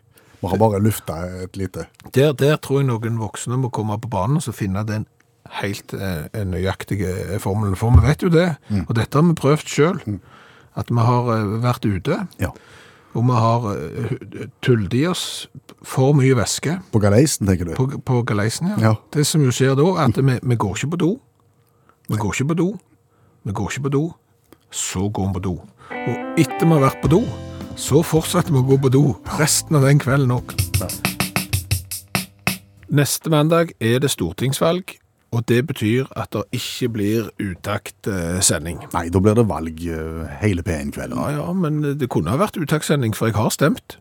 vi 0.41 0.47
har 0.51 0.57
bare 0.59 0.79
lufta 0.83 1.17
et 1.43 1.55
lite 1.57 1.85
Der, 2.15 2.33
der 2.33 2.55
tror 2.57 2.79
jeg 2.81 2.87
noen 2.89 3.19
voksne 3.19 3.57
må 3.59 3.69
komme 3.71 3.95
på 3.99 4.09
banen 4.11 4.37
og 4.39 4.43
så 4.43 4.51
finne 4.55 4.83
den 4.87 5.05
helt 5.59 5.93
eh, 5.93 6.25
nøyaktige 6.47 7.39
formelen. 7.39 7.75
For 7.75 7.91
vi 7.91 8.07
vet 8.07 8.23
jo 8.23 8.29
det, 8.33 8.55
og 8.87 8.95
dette 8.95 9.19
har 9.19 9.27
vi 9.27 9.35
prøvd 9.39 9.67
sjøl, 9.67 9.99
at 10.75 10.89
vi 10.89 10.99
har 11.11 11.29
eh, 11.37 11.53
vært 11.63 11.85
ute, 11.85 12.21
Ja. 12.41 12.49
Og 13.13 13.23
vi 13.27 13.35
har 13.37 13.67
eh, 13.73 14.47
tullet 14.65 14.93
i 14.97 15.03
oss 15.09 15.25
for 15.85 16.15
mye 16.17 16.33
væske 16.37 16.79
På 16.93 16.99
galeisen, 17.03 17.45
tenker 17.47 17.69
du? 17.69 17.73
på, 17.77 17.87
på 18.01 18.21
galeisen. 18.25 18.71
Ja. 18.73 18.77
Ja. 18.89 18.93
Det 19.13 19.25
som 19.27 19.43
jo 19.45 19.51
skjer 19.53 19.75
da, 19.77 19.85
er 19.97 20.07
at 20.09 20.17
vi, 20.17 20.39
vi 20.41 20.55
går 20.55 20.75
ikke 20.79 20.91
på 20.95 21.01
do. 21.03 21.11
Vi 22.09 22.17
går 22.17 22.33
ikke 22.33 22.49
på 22.53 22.57
do. 22.61 22.67
Vi 23.43 23.51
går 23.53 23.69
ikke 23.71 23.85
på 23.89 23.93
do. 23.93 24.03
Så 24.73 25.09
går 25.13 25.27
vi 25.29 25.33
på 25.39 25.43
do. 25.49 25.55
Og 25.93 26.39
etter 26.41 26.65
vi 26.65 26.71
har 26.73 26.85
vært 26.87 27.01
på 27.03 27.11
do, 27.13 27.21
så 27.77 28.01
fortsetter 28.05 28.53
vi 28.53 28.61
å 28.63 28.67
gå 28.67 28.77
på 28.81 28.89
do 28.93 29.03
resten 29.39 29.77
av 29.77 29.85
den 29.85 30.01
kvelden 30.01 30.33
òg. 30.33 30.53
Neste 32.93 33.29
mandag 33.33 33.71
er 33.81 33.99
det 34.03 34.11
stortingsvalg, 34.13 34.97
og 35.33 35.47
det 35.49 35.63
betyr 35.67 36.11
at 36.19 36.31
det 36.35 36.43
ikke 36.59 36.89
blir 36.93 37.31
utakt 37.41 38.07
eh. 38.07 38.37
Nei, 38.93 39.07
da 39.09 39.19
blir 39.19 39.35
det 39.37 39.47
valg 39.49 39.81
eh, 39.89 40.37
hele 40.43 40.63
P1-kvelden. 40.65 41.17
Ja, 41.17 41.41
ja, 41.41 41.49
men 41.57 41.81
det 41.97 42.09
kunne 42.13 42.33
ha 42.33 42.39
vært 42.41 42.59
uttaktsending, 42.61 43.15
for 43.17 43.31
jeg 43.31 43.37
har 43.39 43.49
stemt. 43.53 43.97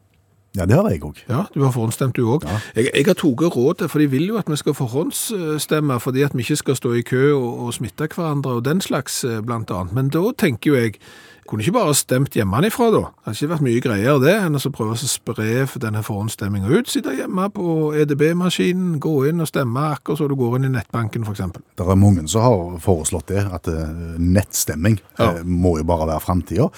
Ja, 0.52 0.66
det 0.68 0.76
har 0.76 0.90
jeg 0.92 1.00
òg. 1.00 1.16
Ja, 1.30 1.46
du 1.54 1.62
har 1.64 1.72
forhåndsstemt 1.72 2.18
du 2.18 2.26
òg. 2.28 2.44
Jeg, 2.76 2.90
jeg 2.92 3.06
har 3.08 3.16
tatt 3.16 3.56
rådet, 3.56 3.88
for 3.88 4.02
de 4.02 4.10
vil 4.12 4.26
jo 4.28 4.36
at 4.36 4.50
vi 4.52 4.58
skal 4.60 4.76
forhåndsstemme, 4.76 5.96
fordi 6.00 6.26
at 6.26 6.36
vi 6.36 6.44
ikke 6.44 6.60
skal 6.60 6.76
stå 6.76 6.92
i 7.00 7.04
kø 7.08 7.22
og, 7.32 7.66
og 7.66 7.74
smitte 7.78 8.10
hverandre 8.12 8.58
og 8.60 8.66
den 8.68 8.84
slags, 8.84 9.22
eh, 9.24 9.40
blant 9.40 9.72
annet. 9.72 9.96
Men 9.96 10.12
da 10.12 10.26
tenker 10.36 10.74
jo 10.74 10.76
jeg 10.76 11.00
kunne 11.48 11.64
ikke 11.64 11.74
bare 11.74 11.94
stemt 11.98 12.36
hjemmefra, 12.38 12.86
da. 12.94 13.00
Det 13.10 13.24
hadde 13.26 13.36
ikke 13.38 13.50
vært 13.52 13.64
mye 13.66 13.82
greier 13.84 14.18
det, 14.22 14.34
enn 14.46 14.56
å 14.56 14.72
prøve 14.72 14.94
å 14.94 15.00
spre 15.00 15.66
denne 15.82 16.02
forhåndsstemminga 16.06 16.70
ut. 16.70 16.88
Sitte 16.92 17.14
hjemme 17.16 17.48
på 17.52 17.92
EDB-maskinen, 17.98 18.98
gå 19.02 19.14
inn 19.28 19.42
og 19.42 19.48
stemme 19.50 19.88
akkurat 19.96 20.18
så 20.22 20.28
du 20.30 20.36
går 20.38 20.58
inn 20.60 20.68
i 20.70 20.74
nettbanken, 20.76 21.24
f.eks. 21.26 21.42
Det 21.76 21.86
er 21.86 21.98
mange 21.98 22.26
som 22.30 22.44
har 22.46 22.76
foreslått 22.84 23.32
det, 23.34 23.46
at 23.52 23.68
eh, 23.68 23.94
nettstemming 24.18 25.00
Ja. 25.18 25.32
eh, 25.38 25.42
må 25.44 25.78
jo 25.78 25.84
bare 25.88 26.06
være 26.14 26.20
framtida. 26.24 26.68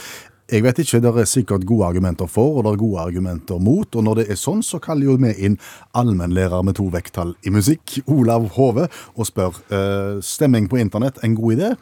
Jeg 0.53 0.63
vet 0.63 0.79
ikke, 0.79 1.01
Det 1.01 1.17
er 1.17 1.25
sikkert 1.25 1.65
gode 1.65 1.87
argumenter 1.87 2.27
for 2.29 2.59
og 2.59 2.65
det 2.65 2.73
er 2.73 2.77
gode 2.77 3.01
argumenter 3.01 3.59
mot. 3.59 3.97
og 3.97 4.05
Når 4.05 4.15
det 4.15 4.31
er 4.31 4.37
sånn, 4.37 4.63
så 4.63 4.79
kaller 4.79 5.05
jo 5.07 5.17
vi 5.17 5.33
inn 5.47 5.59
allmennlærer 5.95 6.63
med 6.65 6.75
to 6.77 6.85
vekttall 6.93 7.35
i 7.45 7.51
musikk, 7.51 7.99
Olav 8.07 8.49
Hove, 8.57 8.89
og 9.17 9.27
spør 9.27 9.57
eh, 9.71 10.21
stemming 10.21 10.69
på 10.69 10.79
internett 10.79 11.19
en 11.25 11.35
god 11.35 11.57
idé. 11.57 11.77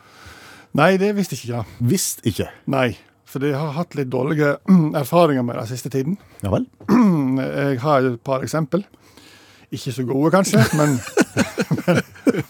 Nei, 0.79 0.95
det 1.01 1.13
visste 1.17 1.37
ikke 1.37 1.53
jeg. 1.53 1.81
Visst 1.93 2.23
ikke. 2.29 2.49
Nei. 2.73 2.95
For 3.29 3.41
de 3.45 3.53
har 3.57 3.75
hatt 3.77 3.97
litt 3.97 4.11
dårlige 4.13 4.57
erfaringer 5.03 5.45
med 5.47 5.61
det 5.61 5.69
siste 5.73 5.93
tiden. 5.93 6.19
Ja 6.45 6.53
vel? 6.53 6.67
Jeg 7.39 7.79
har 7.85 8.09
et 8.09 8.21
par 8.25 8.45
eksempel. 8.45 8.85
Ikke 9.73 9.93
så 9.95 10.03
gode, 10.05 10.29
kanskje, 10.35 10.61
men, 10.77 10.99
men, 11.87 12.01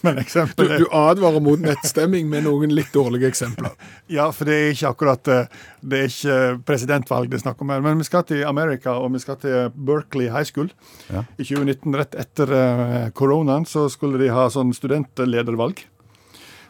men 0.02 0.16
eksempel 0.18 0.72
du 0.80 0.88
advarer 0.90 1.42
mot 1.44 1.60
nettstemming 1.62 2.26
med 2.26 2.48
noen 2.48 2.72
litt 2.74 2.90
dårlige 2.94 3.28
eksempler. 3.30 3.76
Ja, 4.16 4.26
for 4.34 4.48
det 4.50 4.56
er 4.56 4.72
ikke 4.74 4.90
akkurat 4.90 5.30
eh, 5.30 5.60
Det 5.80 6.00
er 6.00 6.10
ikke 6.10 6.38
presidentvalg 6.66 7.30
det 7.30 7.38
er 7.38 7.44
snakk 7.44 7.62
om 7.62 7.70
her. 7.70 7.84
Men 7.84 8.02
vi 8.02 8.08
skal 8.08 8.26
til 8.26 8.42
Amerika, 8.48 8.96
og 8.98 9.14
vi 9.14 9.22
skal 9.22 9.38
til 9.42 9.70
Berkeley 9.76 10.32
High 10.34 10.48
School. 10.50 10.72
Ja. 11.14 11.22
I 11.38 11.46
2019, 11.46 11.94
rett 12.00 12.18
etter 12.24 12.56
eh, 12.58 13.06
koronaen, 13.14 13.68
så 13.70 13.86
skulle 13.92 14.18
de 14.20 14.32
ha 14.34 14.48
sånn 14.50 14.74
studentledervalg. 14.74 15.86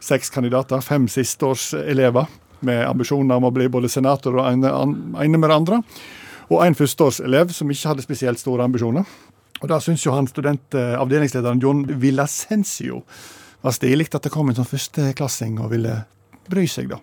Seks 0.02 0.32
kandidater, 0.34 0.80
fem 0.82 1.04
sisteårselever 1.10 2.26
med 2.66 2.86
ambisjoner 2.88 3.38
om 3.38 3.46
å 3.46 3.52
bli 3.54 3.68
både 3.70 3.90
senator 3.90 4.38
og 4.38 4.48
ene, 4.48 5.36
med 5.38 5.46
det 5.48 5.54
andre. 5.54 5.78
Og 6.50 6.64
en 6.64 6.76
førsteårselev 6.78 7.52
som 7.54 7.70
ikke 7.70 7.92
hadde 7.92 8.04
spesielt 8.04 8.42
store 8.42 8.66
ambisjoner. 8.66 9.06
Og 9.62 9.70
da 9.70 9.78
syns 9.82 10.02
jo 10.02 10.14
han 10.14 10.26
studentavdelingslederen 10.26 11.62
John 11.62 11.84
Villasensio 12.02 13.04
var 13.62 13.76
stilig 13.76 14.08
at 14.10 14.26
det 14.26 14.32
kom 14.34 14.50
en 14.50 14.58
sånn 14.58 14.66
førsteklassing 14.66 15.60
og 15.62 15.70
ville 15.70 16.00
bry 16.50 16.66
seg, 16.66 16.90
da. 16.90 16.98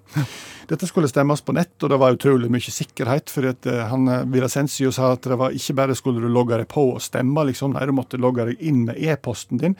Dette 0.69 0.85
skulle 0.89 1.07
stemmes 1.09 1.41
på 1.41 1.55
nett, 1.55 1.77
og 1.79 1.89
det 1.89 1.97
var 2.01 2.13
utrolig 2.13 2.51
mye 2.51 2.73
sikkerhet. 2.75 3.31
For 3.31 3.47
at 3.49 3.65
eh, 3.65 3.85
han 3.89 4.11
Villasensio 4.29 4.91
sa 4.93 5.13
at 5.15 5.23
det 5.25 5.39
var 5.39 5.55
ikke 5.55 5.77
bare 5.79 5.95
skulle 5.97 6.21
du 6.21 6.27
logge 6.29 6.59
deg 6.59 6.67
på 6.69 6.83
og 6.97 7.01
stemme, 7.01 7.47
liksom, 7.47 7.73
nei, 7.73 7.87
du 7.87 7.95
måtte 7.95 8.19
logge 8.19 8.51
deg 8.51 8.67
inn 8.69 8.83
med 8.89 8.99
e-posten 8.99 9.63
din 9.63 9.79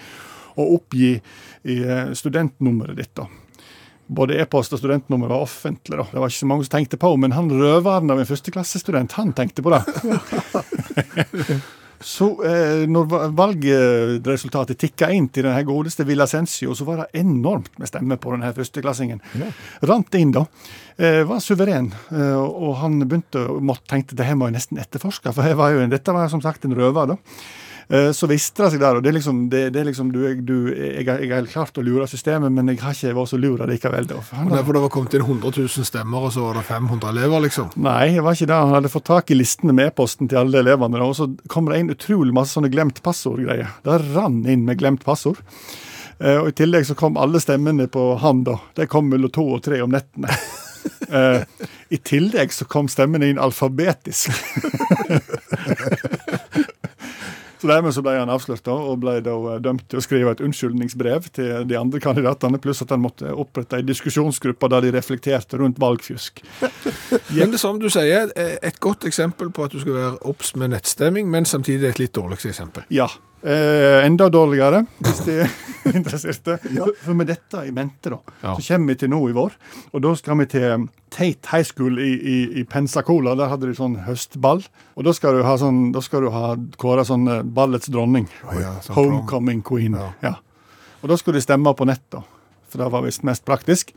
og 0.60 0.74
oppgi 0.80 1.14
i, 1.16 1.78
eh, 1.84 2.12
studentnummeret 2.18 2.96
ditt. 3.00 3.14
da. 3.16 3.28
Både 4.10 4.40
e-post 4.42 4.74
og 4.74 4.80
studentnummer 4.82 5.30
var 5.30 5.44
offentlig. 5.46 5.98
da. 5.98 6.04
Det 6.12 6.18
var 6.20 6.28
ikke 6.32 6.42
så 6.44 6.48
mange 6.50 6.66
som 6.66 6.74
tenkte 6.80 6.98
på, 6.98 7.12
men 7.22 7.32
han 7.36 7.50
røveren 7.50 8.10
av 8.12 8.20
en 8.20 8.26
førsteklassestudent, 8.26 9.12
han 9.20 9.34
tenkte 9.38 9.62
på 9.62 9.70
det. 9.76 9.84
Så 12.02 12.30
eh, 12.48 12.86
når 12.88 13.10
valgresultatet 13.36 14.80
tikka 14.80 15.10
inn 15.12 15.26
til 15.36 15.44
denne 15.44 15.66
godeste 15.68 16.06
Villasensio, 16.08 16.72
så 16.72 16.86
var 16.88 17.02
det 17.04 17.20
enormt 17.20 17.74
med 17.76 17.90
stemmer 17.92 18.16
på 18.24 18.32
denne 18.32 18.54
førsteklassingen. 18.56 19.20
Rant 19.84 20.16
inn, 20.16 20.32
da. 20.32 20.46
Eh, 20.96 21.26
var 21.28 21.44
suveren. 21.44 21.92
Eh, 22.16 22.38
og 22.40 22.78
han 22.80 23.02
begynte 23.04 23.44
å 23.52 23.60
måtte 23.60 23.92
tenkte 23.92 24.16
det 24.16 24.30
her 24.30 24.40
må 24.40 24.48
jeg 24.48 24.56
nesten 24.62 24.80
etterforske, 24.80 25.34
for 25.36 25.56
var 25.60 25.76
jo, 25.76 25.82
en- 25.84 25.92
dette 25.92 26.16
var 26.16 26.32
som 26.32 26.40
sagt 26.42 26.64
en 26.66 26.78
røver. 26.80 27.08
da. 27.12 27.18
Eh, 27.90 28.12
Så 28.14 28.28
visste 28.30 28.64
det 28.64 28.72
seg 28.76 28.82
der, 28.84 28.98
og 29.00 29.04
det 29.04 29.10
er 29.10 29.16
liksom, 29.18 29.38
det, 29.50 29.62
det 29.74 29.80
er 29.82 29.88
liksom 29.88 30.12
du, 30.14 30.20
du, 30.46 30.56
jeg, 30.76 31.06
jeg 31.08 31.32
har 31.34 31.48
klart 31.50 31.78
å 31.82 31.84
lure 31.86 32.06
systemet, 32.08 32.54
men 32.54 32.70
jeg 32.70 32.82
har 32.84 32.94
ikke 32.94 33.16
vært 33.18 33.32
så 33.32 33.40
lur 33.42 33.64
likevel. 33.72 34.06
da. 34.12 34.20
Og 34.44 34.52
derfor 34.54 34.78
det 34.78 34.84
var 34.84 34.92
kommet 34.94 35.16
inn 35.18 35.26
100 35.26 35.56
000 35.58 35.88
stemmer, 35.90 36.28
og 36.30 36.34
så 36.36 36.44
var 36.46 36.60
det 36.60 36.66
500 36.70 37.10
elever, 37.16 37.42
liksom. 37.48 37.72
Nei, 37.82 38.12
det 38.14 38.22
var 38.26 38.38
ikke 38.38 38.50
det. 38.52 38.60
Han 38.62 38.76
hadde 38.78 38.94
fått 38.94 39.08
tak 39.10 39.34
i 39.34 39.40
listene 39.40 39.74
med 39.74 39.90
e-posten 39.90 40.30
til 40.30 40.42
alle 40.44 40.62
elevene, 40.62 41.02
og 41.02 41.16
så 41.18 41.30
kom 41.50 41.66
det 41.72 41.82
inn 41.82 41.90
utrolig 41.96 42.36
masse 42.38 42.54
sånne 42.60 42.70
glemt 42.74 43.02
passord-greier. 43.06 43.74
Det 43.88 44.00
rann 44.14 44.44
inn 44.46 44.68
med 44.70 44.78
glemt 44.84 45.02
passord. 45.08 45.42
Eh, 46.22 46.38
og 46.44 46.50
I 46.52 46.58
tillegg 46.62 46.86
så 46.86 46.94
kom 47.00 47.18
alle 47.18 47.42
stemmene 47.42 47.90
på 47.90 48.12
han, 48.22 48.44
da. 48.46 48.60
De 48.78 48.86
kom 48.92 49.10
mellom 49.10 49.32
to 49.34 49.48
og 49.56 49.64
tre 49.66 49.82
om 49.86 49.94
nettene. 49.98 50.30
Eh, 51.10 51.42
I 51.92 51.98
tillegg 52.08 52.54
så 52.56 52.64
kom 52.70 52.88
stemmene 52.88 53.28
inn 53.28 53.40
alfabetisk. 53.42 54.30
Så 57.60 57.68
Dermed 57.68 57.96
så 57.96 58.04
ble 58.06 58.16
han 58.16 58.32
avslørt 58.32 58.64
da, 58.66 58.74
og 58.74 59.02
ble 59.04 59.18
da 59.26 59.36
eh, 59.54 59.62
dømt 59.64 59.86
til 59.92 60.00
å 60.00 60.04
skrive 60.04 60.34
et 60.36 60.44
unnskyldningsbrev 60.46 61.30
til 61.36 61.68
de 61.70 61.78
andre 61.80 62.02
kandidatene, 62.04 62.62
pluss 62.64 62.84
at 62.86 62.94
han 62.96 63.04
måtte 63.04 63.34
opprette 63.36 63.80
ei 63.80 63.88
diskusjonsgruppe 63.88 64.72
der 64.72 64.88
de 64.88 64.94
reflekterte 64.96 65.60
rundt 65.60 65.80
valgfjusk. 65.82 66.44
Men 67.36 67.54
det 67.54 67.62
som 67.62 67.80
du 67.82 67.90
sier, 67.92 68.32
et 68.36 68.80
godt 68.84 69.08
eksempel 69.10 69.52
på 69.54 69.68
at 69.68 69.76
du 69.76 69.82
skal 69.84 69.98
være 69.98 70.22
obs 70.30 70.56
med 70.60 70.74
nettstemming, 70.76 71.28
men 71.32 71.48
samtidig 71.50 71.92
et 71.92 72.04
litt 72.04 72.16
dårlig 72.16 72.40
eksempel. 72.50 72.88
Ja. 72.94 73.10
Eh, 73.44 74.06
enda 74.06 74.28
dårligere, 74.30 74.82
hvis 75.00 75.20
de 75.24 75.36
er 75.46 75.52
interesserte. 75.96 76.58
For, 76.66 76.92
for 77.06 77.16
med 77.16 77.30
dette 77.32 77.62
i 77.68 77.72
mente, 77.72 78.12
da, 78.12 78.18
Ja. 78.44 78.56
så 78.58 78.66
kommer 78.76 78.92
vi 78.92 78.96
til 79.00 79.12
nå 79.14 79.20
i 79.30 79.36
vår. 79.38 79.54
Og 79.94 80.02
da 80.04 80.12
skal 80.20 80.42
vi 80.42 80.46
til 80.52 80.88
Tate 81.10 81.48
High 81.54 81.64
School 81.70 82.02
i, 82.04 82.10
i, 82.20 82.36
i 82.60 82.64
Pensacola. 82.68 83.36
Der 83.40 83.48
hadde 83.54 83.70
de 83.70 83.78
sånn 83.78 83.96
høstball. 84.06 84.60
Og 85.00 85.08
da 85.08 85.14
skal 85.16 85.40
du 85.40 85.46
ha 85.48 85.56
sånn, 85.62 85.80
da 85.96 86.04
skal 86.04 86.28
du 86.28 86.34
ha 86.36 86.52
kåra 86.82 87.06
sånn 87.08 87.28
eh, 87.32 87.42
ballets 87.48 87.88
dronning. 87.88 88.28
ja, 88.60 88.76
sånn 88.84 88.94
prom. 88.98 89.14
Homecoming 89.22 89.64
queen. 89.64 89.96
Ja. 89.96 90.12
Ja. 90.26 90.34
Og 91.00 91.08
da 91.14 91.16
skulle 91.18 91.40
de 91.40 91.46
stemme 91.48 91.72
på 91.80 91.88
nett, 91.88 92.04
da. 92.12 92.26
For 92.70 92.84
det 92.84 92.92
var 92.92 93.08
visst 93.08 93.24
mest 93.26 93.46
praktisk. 93.48 93.96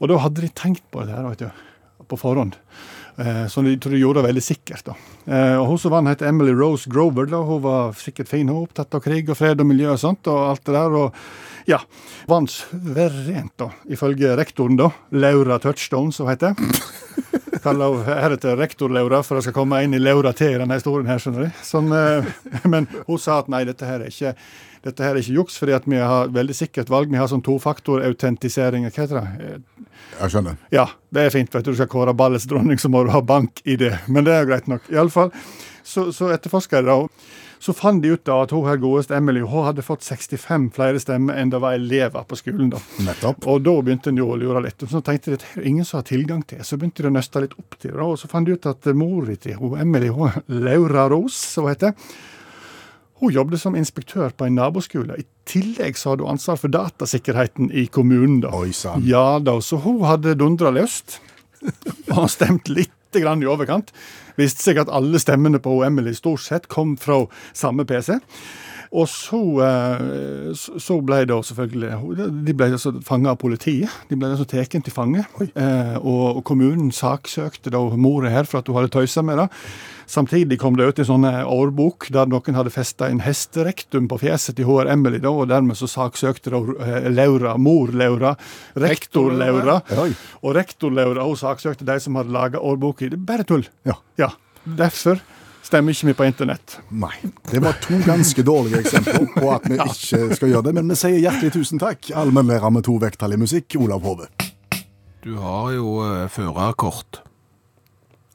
Og 0.00 0.08
da 0.10 0.16
hadde 0.24 0.40
de 0.42 0.48
tenkt 0.48 0.82
på 0.90 1.04
det 1.04 1.12
her, 1.14 1.28
vet 1.28 1.44
du, 1.44 1.50
på 2.08 2.16
forhånd. 2.18 2.56
Eh, 3.20 3.46
så 3.46 3.62
de, 3.62 3.76
tror 3.76 3.92
de 3.92 4.00
gjorde 4.00 4.22
det 4.22 4.28
veldig 4.30 4.42
sikkert. 4.44 4.84
da. 4.86 4.94
Eh, 5.26 5.56
og 5.60 5.66
Hun 5.68 5.78
som 5.78 5.92
vant, 5.92 6.08
het 6.08 6.22
Emily 6.22 6.52
Rose 6.56 6.90
Grover. 6.90 7.26
da, 7.26 7.42
Hun 7.42 7.62
var 7.62 7.92
sikkert 7.92 8.28
fin. 8.28 8.48
Hun 8.48 8.62
opptatt 8.64 8.94
av 8.94 9.02
krig 9.04 9.28
og 9.30 9.36
fred 9.36 9.60
og 9.60 9.66
miljø 9.66 9.92
og 9.92 9.98
sånt. 10.00 10.26
og 10.26 10.50
alt 10.50 10.64
det 10.64 10.74
der, 10.74 10.96
og 10.96 11.14
ja, 11.66 11.78
Vant 12.26 12.50
suverent, 12.50 13.52
da, 13.56 13.68
ifølge 13.88 14.36
rektoren, 14.36 14.76
da. 14.76 14.90
Laura 15.12 15.58
Touchstone, 15.58 16.12
som 16.12 16.26
heter. 16.28 16.54
Kaller 17.62 17.92
hun 17.94 18.02
heretter 18.04 18.56
rektor 18.58 18.90
Laura, 18.90 19.22
for 19.22 19.38
det 19.38 19.44
skal 19.46 19.54
komme 19.54 19.82
inn 19.84 19.94
i 19.94 20.00
Laura 20.02 20.32
T 20.32 20.48
i 20.48 20.58
denne 20.58 20.74
historien. 20.74 21.06
her, 21.06 21.18
skjønner 21.22 21.46
du. 21.46 21.62
Sånn, 21.62 21.92
eh, 21.94 22.26
men 22.72 22.88
hun 23.06 23.18
sa 23.18 23.38
at 23.42 23.48
nei, 23.52 23.62
dette 23.68 23.86
her 23.86 24.02
er 24.02 24.10
ikke 24.10 24.34
dette 24.82 25.04
her 25.04 25.14
er 25.14 25.22
ikke 25.22 25.36
juks, 25.36 25.58
fordi 25.60 25.76
at 25.76 25.86
vi 25.86 26.00
har 26.02 26.32
veldig 26.34 26.56
sikkert 26.56 26.90
valg. 26.90 27.12
Vi 27.12 27.20
har 27.20 27.28
sånn 27.30 27.44
tofaktorautentisering. 27.46 28.88
Hva 28.88 29.04
heter 29.04 29.20
det? 29.20 29.60
Jeg 30.18 30.34
skjønner. 30.34 30.56
Ja, 30.74 30.88
det 31.14 31.26
er 31.26 31.34
fint. 31.34 31.52
vet 31.54 31.64
Du 31.64 31.70
Du 31.72 31.78
skal 31.78 31.90
kåre 31.92 32.14
ballets 32.14 32.48
dronning, 32.50 32.78
så 32.78 32.90
må 32.92 33.04
du 33.04 33.12
ha 33.14 33.22
bank 33.22 33.62
i 33.64 33.76
det. 33.76 33.94
Men 34.08 34.26
det 34.26 34.34
er 34.34 34.48
greit 34.48 34.66
nok. 34.68 34.90
I 34.90 34.98
alle 34.98 35.14
fall, 35.14 35.30
så, 35.82 36.10
så 36.12 36.32
etterforska 36.34 36.82
de 36.82 36.90
da. 36.90 36.98
Så 37.62 37.70
fant 37.78 38.02
de 38.02 38.10
ut 38.10 38.24
da 38.26 38.40
at 38.42 38.50
hun 38.50 38.64
her 38.66 38.80
godeste 38.82 39.14
Emily 39.14 39.38
hun 39.46 39.62
hadde 39.68 39.84
fått 39.86 40.02
65 40.02 40.72
flere 40.74 40.98
stemmer 40.98 41.36
enn 41.38 41.52
det 41.52 41.60
var 41.62 41.76
elever 41.78 42.24
på 42.26 42.34
skolen. 42.40 42.72
da. 42.72 42.80
Nettopp. 43.06 43.46
Og 43.46 43.62
da 43.62 43.76
begynte 43.78 44.10
en 44.10 44.18
jo 44.18 44.32
å 44.34 44.38
lure 44.40 44.64
litt. 44.64 44.82
Og 44.82 44.90
så 44.90 44.98
tenkte 45.06 45.30
de 45.30 45.38
at 45.38 45.44
det 45.46 45.62
er 45.62 45.68
ingen 45.70 45.86
som 45.86 46.00
har 46.00 46.08
tilgang 46.10 46.42
til. 46.42 46.64
Så 46.66 46.74
begynte 46.80 47.06
de 47.06 47.12
å 47.12 47.14
nøste 47.14 47.44
litt 47.44 47.54
opp 47.54 47.78
til 47.78 47.94
det. 47.94 48.02
Og 48.02 48.18
så 48.18 48.30
fant 48.32 48.50
de 48.50 48.56
ut 48.58 48.66
at 48.66 48.90
mora 48.98 49.38
til 49.38 49.78
Emily, 49.78 50.10
hun, 50.10 50.34
Laura 50.50 51.06
Rose, 51.12 51.38
som 51.38 51.68
hun 51.68 51.76
heter, 51.76 51.94
hun 53.22 53.34
jobbet 53.34 53.62
som 53.62 53.76
inspektør 53.78 54.32
på 54.34 54.48
en 54.48 54.56
naboskole. 54.58 55.16
I 55.20 55.26
tillegg 55.48 55.98
så 55.98 56.12
hadde 56.12 56.26
hun 56.26 56.34
ansvar 56.34 56.58
for 56.58 56.72
datasikkerheten 56.74 57.70
i 57.70 57.86
kommunen. 57.86 58.40
da. 58.42 58.50
Oi 58.58 58.72
sant. 58.76 59.06
Ja 59.06 59.38
da, 59.38 59.58
så 59.62 59.78
hun 59.82 60.02
hadde 60.06 60.34
dundra 60.38 60.72
løst. 60.74 61.20
Og 62.16 62.26
stemt 62.32 62.68
litt 62.72 62.90
grann 63.14 63.42
i 63.44 63.48
overkant. 63.48 63.92
Viste 64.40 64.64
seg 64.64 64.80
at 64.82 64.90
alle 64.90 65.20
stemmene 65.22 65.60
på 65.62 65.76
Emily 65.86 66.14
stort 66.16 66.42
sett 66.42 66.68
kom 66.72 66.96
fra 67.00 67.22
samme 67.54 67.86
PC. 67.86 68.18
Og 68.92 69.06
så, 69.08 69.38
eh, 69.64 70.52
så- 70.52 70.76
så 70.78 70.98
ble 71.00 71.24
det 71.24 71.34
selvfølgelig 71.48 72.44
De 72.44 72.52
ble 72.52 72.66
altså 72.72 72.92
fanga 73.02 73.30
av 73.30 73.38
politiet. 73.38 73.88
De 74.10 74.16
ble 74.16 74.28
altså 74.28 74.44
tatt 74.46 74.68
til 74.84 74.92
fange. 74.92 75.24
Eh, 75.56 75.96
og, 75.96 76.36
og 76.36 76.44
kommunen 76.44 76.90
saksøkte 76.92 77.70
da 77.72 77.78
mora 77.96 78.28
her 78.28 78.44
for 78.44 78.58
at 78.58 78.66
hun 78.68 78.76
hadde 78.76 78.90
tøysa 78.92 79.24
med 79.24 79.38
det. 79.38 79.48
Samtidig 80.06 80.58
kom 80.60 80.76
det 80.76 80.84
ut 80.90 80.98
en 80.98 81.04
sånn 81.08 81.24
eh, 81.24 81.40
årbok 81.48 82.10
der 82.12 82.26
noen 82.26 82.54
hadde 82.54 82.68
festa 82.74 83.08
en 83.08 83.20
hesterektum 83.24 84.08
på 84.08 84.18
fjeset 84.20 84.56
til 84.56 84.66
HR 84.68 84.90
Emily, 84.92 85.18
da, 85.18 85.30
og 85.30 85.48
dermed 85.48 85.74
så 85.80 85.88
saksøkte 85.88 86.50
da 86.52 87.08
Laura, 87.08 87.56
mor 87.56 87.88
Laura, 87.96 88.36
rektor 88.76 89.32
Laura. 89.32 89.80
Og 90.44 90.54
rektor 90.54 90.90
Laura 90.92 91.24
hun 91.24 91.36
saksøkte 91.40 91.86
de 91.88 91.98
som 91.98 92.14
hadde 92.20 92.30
laga 92.30 92.60
årboka. 92.60 93.08
Det 93.08 93.24
bare 93.24 93.44
tull. 93.48 93.64
Ja. 93.86 93.94
Ja. 94.18 94.28
Derfor 94.68 95.18
stemmer 95.72 95.96
ikke 95.96 96.10
vi 96.10 96.16
på 96.20 96.28
internett. 96.28 96.76
Nei. 96.92 97.14
Det 97.48 97.62
var 97.64 97.80
to 97.80 97.96
ganske 98.04 98.44
dårlige 98.44 98.82
eksempler 98.84 99.26
på 99.32 99.48
at 99.54 99.66
vi 99.70 99.80
ikke 99.88 100.36
skal 100.36 100.52
gjøre 100.52 100.68
det. 100.68 100.76
Men 100.76 100.92
vi 100.92 101.00
sier 101.00 101.20
hjertelig 101.22 101.54
tusen 101.56 101.80
takk, 101.82 102.12
allmennlærer 102.12 102.74
med 102.74 102.84
to 102.88 102.98
vekttall 103.00 103.36
i 103.36 103.40
musikk, 103.40 103.78
Olav 103.80 104.04
Hove. 104.04 104.28
Du 105.22 105.36
har 105.38 105.70
jo 105.72 106.00
uh, 106.02 106.26
førerkort. 106.32 107.22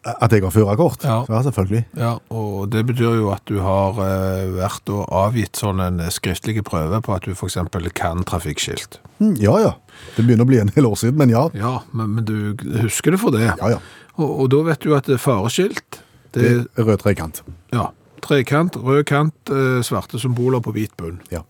At 0.08 0.32
jeg 0.32 0.46
har 0.46 0.54
førerkort? 0.56 1.04
Ja. 1.04 1.18
ja, 1.28 1.42
selvfølgelig. 1.44 1.82
Ja, 2.00 2.14
og 2.32 2.70
det 2.72 2.86
betyr 2.88 3.18
jo 3.20 3.28
at 3.34 3.44
du 3.50 3.58
har 3.60 3.98
eh, 4.06 4.46
vært 4.56 4.88
og 4.94 5.04
avgitt 5.12 5.60
sånn 5.60 5.82
en 5.84 6.00
skriftlig 6.16 6.62
prøve 6.64 7.02
på 7.04 7.12
at 7.12 7.28
du 7.28 7.34
eksempel 7.36 7.90
kan 7.92 8.24
trafikkskilt. 8.24 9.02
Hm, 9.20 9.36
Ja 9.44 9.58
ja. 9.60 9.74
Det 10.16 10.24
begynner 10.24 10.48
å 10.48 10.52
bli 10.54 10.62
en 10.62 10.72
del 10.72 10.88
år 10.88 10.96
siden, 11.02 11.18
men 11.20 11.34
ja. 11.34 11.44
Ja, 11.58 11.82
men, 11.92 12.16
men 12.16 12.28
du 12.30 12.56
husker 12.86 13.12
det 13.12 13.20
for 13.20 13.36
det. 13.36 13.50
Ja 13.50 13.74
ja. 13.76 13.82
Og, 14.16 14.30
og 14.30 14.52
da 14.54 14.64
vet 14.70 14.86
du 14.86 14.96
at 14.96 15.10
det 15.10 15.18
er 15.18 15.26
fareskilt, 15.26 16.00
det 16.34 16.44
Det 16.44 16.68
er 16.78 16.84
rød 16.84 16.98
trekant. 17.04 17.44
ja, 17.74 17.90
trekant, 18.22 18.76
rød 18.76 19.04
kant, 19.06 19.36
eh, 19.50 19.82
svarte 19.84 20.20
symboler 20.20 20.60
på 20.64 20.74
hvit 20.76 20.96
bunn. 20.98 21.22
Ja. 21.32 21.44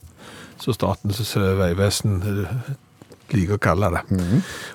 Så 0.59 0.73
Statens 0.73 1.21
eh, 1.37 1.53
vegvesen 1.57 2.21
eh, 2.21 2.73
liker 3.33 3.57
å 3.57 3.61
kalle 3.61 3.89
det. 3.93 4.03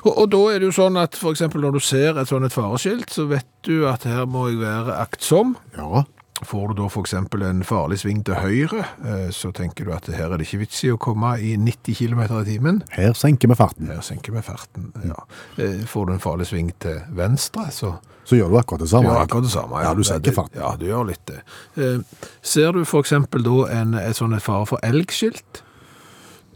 og, 0.05 0.13
og 0.13 0.27
da 0.31 0.41
er 0.53 0.61
det 0.61 0.71
jo 0.71 0.77
sånn 0.77 0.99
at 1.01 1.17
eksempel 1.17 1.63
når 1.65 1.79
du 1.79 1.81
ser 1.81 2.19
et 2.21 2.29
sånt 2.29 2.45
et 2.45 2.53
fareskilt, 2.55 3.11
så 3.11 3.27
vet 3.31 3.47
du 3.67 3.87
at 3.89 4.05
her 4.05 4.27
må 4.27 4.49
jeg 4.51 4.61
være 4.61 4.99
aktsom. 5.03 5.57
Ja. 5.77 6.05
Får 6.45 6.69
du 6.73 6.75
da 6.83 6.89
eksempel 7.05 7.43
en 7.47 7.63
farlig 7.67 8.01
sving 8.03 8.23
til 8.27 8.35
høyre, 8.35 8.85
eh, 9.07 9.29
så 9.35 9.53
tenker 9.55 9.87
du 9.87 9.93
at 9.95 10.09
her 10.11 10.33
er 10.33 10.39
det 10.41 10.47
ikke 10.49 10.63
vits 10.65 10.81
i 10.85 10.91
å 10.93 10.99
komme 11.01 11.37
i 11.39 11.53
90 11.57 11.95
km 12.01 12.23
i 12.41 12.45
timen. 12.49 12.81
Her 12.97 13.13
senker 13.19 13.49
vi 13.53 13.55
farten. 13.59 13.91
Her 13.93 14.03
senker 14.03 14.35
vi 14.35 14.43
farten, 14.43 14.91
ja. 15.07 15.19
Eh, 15.59 15.85
Får 15.87 16.07
du 16.09 16.13
en 16.17 16.23
farlig 16.23 16.47
sving 16.51 16.73
til 16.83 17.01
venstre, 17.11 17.69
så 17.71 17.95
Så 18.25 18.37
gjør 18.39 18.51
du 18.53 18.59
akkurat 18.59 18.81
det 18.81 18.89
samme. 18.89 19.09
Du 19.09 19.15
gjør 19.15 19.25
akkurat 19.25 19.43
det 19.43 19.51
samme. 19.51 19.83
Ja, 19.83 19.95
du 19.95 20.03
senker 20.07 20.33
farten. 20.33 20.61
Ja, 20.61 20.77
du 20.79 20.85
gjør 20.87 21.07
litt 21.09 21.27
det. 21.27 21.41
Eh, 21.77 21.99
Ser 22.43 22.73
du 22.73 22.85
eksempel 23.03 23.43
da 23.43 23.57
en, 23.81 23.95
et 23.95 24.15
sånt 24.17 24.41
fare 24.43 24.67
for 24.67 24.79
elgskilt? 24.83 25.63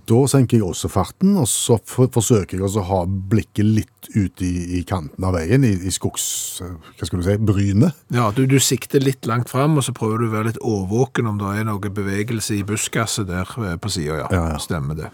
Da 0.07 0.21
senker 0.31 0.61
jeg 0.61 0.63
også 0.69 0.87
farten, 0.93 1.33
og 1.41 1.49
så 1.51 1.81
for, 1.83 2.07
forsøker 2.15 2.61
jeg 2.61 2.63
å 2.79 2.83
ha 2.87 2.99
blikket 3.07 3.67
litt 3.67 4.07
ut 4.15 4.43
i, 4.47 4.53
i 4.79 4.83
kanten 4.87 5.25
av 5.27 5.35
veien, 5.35 5.65
i, 5.67 5.73
i 5.83 5.91
skogs... 5.91 6.27
Hva 6.63 7.09
skal 7.09 7.19
du 7.19 7.25
si? 7.27 7.35
Brynet. 7.43 7.97
Ja, 8.15 8.29
du, 8.37 8.45
du 8.47 8.55
sikter 8.63 9.03
litt 9.03 9.27
langt 9.27 9.51
fram, 9.51 9.75
og 9.81 9.83
så 9.83 9.91
prøver 9.97 10.23
du 10.23 10.29
å 10.29 10.35
være 10.37 10.53
litt 10.53 10.63
årvåken 10.63 11.27
om 11.33 11.41
det 11.43 11.51
er 11.59 11.67
noe 11.67 11.91
bevegelse 11.91 12.55
i 12.55 12.63
buskaset 12.69 13.27
der 13.33 13.51
eh, 13.67 13.75
på 13.83 13.91
sida, 13.97 14.21
ja. 14.23 14.29
Ja, 14.31 14.45
ja. 14.55 14.61
Stemmer 14.63 14.95
det. 15.01 15.11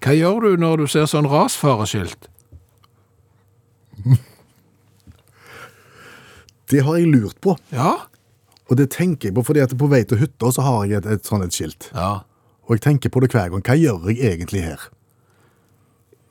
Hva 0.00 0.16
gjør 0.16 0.48
du 0.48 0.64
når 0.64 0.80
du 0.80 0.88
ser 0.96 1.04
sånn 1.12 1.28
rasfareskilt? 1.28 2.30
Det 6.72 6.80
har 6.86 6.96
jeg 6.96 7.10
lurt 7.12 7.36
på, 7.44 7.52
Ja? 7.74 7.98
og 8.70 8.78
det 8.78 8.86
tenker 8.94 9.28
jeg 9.28 9.34
på, 9.36 9.42
fordi 9.44 9.60
at 9.60 9.72
på 9.76 9.84
vei 9.92 9.98
til 10.08 10.16
hytta 10.22 10.48
så 10.56 10.62
har 10.64 10.86
jeg 10.88 11.02
et, 11.02 11.08
et 11.18 11.26
sånt 11.28 11.44
et 11.44 11.52
skilt. 11.52 11.90
Ja. 11.92 12.22
Og 12.68 12.76
jeg 12.76 12.80
tenker 12.84 13.10
på 13.10 13.20
det 13.20 13.32
hver 13.32 13.50
gang. 13.50 13.62
Hva 13.62 13.74
gjør 13.78 14.08
jeg 14.12 14.18
egentlig 14.38 14.62
her? 14.62 14.88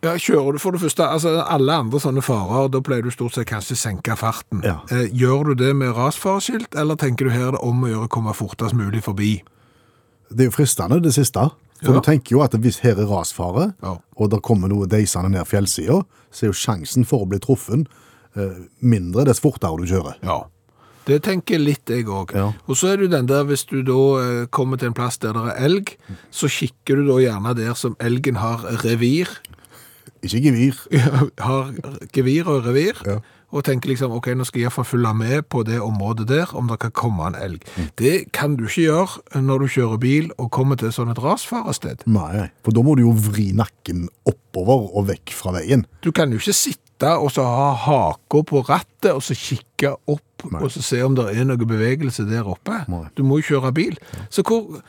Ja, 0.02 0.16
kjører 0.18 0.54
du 0.54 0.58
for 0.58 0.74
det 0.74 0.82
første, 0.82 1.06
altså 1.06 1.36
alle 1.46 1.74
andre 1.84 2.00
sånne 2.02 2.24
farer, 2.26 2.70
da 2.74 2.80
pleier 2.82 3.04
du 3.06 3.12
stort 3.14 3.36
sett 3.36 3.46
kanskje 3.52 3.76
senke 3.78 4.16
farten. 4.18 4.64
Ja. 4.66 4.80
Eh, 4.90 5.12
gjør 5.14 5.52
du 5.52 5.54
det 5.60 5.76
med 5.78 5.94
rasfareskilt, 5.94 6.74
eller 6.74 6.98
tenker 6.98 7.28
du 7.30 7.30
her 7.36 7.52
er 7.52 7.58
det 7.58 7.62
om 7.62 7.84
å 7.86 7.92
gjøre 7.92 8.08
å 8.08 8.14
komme 8.16 8.34
fortest 8.34 8.74
mulig 8.74 9.04
forbi? 9.06 9.44
Det 10.32 10.48
er 10.48 10.50
jo 10.50 10.56
fristende, 10.56 10.98
det 11.04 11.14
siste. 11.14 11.52
For 11.84 11.94
Ja. 11.94 12.00
du 12.00 12.02
tenker 12.06 12.32
jo 12.32 12.42
at 12.42 12.52
hvis 12.52 12.80
her 12.80 12.98
er 12.98 13.06
rasfare, 13.06 13.74
Ja. 13.84 13.98
og 14.18 14.30
det 14.32 14.42
kommer 14.42 14.68
noe 14.70 14.88
deisende 14.88 15.30
ned 15.30 15.46
fjellsida, 15.46 16.04
så 16.32 16.44
er 16.44 16.48
jo 16.48 16.54
sjansen 16.54 17.06
for 17.06 17.26
å 17.26 17.30
bli 17.30 17.38
truffet 17.40 17.86
eh, 18.38 18.66
mindre 18.82 19.26
dess 19.26 19.40
fortere 19.40 19.78
du 19.78 19.86
kjører. 19.86 20.16
Ja. 20.24 20.46
Det 21.08 21.22
tenker 21.26 21.58
litt 21.62 21.90
jeg 21.90 22.06
òg. 22.06 22.34
Ja. 22.38 22.52
Og 22.70 22.78
så 22.78 22.92
er 22.92 22.98
det 23.02 23.08
jo 23.10 23.14
den 23.16 23.30
der, 23.32 23.44
hvis 23.50 23.64
du 23.70 23.80
da 23.88 24.00
eh, 24.22 24.46
kommer 24.54 24.78
til 24.78 24.92
en 24.92 24.98
plass 24.98 25.18
der 25.24 25.34
det 25.34 25.48
er 25.56 25.66
elg, 25.66 25.96
så 26.30 26.50
kikker 26.52 27.00
du 27.02 27.08
da 27.10 27.20
gjerne 27.24 27.56
der 27.58 27.74
som 27.80 27.96
elgen 28.00 28.38
har 28.42 28.64
revir, 28.86 29.28
Ikke 30.22 30.38
gevir. 30.44 30.78
har 31.48 31.72
gevir 32.14 32.46
og 32.46 32.66
revir, 32.68 32.94
Ja. 33.10 33.16
og 33.52 33.64
tenker 33.66 33.90
liksom, 33.90 34.12
ok, 34.14 34.28
nå 34.38 34.46
skal 34.46 34.60
jeg 34.62 34.68
iallfall 34.68 34.86
følge 34.86 35.14
med 35.18 35.48
på 35.50 35.64
det 35.66 35.80
området 35.82 36.28
der, 36.30 36.54
om 36.56 36.68
det 36.70 36.78
kan 36.80 36.92
komme 36.94 37.26
en 37.32 37.36
elg. 37.42 37.66
Mm. 37.76 37.88
Det 37.98 38.14
kan 38.32 38.54
du 38.56 38.68
ikke 38.68 38.86
gjøre 38.86 39.42
når 39.42 39.60
du 39.66 39.68
kjører 39.74 39.98
bil 40.00 40.30
og 40.38 40.52
kommer 40.54 40.78
til 40.78 40.94
sånn 40.94 41.10
et 41.12 41.20
rasfarested. 41.20 42.06
Nei, 42.06 42.46
for 42.64 42.72
da 42.78 42.86
må 42.86 42.94
du 42.96 43.02
jo 43.08 43.16
vri 43.18 43.50
nakken 43.58 44.06
oppover 44.30 44.94
og 44.94 45.10
vekk 45.10 45.34
fra 45.34 45.56
veien. 45.58 45.88
Du 46.06 46.12
kan 46.14 46.30
jo 46.32 46.38
ikke 46.38 46.54
sitte 46.56 47.10
og 47.18 47.32
så 47.34 47.42
ha 47.42 47.72
haka 47.82 48.44
på 48.46 48.62
rattet, 48.70 49.10
og 49.16 49.24
så 49.26 49.34
kikke 49.34 49.96
opp, 50.06 50.22
Nei. 50.52 50.62
og 50.64 50.72
så 50.72 50.82
se 50.82 51.02
om 51.06 51.16
det 51.16 51.26
er 51.38 51.44
noe 51.46 51.58
bevegelse 51.58 52.26
der 52.30 52.48
oppe. 52.48 52.80
Nei. 52.90 53.04
Du 53.18 53.24
må 53.24 53.38
jo 53.42 53.48
kjøre 53.60 53.74
bil. 53.74 53.98
Så 54.30 54.42
hvor, 54.48 54.82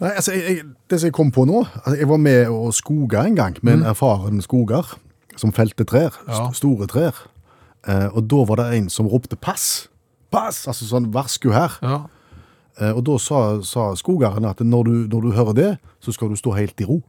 Nei, 0.00 0.10
altså, 0.16 0.32
jeg, 0.32 0.42
jeg, 0.56 0.64
Det 0.90 1.00
som 1.00 1.06
jeg 1.10 1.12
kom 1.16 1.30
på 1.32 1.44
nå 1.48 1.62
altså, 1.84 1.96
Jeg 1.98 2.08
var 2.08 2.16
med 2.20 2.48
å 2.52 2.70
skoge 2.72 3.20
en 3.26 3.34
gang 3.36 3.56
med 3.62 3.78
en 3.80 3.86
erfaren 3.92 4.40
skoger 4.44 4.94
som 5.36 5.52
felte 5.52 5.84
trær. 5.84 6.14
Mm. 6.24 6.30
Ja. 6.32 6.46
st- 6.48 6.56
Store 6.62 6.86
trær. 6.88 7.18
Eh, 7.88 8.08
og 8.16 8.24
da 8.30 8.44
var 8.48 8.56
det 8.62 8.66
en 8.78 8.88
som 8.88 9.06
ropte 9.06 9.36
'pass'. 9.36 9.88
Pass! 10.32 10.66
Altså 10.66 10.86
sånn 10.88 11.12
varsku 11.12 11.52
her. 11.52 11.78
ja, 11.82 12.04
Eh, 12.78 12.92
og 12.92 13.04
da 13.06 13.16
sa, 13.16 13.60
sa 13.64 13.94
skogeren 13.96 14.44
at 14.44 14.60
når 14.60 14.82
du, 14.84 14.90
når 15.08 15.20
du 15.22 15.30
hører 15.32 15.52
det, 15.54 15.78
så 16.00 16.12
skal 16.12 16.28
du 16.28 16.36
stå 16.36 16.52
helt 16.52 16.80
i 16.80 16.84
ro. 16.84 17.00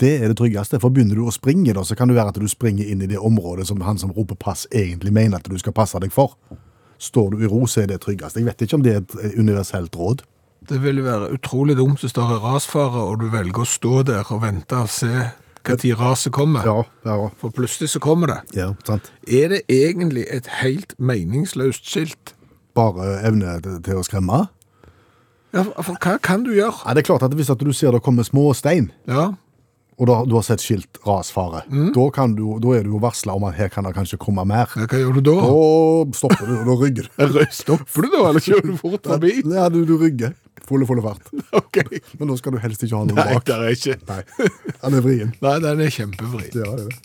Det 0.00 0.10
er 0.18 0.28
det 0.28 0.36
tryggeste, 0.40 0.80
for 0.82 0.90
begynner 0.90 1.14
du 1.20 1.26
å 1.28 1.32
springe, 1.34 1.72
da, 1.76 1.84
så 1.86 1.94
kan 1.94 2.10
det 2.10 2.16
være 2.16 2.32
at 2.32 2.38
du 2.42 2.48
springer 2.50 2.88
inn 2.90 3.02
i 3.04 3.06
det 3.10 3.18
området 3.22 3.68
som 3.68 3.80
han 3.86 3.98
som 4.00 4.10
roper 4.12 4.34
pass 4.34 4.66
egentlig 4.74 5.12
mener 5.14 5.38
at 5.38 5.46
du 5.50 5.54
skal 5.60 5.72
passe 5.76 6.00
deg 6.02 6.10
for. 6.12 6.34
Står 6.98 7.30
du 7.34 7.44
i 7.44 7.50
ro, 7.50 7.62
så 7.70 7.84
er 7.84 7.92
det 7.92 8.00
tryggest. 8.02 8.36
Jeg 8.40 8.46
vet 8.48 8.64
ikke 8.66 8.78
om 8.78 8.82
det 8.82 8.94
er 8.94 9.02
et 9.04 9.38
universelt 9.38 9.94
råd. 9.96 10.24
det 10.68 10.80
vil 10.82 11.02
være 11.04 11.28
utrolig 11.36 11.76
dumt 11.76 12.00
hvis 12.00 12.12
det 12.16 12.22
er 12.24 12.40
rasfare, 12.42 13.02
og 13.06 13.20
du 13.20 13.28
velger 13.30 13.62
å 13.62 13.68
stå 13.68 14.02
der 14.02 14.24
og 14.32 14.42
vente 14.42 14.76
og 14.80 14.88
se 14.90 15.30
tid 15.64 15.94
raset 16.00 16.32
kommer. 16.32 16.64
Ja, 16.64 16.82
ja, 17.04 17.28
For 17.40 17.50
plutselig 17.50 17.90
så 17.90 18.00
kommer 18.00 18.26
det. 18.26 18.40
ja 18.56 18.72
sant. 18.86 19.12
Er 19.28 19.48
det 19.48 19.62
egentlig 19.68 20.26
et 20.30 20.46
helt 20.60 20.94
meningsløst 20.98 21.86
skilt? 21.88 22.34
Bare 22.74 23.20
evne 23.24 23.60
til, 23.62 23.96
å 23.96 24.02
skremme? 24.02 24.48
Ja, 25.54 25.62
for 25.62 25.94
hva 26.02 26.18
kan 26.18 26.42
du 26.44 26.50
gjøre? 26.52 26.82
Ja, 26.84 26.94
det 26.94 27.04
er 27.04 27.08
klart 27.12 27.22
at 27.22 27.34
Hvis 27.34 27.50
at 27.50 27.60
du 27.62 27.72
ser 27.72 27.92
det 27.92 28.02
kommer 28.02 28.24
små 28.24 28.52
stein, 28.54 28.90
Ja, 29.06 29.34
og 29.94 30.08
da, 30.10 30.14
du 30.26 30.32
har 30.34 30.42
sett 30.46 30.62
skilt 30.64 30.98
rasfare, 31.06 31.60
da, 31.70 32.04
kan 32.14 32.32
du, 32.34 32.44
da 32.62 32.72
er 32.74 32.86
du 32.86 32.94
jo 32.96 33.00
varsla 33.02 33.36
om 33.38 33.44
at 33.46 33.54
her 33.58 33.68
kan 33.70 33.86
det 33.86 33.92
kanskje 33.94 34.18
komme 34.18 34.42
mer. 34.48 34.70
ja, 34.74 34.88
hva 34.90 34.98
gjør 34.98 35.18
du 35.18 35.22
da? 35.28 35.34
Da 35.44 36.18
stopper 36.18 36.50
du, 36.50 36.54
da 36.66 36.74
rygger 36.80 37.10
du. 37.10 37.38
Stopper 37.62 38.06
du 38.08 38.10
da, 38.16 38.22
eller 38.32 38.42
kjører 38.42 38.66
du 38.72 38.74
fort 38.80 39.06
forbi? 39.14 39.36
Ja, 39.54 39.68
du, 39.70 39.84
du 39.86 39.94
rygger. 40.00 40.34
Fulle, 40.66 40.86
fulle 40.88 41.02
fart. 41.04 41.28
Ok. 41.60 41.82
Men 42.18 42.30
da 42.32 42.38
skal 42.40 42.56
du 42.56 42.62
helst 42.62 42.82
ikke 42.82 42.96
ha 42.98 43.04
noe 43.06 43.14
bak. 43.18 43.30
Nei, 43.30 43.42
det 43.46 43.54
er 43.54 43.76
ikke. 43.76 43.96
Nei, 44.10 44.22
Den 44.80 44.98
er 44.98 45.04
vrien. 45.04 45.34
Nei, 45.44 45.54
den 45.62 45.84
er 45.84 45.94
kjempevrien. 45.94 46.56
Ja, 46.58 46.72
det 46.74 46.86
er 46.86 46.88
det. 46.88 46.98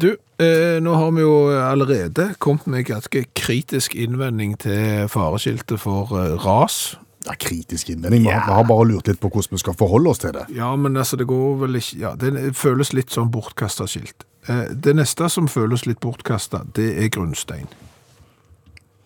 Du, 0.00 0.08
eh, 0.40 0.78
nå 0.80 0.94
har 0.96 1.10
vi 1.12 1.20
jo 1.26 1.32
allerede 1.60 2.30
kommet 2.40 2.64
med 2.72 2.86
ganske 2.88 3.26
kritisk 3.36 3.92
innvending 4.00 4.54
til 4.62 5.10
fareskiltet 5.12 5.76
for 5.82 6.14
eh, 6.16 6.38
ras. 6.40 6.94
Ja, 7.30 7.36
kritisk 7.38 7.90
innvending. 7.94 8.24
Vi 8.24 8.30
har- 8.30 8.46
vi 8.46 8.52
har 8.58 8.64
bare 8.66 8.84
lurt 8.88 9.06
litt 9.08 9.20
på 9.20 9.30
hvordan 9.30 9.50
vi 9.54 9.58
skal 9.62 9.74
forholde 9.74 10.10
oss 10.10 10.18
til 10.18 10.32
det. 10.32 10.46
Ja, 10.56 10.74
men 10.76 10.96
altså, 10.96 11.16
det 11.16 11.26
går 11.30 11.58
vel 11.60 11.76
ikke 11.78 11.98
Ja, 12.00 12.14
det 12.16 12.32
føles 12.58 12.92
litt 12.92 13.10
sånn 13.10 13.30
bortkasta 13.30 13.86
skilt. 13.86 14.24
Eh, 14.48 14.68
det 14.74 14.96
neste 14.96 15.28
som 15.30 15.46
føles 15.48 15.86
litt 15.86 16.00
bortkasta, 16.00 16.64
det 16.74 16.98
er 16.98 17.08
grunnstein. 17.08 17.68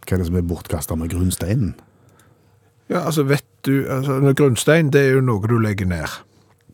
Hva 0.06 0.12
er 0.12 0.18
det 0.18 0.26
som 0.28 0.36
er 0.36 0.42
bortkasta 0.42 0.96
med 0.96 1.10
grunnsteinen? 1.10 1.74
Ja, 2.88 3.00
altså, 3.06 3.24
vet 3.26 3.44
du 3.64 3.84
altså, 3.88 4.18
Grunnstein, 4.36 4.90
det 4.90 5.00
er 5.00 5.14
jo 5.14 5.20
noe 5.24 5.46
du 5.48 5.58
legger 5.58 5.86
ned. 5.86 6.08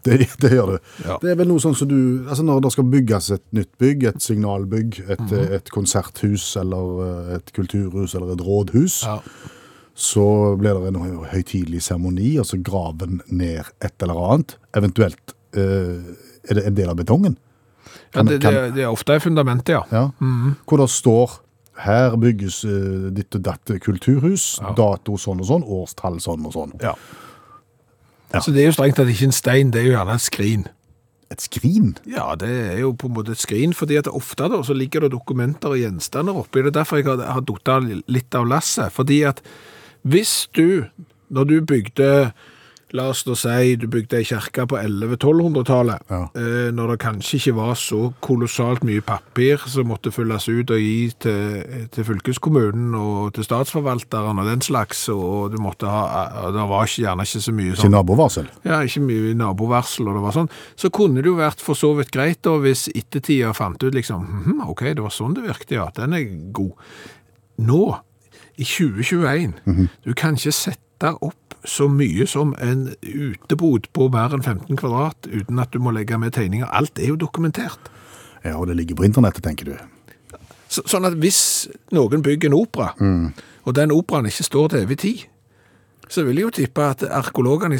Det, 0.03 0.17
det 0.41 0.51
gjør 0.51 0.73
det. 0.73 0.81
Ja. 1.05 1.19
Det 1.23 1.31
er 1.31 1.35
vel 1.37 1.47
noe 1.51 1.61
sånn 1.61 1.75
som 1.77 1.87
du 1.91 2.25
Altså 2.27 2.43
Når 2.43 2.63
det 2.65 2.73
skal 2.73 2.85
bygges 2.85 3.31
et 3.35 3.43
nytt 3.53 3.71
bygg, 3.79 4.05
et 4.09 4.23
signalbygg, 4.25 4.99
et, 5.11 5.21
Mhm. 5.21 5.53
et 5.53 5.71
konserthus 5.71 6.57
eller 6.57 7.03
eh, 7.31 7.35
et 7.37 7.53
kulturhus 7.53 8.15
eller 8.15 8.33
et 8.33 8.41
rådhus, 8.41 9.03
Ja. 9.05 9.19
Så 10.01 10.25
blir 10.57 10.79
det 10.81 10.91
en 10.95 11.19
høytidelig 11.29 11.83
seremoni, 11.85 12.33
og 12.41 12.47
så 12.49 12.57
graven 12.65 13.19
ned 13.29 13.69
et 13.85 14.03
eller 14.07 14.17
annet. 14.25 14.55
Eventuelt 14.79 15.35
eh, 15.53 16.01
er 16.49 16.57
det 16.57 16.65
en 16.71 16.79
del 16.79 16.89
av 16.93 16.97
betongen. 16.97 17.37
Ja, 18.15 18.23
det, 18.27 18.41
kan- 18.43 18.55
det, 18.57 18.63
det 18.79 18.85
er 18.87 18.91
ofte 18.95 19.19
fundamentet, 19.23 19.75
ja. 19.77 19.83
Ja. 19.93 20.07
Hvor 20.67 20.81
det 20.81 20.89
står 20.91 21.37
her 21.85 22.17
bygges 22.21 22.63
eh, 22.69 23.11
ditt 23.17 23.37
og 23.39 23.45
datt 23.47 23.71
kulturhus, 23.85 24.55
Ja. 24.61 24.73
dato 24.77 25.15
sånn 25.21 25.41
og 25.45 25.49
sånn, 25.53 25.65
årstall 25.65 26.19
sånn 26.21 26.49
og 26.49 26.57
sånn. 26.57 26.75
ja. 26.83 26.97
Så 28.41 28.53
det 28.55 28.63
er 28.63 28.69
jo 28.69 28.75
strengt 28.77 28.95
tatt 29.01 29.09
ikke 29.11 29.27
en 29.27 29.35
stein, 29.35 29.71
det 29.75 29.81
er 29.81 29.89
jo 29.89 29.95
gjerne 29.97 30.15
et 30.15 30.23
skrin. 30.23 30.61
Et 31.35 31.43
skrin? 31.43 31.89
Ja, 32.11 32.29
det 32.39 32.51
er 32.51 32.79
jo 32.85 32.93
på 32.99 33.09
en 33.11 33.15
måte 33.17 33.35
et 33.35 33.43
skrin, 33.43 33.73
fordi 33.75 33.97
at 33.99 34.07
ofte 34.11 34.47
da, 34.53 34.61
så 34.67 34.75
ligger 34.75 35.03
det 35.05 35.13
dokumenter 35.17 35.73
og 35.75 35.81
gjenstander 35.81 36.39
oppi. 36.39 36.63
Det 36.63 36.71
er 36.73 36.77
derfor 36.79 37.01
jeg 37.01 37.09
har, 37.11 37.25
har 37.37 37.43
datt 37.47 37.89
litt 38.11 38.35
av 38.39 38.47
lasset. 38.51 38.91
Fordi 38.95 39.21
at 39.27 39.43
hvis 40.03 40.49
du, 40.57 40.85
når 41.31 41.45
du 41.45 41.61
bygde, 41.63 42.33
la 42.93 43.05
oss 43.13 43.21
da 43.23 43.37
si, 43.39 43.77
du 43.79 43.85
bygde 43.87 44.17
ei 44.19 44.25
kirke 44.27 44.65
på 44.67 44.75
1100-1200-tallet, 44.81 46.01
Ja. 46.11 46.25
eh, 46.35 46.73
når 46.75 46.89
det 46.91 46.97
kanskje 47.05 47.37
ikke 47.39 47.53
var 47.55 47.75
så 47.79 48.13
kolossalt 48.21 48.83
mye 48.83 49.01
papir 49.01 49.63
som 49.71 49.87
måtte 49.87 50.11
fylles 50.11 50.49
ut 50.49 50.73
og 50.75 50.81
gi 50.83 51.13
til, 51.23 51.87
til 51.95 52.05
fylkeskommunen 52.09 52.95
og 52.99 53.33
til 53.37 53.45
statsforvalteren 53.47 54.43
og 54.43 54.49
den 54.51 54.61
slags, 54.61 55.05
og 55.09 55.53
du 55.55 55.59
måtte 55.63 55.87
ha, 55.87 56.51
det 56.51 56.67
var 56.67 56.83
ikke, 56.91 57.05
gjerne 57.07 57.23
ikke 57.29 57.45
så 57.47 57.53
mye 57.55 57.77
sånn 57.77 57.87
Ikke 57.87 57.95
nabovarsel? 57.95 58.51
ja, 58.67 58.81
ikke 58.83 59.05
mye 59.07 59.35
nabovarsel 59.39 60.09
og 60.11 60.19
det 60.19 60.23
var 60.27 60.33
sånn, 60.41 60.51
så 60.75 60.91
kunne 60.91 61.23
det 61.23 61.31
jo 61.31 61.39
vært 61.39 61.63
for 61.63 61.79
så 61.79 61.95
vidt 61.95 62.11
greit 62.11 62.43
da, 62.43 62.57
hvis 62.59 62.89
ettertida 62.91 63.55
fant 63.55 63.79
ut 63.87 63.95
liksom, 63.95 64.27
hm, 64.49 64.67
ok, 64.67 64.83
det 64.99 65.07
var 65.07 65.15
sånn 65.15 65.39
det 65.39 65.47
virkte, 65.47 65.79
ja, 65.79 65.87
den 65.95 66.13
er 66.19 66.27
god. 66.51 66.75
Nå, 67.63 67.85
i 68.61 68.67
2021, 68.67 69.55
du 70.05 70.13
kan 70.15 70.37
ikke 70.37 70.53
sette 70.53 71.15
opp 71.25 71.57
så 71.65 71.87
mye 71.89 72.27
som 72.29 72.53
en 72.61 72.91
utebod 73.03 73.89
på 73.97 74.09
mer 74.13 74.35
enn 74.37 74.45
15 74.45 74.77
kvadrat 74.81 75.29
uten 75.29 75.61
at 75.61 75.73
du 75.73 75.81
må 75.81 75.93
legge 75.97 76.19
med 76.21 76.33
tegninger. 76.37 76.69
Alt 76.69 77.01
er 77.01 77.13
jo 77.13 77.17
dokumentert. 77.21 77.91
Ja, 78.45 78.57
og 78.57 78.69
det 78.69 78.77
ligger 78.77 78.97
på 78.97 79.05
internettet, 79.09 79.45
tenker 79.45 79.69
du. 79.69 79.75
Så, 80.71 80.85
sånn 80.89 81.05
at 81.09 81.17
hvis 81.21 81.69
noen 81.93 82.23
bygger 82.25 82.49
en 82.49 82.57
opera, 82.57 82.93
og 83.65 83.75
den 83.77 83.93
operaen 83.93 84.29
ikke 84.31 84.47
står 84.47 84.69
til 84.73 84.85
evig 84.87 84.99
tid, 85.03 85.25
så 86.11 86.25
vil 86.27 86.41
jeg 86.41 86.43
jo 86.49 86.51
tippe 86.57 86.83
at 86.91 87.03
arkeologene 87.07 87.77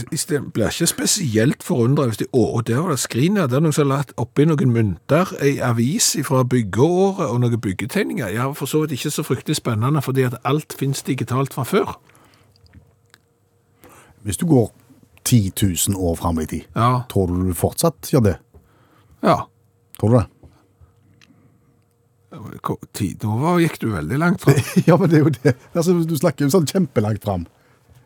blir 0.55 0.69
ikke 0.71 0.87
spesielt 0.87 1.65
forundret 1.67 2.13
hvis 2.13 2.21
de 2.23 2.29
Å, 2.31 2.43
og 2.57 2.67
der 2.69 2.79
var 2.85 2.93
det 2.95 3.01
skrin, 3.03 3.37
ja. 3.41 3.49
Det 3.51 3.57
er 3.59 3.65
noen 3.65 3.75
som 3.75 3.89
har 3.89 3.97
lagt 3.99 4.13
oppi 4.23 4.45
noen 4.47 4.71
mynter, 4.71 5.33
ei 5.43 5.57
avis 5.67 6.13
fra 6.29 6.45
byggeåret 6.47 7.27
og 7.27 7.41
noen 7.43 7.59
byggetegninger. 7.61 8.31
Ja, 8.37 8.47
for 8.55 8.71
så 8.71 8.85
vidt 8.85 8.95
ikke 9.01 9.11
så 9.11 9.25
fryktelig 9.27 9.59
spennende, 9.59 10.03
fordi 10.07 10.29
at 10.29 10.39
alt 10.47 10.77
finnes 10.79 11.03
digitalt 11.03 11.53
fra 11.57 11.67
før. 11.67 11.97
Hvis 14.23 14.37
du 14.39 14.47
går 14.47 14.71
10 15.25 15.53
000 15.91 15.97
år 15.99 16.15
fram 16.21 16.39
i 16.39 16.47
tid, 16.47 16.63
Ja. 16.77 17.03
tror 17.11 17.27
du 17.27 17.49
du 17.49 17.55
fortsatt 17.55 18.11
gjør 18.13 18.23
det? 18.31 18.37
Ja. 19.23 19.41
Tror 19.99 20.09
du 20.15 20.19
det? 20.21 20.27
Ti- 22.95 23.17
Nå 23.25 23.57
gikk 23.61 23.79
du 23.83 23.89
veldig 23.91 24.19
langt 24.23 24.41
fram. 24.45 24.55
ja, 24.87 24.97
men 24.97 25.11
det 25.11 25.19
er 25.19 25.25
jo 25.27 25.33
det. 25.43 25.57
Altså, 25.75 25.97
du 26.07 26.15
snakker 26.17 26.47
jo 26.47 26.53
sånn 26.55 26.69
kjempelangt 26.71 27.25
fram. 27.27 27.47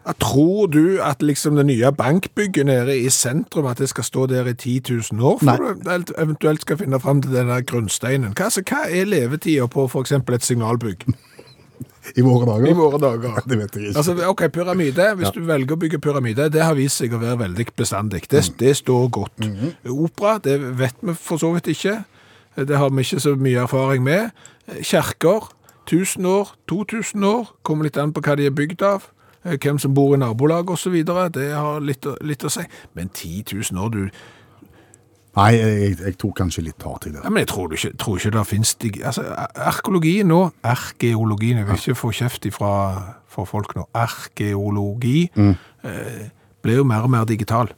Ja, 0.06 0.12
Tror 0.20 0.66
du 0.68 0.98
at 1.02 1.22
liksom 1.22 1.56
det 1.56 1.64
nye 1.66 1.90
bankbygget 1.92 2.66
nede 2.66 2.98
i 2.98 3.08
sentrum, 3.08 3.66
at 3.66 3.78
det 3.78 3.88
skal 3.88 4.04
stå 4.04 4.26
der 4.26 4.46
i 4.46 4.52
10 4.54 4.80
000 5.12 5.22
år, 5.24 5.38
før 5.38 5.56
du 5.56 6.12
eventuelt- 6.18 6.60
skal 6.60 6.76
finne 6.78 7.00
fram 7.00 7.22
til 7.22 7.32
denne 7.32 7.62
grunnsteinen? 7.64 8.34
Hva, 8.36 8.44
altså, 8.50 8.60
hva 8.68 8.82
er 8.90 9.04
levetida 9.08 9.66
på 9.66 9.86
for 9.88 10.00
eksempel 10.04 10.34
et 10.34 10.44
signalbygg 10.44 11.06
I 12.16 12.20
våre 12.20 12.44
dager? 12.46 12.68
i 12.68 12.72
våre 12.76 12.98
dager? 13.00 13.40
Det 13.48 13.58
vet 13.58 13.74
jeg 13.74 13.88
ikke. 13.88 13.96
Altså, 13.96 14.28
ok, 14.28 14.42
pyramide, 14.52 15.14
hvis 15.16 15.30
du 15.32 15.40
velger 15.40 15.72
å 15.72 15.80
bygge 15.80 15.98
pyramide, 16.04 16.50
det 16.52 16.62
har 16.62 16.74
vist 16.76 17.00
seg 17.00 17.12
å 17.16 17.18
være 17.22 17.38
veldig 17.38 17.66
bestandig. 17.76 18.26
Det, 18.28 18.44
Mm. 18.44 18.56
det 18.58 18.76
står 18.76 19.08
godt. 19.10 19.38
Mhm. 19.40 19.72
Opera, 19.88 20.38
det 20.38 20.60
vet 20.78 20.94
vi 21.02 21.14
for 21.14 21.36
så 21.38 21.54
vidt 21.54 21.64
ikke. 21.72 22.04
Det 22.56 22.76
har 22.76 22.90
vi 22.90 23.00
ikke 23.02 23.20
så 23.20 23.34
mye 23.36 23.62
erfaring 23.64 24.02
med. 24.04 24.30
Kjerker, 24.82 25.48
1000 25.86 26.26
år, 26.26 26.52
2000 26.68 27.24
år, 27.24 27.48
kommer 27.64 27.84
litt 27.84 27.96
an 27.96 28.12
på 28.12 28.20
hva 28.20 28.36
de 28.36 28.46
er 28.46 28.50
bygd 28.50 28.82
av. 28.82 29.08
eh, 29.44 29.58
Hvem 29.60 29.78
som 29.78 29.94
bor 29.94 30.14
i 30.14 30.18
nabolag 30.18 30.70
videre, 30.90 31.28
det 31.28 31.52
har 31.54 31.80
litt, 31.80 32.06
litt 32.22 32.44
å 32.44 32.50
si. 32.50 32.64
Men 32.94 33.08
10 33.08 33.44
000 33.72 33.84
år, 33.84 33.90
du, 33.90 34.08
Nei, 35.34 35.48
jeg, 35.58 35.96
jeg 35.98 36.14
tok 36.22 36.36
kanskje 36.38 36.62
litt 36.62 36.82
hardt 36.86 37.08
i 37.08 37.10
det. 37.10 37.18
ja, 37.24 37.30
men 37.30 37.40
jeg 37.42 37.48
tror, 37.50 37.72
ikke, 37.74 37.96
tror 37.98 38.18
ikke 38.20 38.30
det 38.36 38.44
finnes 38.46 38.74
dig... 38.78 39.00
Altså, 39.02 39.24
Arkeologien 39.66 40.28
nå, 40.30 40.44
arkeologien, 40.62 41.58
jeg 41.58 41.66
vil 41.66 41.74
ikke 41.80 41.94
få 41.98 42.12
kjeft 42.14 42.46
fra 42.54 43.48
folk 43.50 43.74
nå, 43.74 43.88
arkeologi 43.98 45.24
Mm. 45.34 45.56
eh, 45.82 46.28
blir 46.62 46.76
jo 46.78 46.84
mer 46.86 47.02
og 47.02 47.10
mer 47.10 47.24
digital. 47.26 47.68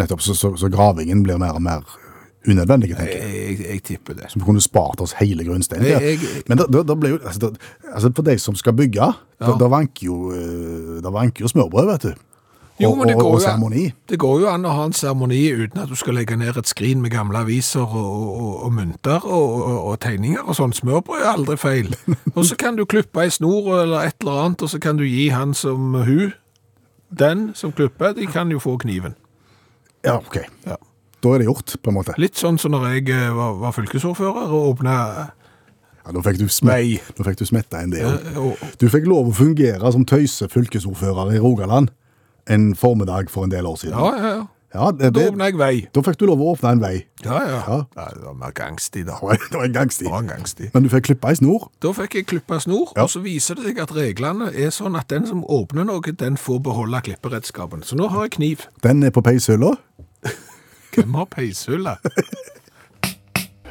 Nettopp, 0.00 0.22
så, 0.24 0.32
så, 0.34 0.54
så 0.56 0.70
gravingen 0.72 1.20
blir 1.22 1.36
mer 1.36 1.52
og 1.52 1.62
mer 1.62 1.84
unødvendig, 2.48 2.88
tenker 2.96 3.12
jeg. 3.12 3.34
Jeg, 3.34 3.58
jeg, 3.68 3.82
tipper 3.82 4.14
det. 4.18 4.30
Som 4.32 4.42
kunne 4.46 4.60
spart 4.60 5.00
oss 5.00 5.12
hele 5.20 5.44
grunnsteinen. 5.44 5.86
Jeg- 5.86 6.02
jeg- 6.22 6.42
Men 6.48 6.58
da, 6.58 6.64
da, 6.72 6.82
da 6.82 6.94
ble 6.94 7.08
jo, 7.14 7.18
altså, 7.24 7.38
da, 7.40 7.50
altså 7.94 8.12
for 8.14 8.22
de 8.22 8.38
som 8.38 8.54
skal 8.54 8.72
bygge, 8.72 9.12
da, 9.40 9.56
da 9.58 9.68
vanker 9.68 10.06
jo, 10.06 10.32
eh, 10.32 11.12
vanker 11.12 11.44
jo 11.44 11.48
smørbrød, 11.48 11.86
vet 11.92 12.02
du. 12.02 12.12
Jo, 12.80 12.90
og, 12.90 12.98
men 12.98 13.08
det 13.08 13.16
går 13.16 13.40
jo-. 13.40 13.90
Det 14.08 14.18
går 14.18 14.40
jo 14.40 14.46
an 14.48 14.64
å 14.66 14.70
ha 14.74 14.84
en 14.88 14.92
seremoni 14.96 15.52
uten 15.52 15.82
at 15.82 15.88
du 15.88 15.94
skal 15.94 16.14
legge 16.14 16.36
ned 16.36 16.56
et 16.56 16.66
skrin 16.66 17.02
med 17.02 17.10
gamle 17.12 17.38
aviser 17.38 17.84
og, 17.84 18.40
og, 18.40 18.64
og 18.64 18.72
mynter 18.72 19.20
og 19.28 20.00
tegninger 20.00 20.40
og 20.48 20.56
sånn. 20.56 20.72
Smørbrød 20.72 21.20
er 21.22 21.32
aldri 21.36 21.56
feil. 21.60 21.92
Og 22.34 22.44
så 22.48 22.56
kan 22.56 22.76
du 22.76 22.84
klippe 22.88 23.20
ei 23.22 23.28
snor 23.30 23.82
eller 23.82 24.08
et 24.08 24.16
eller 24.24 24.40
annet, 24.46 24.62
og 24.62 24.70
så 24.72 24.80
kan 24.80 24.96
du 24.96 25.04
gi 25.04 25.28
han 25.28 25.52
som 25.54 25.92
hun, 25.94 26.32
den 27.18 27.50
som 27.54 27.72
klipper, 27.76 28.14
de 28.16 28.26
kan 28.26 28.50
jo 28.50 28.58
få 28.58 28.78
kniven. 28.80 29.14
Ja, 30.04 30.16
ok. 30.16 30.38
Ja. 30.66 30.76
Da 31.22 31.34
er 31.36 31.38
det 31.38 31.46
gjort, 31.46 31.76
på 31.82 31.92
en 31.92 31.94
måte. 32.00 32.14
Litt 32.18 32.34
sånn 32.40 32.58
som 32.58 32.72
når 32.74 32.88
jeg 32.96 33.08
eh, 33.14 33.28
var, 33.36 33.54
var 33.62 33.72
fylkesordfører 33.76 34.50
og 34.50 34.72
åpna 34.74 34.94
Ja, 36.02 36.10
da 36.16 36.22
fikk 36.26 36.40
du, 36.40 36.48
smett, 36.50 37.12
fikk 37.22 37.36
du 37.38 37.44
smetta 37.46 37.82
inn 37.84 37.92
det. 37.94 38.02
eh, 38.02 38.64
Du 38.80 38.88
fikk 38.90 39.06
lov 39.06 39.28
å 39.30 39.36
fungere 39.36 39.92
som 39.94 40.04
tøyse 40.04 40.48
fylkesordfører 40.50 41.36
i 41.36 41.38
Rogaland 41.42 41.92
en 42.50 42.72
formiddag 42.74 43.30
for 43.30 43.44
en 43.46 43.52
del 43.54 43.68
år 43.70 43.76
siden. 43.78 43.94
Ja, 43.98 44.16
ja, 44.18 44.32
ja. 44.40 44.42
Ja, 44.74 44.86
det, 44.90 45.10
Da 45.12 45.20
åpna 45.28 45.44
jeg 45.50 45.58
vei. 45.60 45.86
da 45.92 46.00
fikk 46.00 46.16
du 46.16 46.24
lov 46.26 46.40
å 46.40 46.54
åpne 46.56 46.70
en 46.72 46.80
vei. 46.80 47.04
Ja, 47.22 47.38
ja. 47.44 47.58
Ja. 47.68 47.76
ja 47.94 48.06
det 48.16 48.22
var 48.24 48.34
mer 48.40 48.52
gangstig, 48.56 49.04
da. 49.06 49.18
Det 49.20 49.52
var- 49.52 49.64
en 49.68 49.72
gangstig. 49.76 50.06
Det 50.06 50.10
var 50.14 50.22
en 50.24 50.30
gangstig. 50.32 50.70
Men 50.74 50.82
du 50.82 50.88
fikk 50.88 51.04
klippe 51.10 51.28
ei 51.28 51.36
snor. 51.36 51.68
Da 51.84 51.92
fikk 51.92 52.14
jeg 52.18 52.26
klippa 52.32 52.58
snor, 52.64 52.88
Ja. 52.96 53.04
og 53.04 53.10
så 53.12 53.20
viser 53.22 53.54
det 53.60 53.66
seg 53.68 53.82
at 53.84 53.92
reglene 53.94 54.48
er 54.50 54.72
sånn 54.72 54.96
at 54.98 55.06
den 55.12 55.26
som 55.28 55.44
åpner 55.44 55.84
noe, 55.86 56.00
den 56.16 56.36
får 56.40 56.62
beholde 56.64 57.02
klipperedskapen. 57.04 57.84
Så 57.84 57.94
nå 58.00 58.08
har 58.10 58.24
jeg 58.26 58.32
kniv. 58.40 58.66
Den 58.82 59.04
er 59.04 59.10
på 59.12 59.22
peishylla. 59.22 59.76
Hvem 60.92 61.14
har 61.16 61.28
peishullet? 61.32 61.98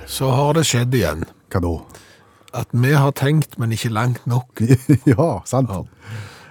Så 0.10 0.30
har 0.34 0.58
det 0.58 0.66
skjedd 0.68 0.96
igjen. 0.98 1.24
Hva 1.52 1.62
da? 1.64 1.74
At 2.62 2.74
vi 2.76 2.92
har 2.98 3.14
tenkt, 3.16 3.56
men 3.62 3.72
ikke 3.72 3.92
langt 3.94 4.26
nok. 4.28 4.60
ja, 5.14 5.28
sant. 5.48 5.72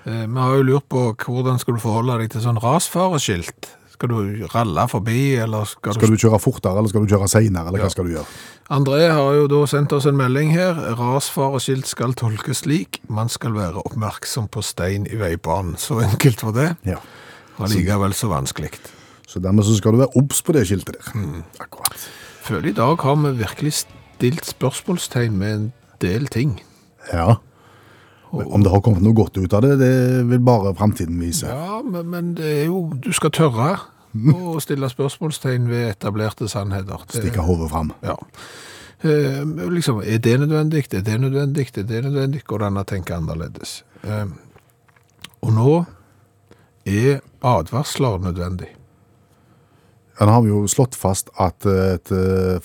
Eh, 0.07 0.25
Vi 0.25 0.39
har 0.41 0.55
jo 0.57 0.63
lurt 0.65 0.87
på 0.89 1.11
hvordan 1.13 1.61
skal 1.61 1.77
du 1.77 1.83
forholde 1.83 2.17
deg 2.23 2.33
til 2.33 2.45
sånn 2.47 2.61
rasfareskilt. 2.63 3.75
Skal 3.93 4.09
du 4.15 4.47
ralle 4.55 4.87
forbi, 4.89 5.35
eller 5.45 5.67
skal, 5.69 5.93
Skal 5.99 6.15
du 6.15 6.17
kjøre 6.17 6.39
fortere, 6.41 6.79
eller 6.81 6.89
skal 6.89 7.05
du 7.05 7.11
kjøre 7.13 7.27
seinere, 7.29 7.69
eller 7.69 7.83
hva 7.85 7.91
skal 7.93 8.09
du 8.09 8.15
gjøre? 8.15 8.39
André 8.73 9.11
har 9.13 9.35
jo 9.37 9.45
da 9.51 9.59
sendt 9.69 9.93
oss 9.93 10.07
en 10.09 10.17
melding 10.17 10.55
her. 10.55 10.79
Rasfareskilt 10.97 11.91
skal 11.91 12.15
tolkes 12.17 12.63
slik. 12.65 13.03
Man 13.13 13.29
skal 13.29 13.53
være 13.59 13.83
oppmerksom 13.83 14.49
på 14.49 14.63
stein 14.65 15.05
i 15.11 15.21
veibanen. 15.21 15.77
Så 15.77 16.01
enkelt 16.07 16.47
var 16.47 16.57
det. 16.57 16.69
Ja. 16.89 16.97
Allikevel 17.59 17.77
likevel 17.83 18.17
så 18.17 18.33
vanskelig. 18.33 18.73
Så 19.31 19.39
dermed 19.43 19.63
så 19.67 19.77
skal 19.79 19.95
du 19.95 20.01
være 20.03 20.17
obs 20.19 20.41
på 20.43 20.55
det 20.57 20.65
skiltet 20.67 20.97
der. 20.99 21.13
Mm. 21.15 21.43
Akkurat. 21.63 22.09
Føler 22.43 22.73
i 22.73 22.75
dag 22.75 22.97
har 23.05 23.15
vi 23.21 23.31
virkelig 23.39 23.73
stilt 23.85 24.49
spørsmålstegn 24.49 25.37
med 25.39 25.53
en 25.55 25.69
del 26.03 26.27
ting. 26.33 26.57
Ja. 27.13 27.37
Men 28.33 28.47
Om 28.55 28.63
det 28.65 28.71
har 28.73 28.83
kommet 28.83 29.03
noe 29.03 29.15
godt 29.19 29.39
ut 29.39 29.55
av 29.55 29.63
det, 29.63 29.77
det 29.81 29.93
vil 30.31 30.43
bare 30.47 30.75
framtiden 30.79 31.19
vise. 31.23 31.47
Ja, 31.51 31.79
men, 31.83 32.09
men 32.11 32.33
det 32.39 32.51
er 32.63 32.67
jo 32.71 32.83
Du 33.03 33.11
skal 33.15 33.31
tørre 33.35 33.73
å 34.35 34.57
stille 34.65 34.91
spørsmålstegn 34.91 35.69
ved 35.71 35.93
etablerte 35.93 36.49
sannheter. 36.51 37.07
Det- 37.11 37.23
Stikke 37.23 37.43
hodet 37.47 37.71
fram. 37.71 37.93
Ja. 38.07 38.17
Eh, 39.03 39.41
liksom, 39.71 40.03
er 40.05 40.19
det 40.19 40.35
nødvendig? 40.43 40.85
Er 40.95 41.01
det 41.07 41.21
nødvendig? 41.23 41.69
Er 41.79 41.87
det 41.89 42.03
nødvendig? 42.05 42.43
Går 42.47 42.59
det 42.59 42.67
an 42.73 42.83
å 42.83 42.87
tenke 42.87 43.15
annerledes? 43.17 43.79
Eh, 44.05 44.27
og 45.41 45.55
nå 45.57 45.79
er 46.87 47.21
advarsler 47.43 48.19
nødvendig. 48.27 48.69
Ja, 50.19 50.27
Nå 50.27 50.33
har 50.35 50.43
vi 50.45 50.51
jo 50.53 50.67
slått 50.69 50.97
fast 50.99 51.31
at 51.41 51.65
eh, 51.69 51.95
et 51.97 52.11
eh, 52.13 52.61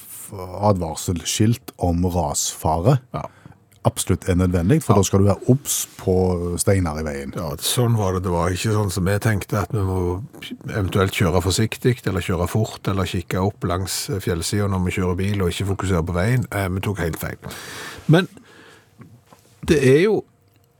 advarselskilt 0.72 1.72
om 1.78 2.06
rasfare 2.12 2.98
Ja. 3.14 3.26
absolutt 3.86 4.26
er 4.28 4.36
nødvendig, 4.36 4.80
for 4.84 4.98
da 4.98 5.04
skal 5.06 5.22
du 5.22 5.28
være 5.30 5.50
obs 5.54 5.76
på 6.00 6.16
steiner 6.58 6.98
i 7.00 7.04
veien. 7.06 7.34
ja, 7.38 7.52
sånn 7.62 7.94
var 8.00 8.14
det. 8.16 8.24
Det 8.26 8.32
var 8.34 8.50
ikke 8.50 8.74
sånn 8.74 8.90
som 8.92 9.06
jeg 9.08 9.22
tenkte, 9.22 9.60
at 9.62 9.72
vi 9.72 9.84
må 9.86 10.24
eventuelt 10.72 11.14
kjøre 11.14 11.42
forsiktig, 11.46 12.00
eller 12.10 12.26
kjøre 12.26 12.48
fort, 12.50 12.82
eller 12.90 13.06
kikke 13.06 13.38
opp 13.46 13.64
langs 13.70 14.08
fjellsida 14.26 14.68
når 14.68 14.86
vi 14.88 14.96
kjører 14.98 15.16
bil, 15.22 15.42
og 15.46 15.54
ikke 15.54 15.70
fokusere 15.76 16.02
på 16.04 16.18
veien. 16.18 16.48
Eh, 16.52 16.68
vi 16.74 16.82
tok 16.82 16.98
helt 17.06 17.20
feil. 17.22 17.38
Men 18.08 18.28
det 19.70 19.78
er 19.86 20.02
jo 20.08 20.24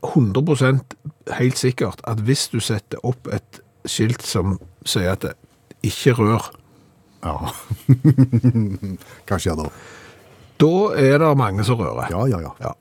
100% 0.02 0.94
helt 1.38 1.58
sikkert 1.58 2.02
at 2.06 2.18
hvis 2.26 2.48
du 2.52 2.58
setter 2.60 2.98
opp 3.06 3.26
et 3.32 3.60
skilt 3.86 4.22
som 4.26 4.58
sier 4.86 5.14
at 5.14 5.24
ikke 5.90 6.16
rør, 6.18 6.50
Ja. 7.26 7.36
Hva 9.26 9.38
skjer 9.40 9.56
da? 9.58 9.68
da 10.62 10.70
er 11.00 11.18
det 11.22 11.30
mange 11.38 11.64
som 11.66 11.78
rører. 11.80 12.10
Ja, 12.12 12.24
ja, 12.30 12.40
ja. 12.44 12.52
Ja. 12.62 12.74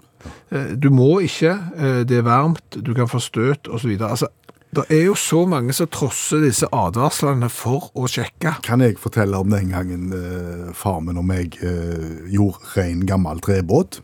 Eh, 0.52 0.74
Du 0.80 0.89
må 0.94 1.20
ikke, 1.26 1.54
eh, 1.78 2.02
det 2.08 2.20
er 2.22 2.26
varmt, 2.28 2.78
du 2.82 2.94
kan 2.98 3.08
få 3.12 3.20
støt 3.24 3.68
videre. 3.84 4.10
Altså, 4.13 4.28
det 4.76 4.84
er 4.91 5.06
jo 5.06 5.13
så 5.15 5.46
mange 5.48 5.74
som 5.74 5.88
trosser 5.88 6.41
disse 6.44 6.68
advarslene 6.76 7.48
for 7.50 7.89
å 7.96 8.08
sjekke. 8.12 8.58
Kan 8.65 8.82
jeg 8.84 8.98
fortelle 9.00 9.38
om 9.39 9.50
den 9.54 9.70
gangen 9.72 10.10
eh, 10.13 10.74
far 10.76 11.00
min 11.02 11.18
og 11.22 11.26
meg 11.30 11.56
eh, 11.63 12.26
gjorde 12.34 12.74
ren 12.76 13.06
gammel 13.08 13.39
trebåt? 13.46 14.02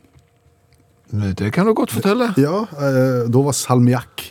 Det 1.11 1.49
kan 1.51 1.67
du 1.67 1.73
godt 1.75 1.91
fortelle. 1.91 2.29
Ja, 2.39 2.61
eh, 2.79 3.25
da 3.27 3.41
var 3.43 3.51
salmiakk 3.57 4.29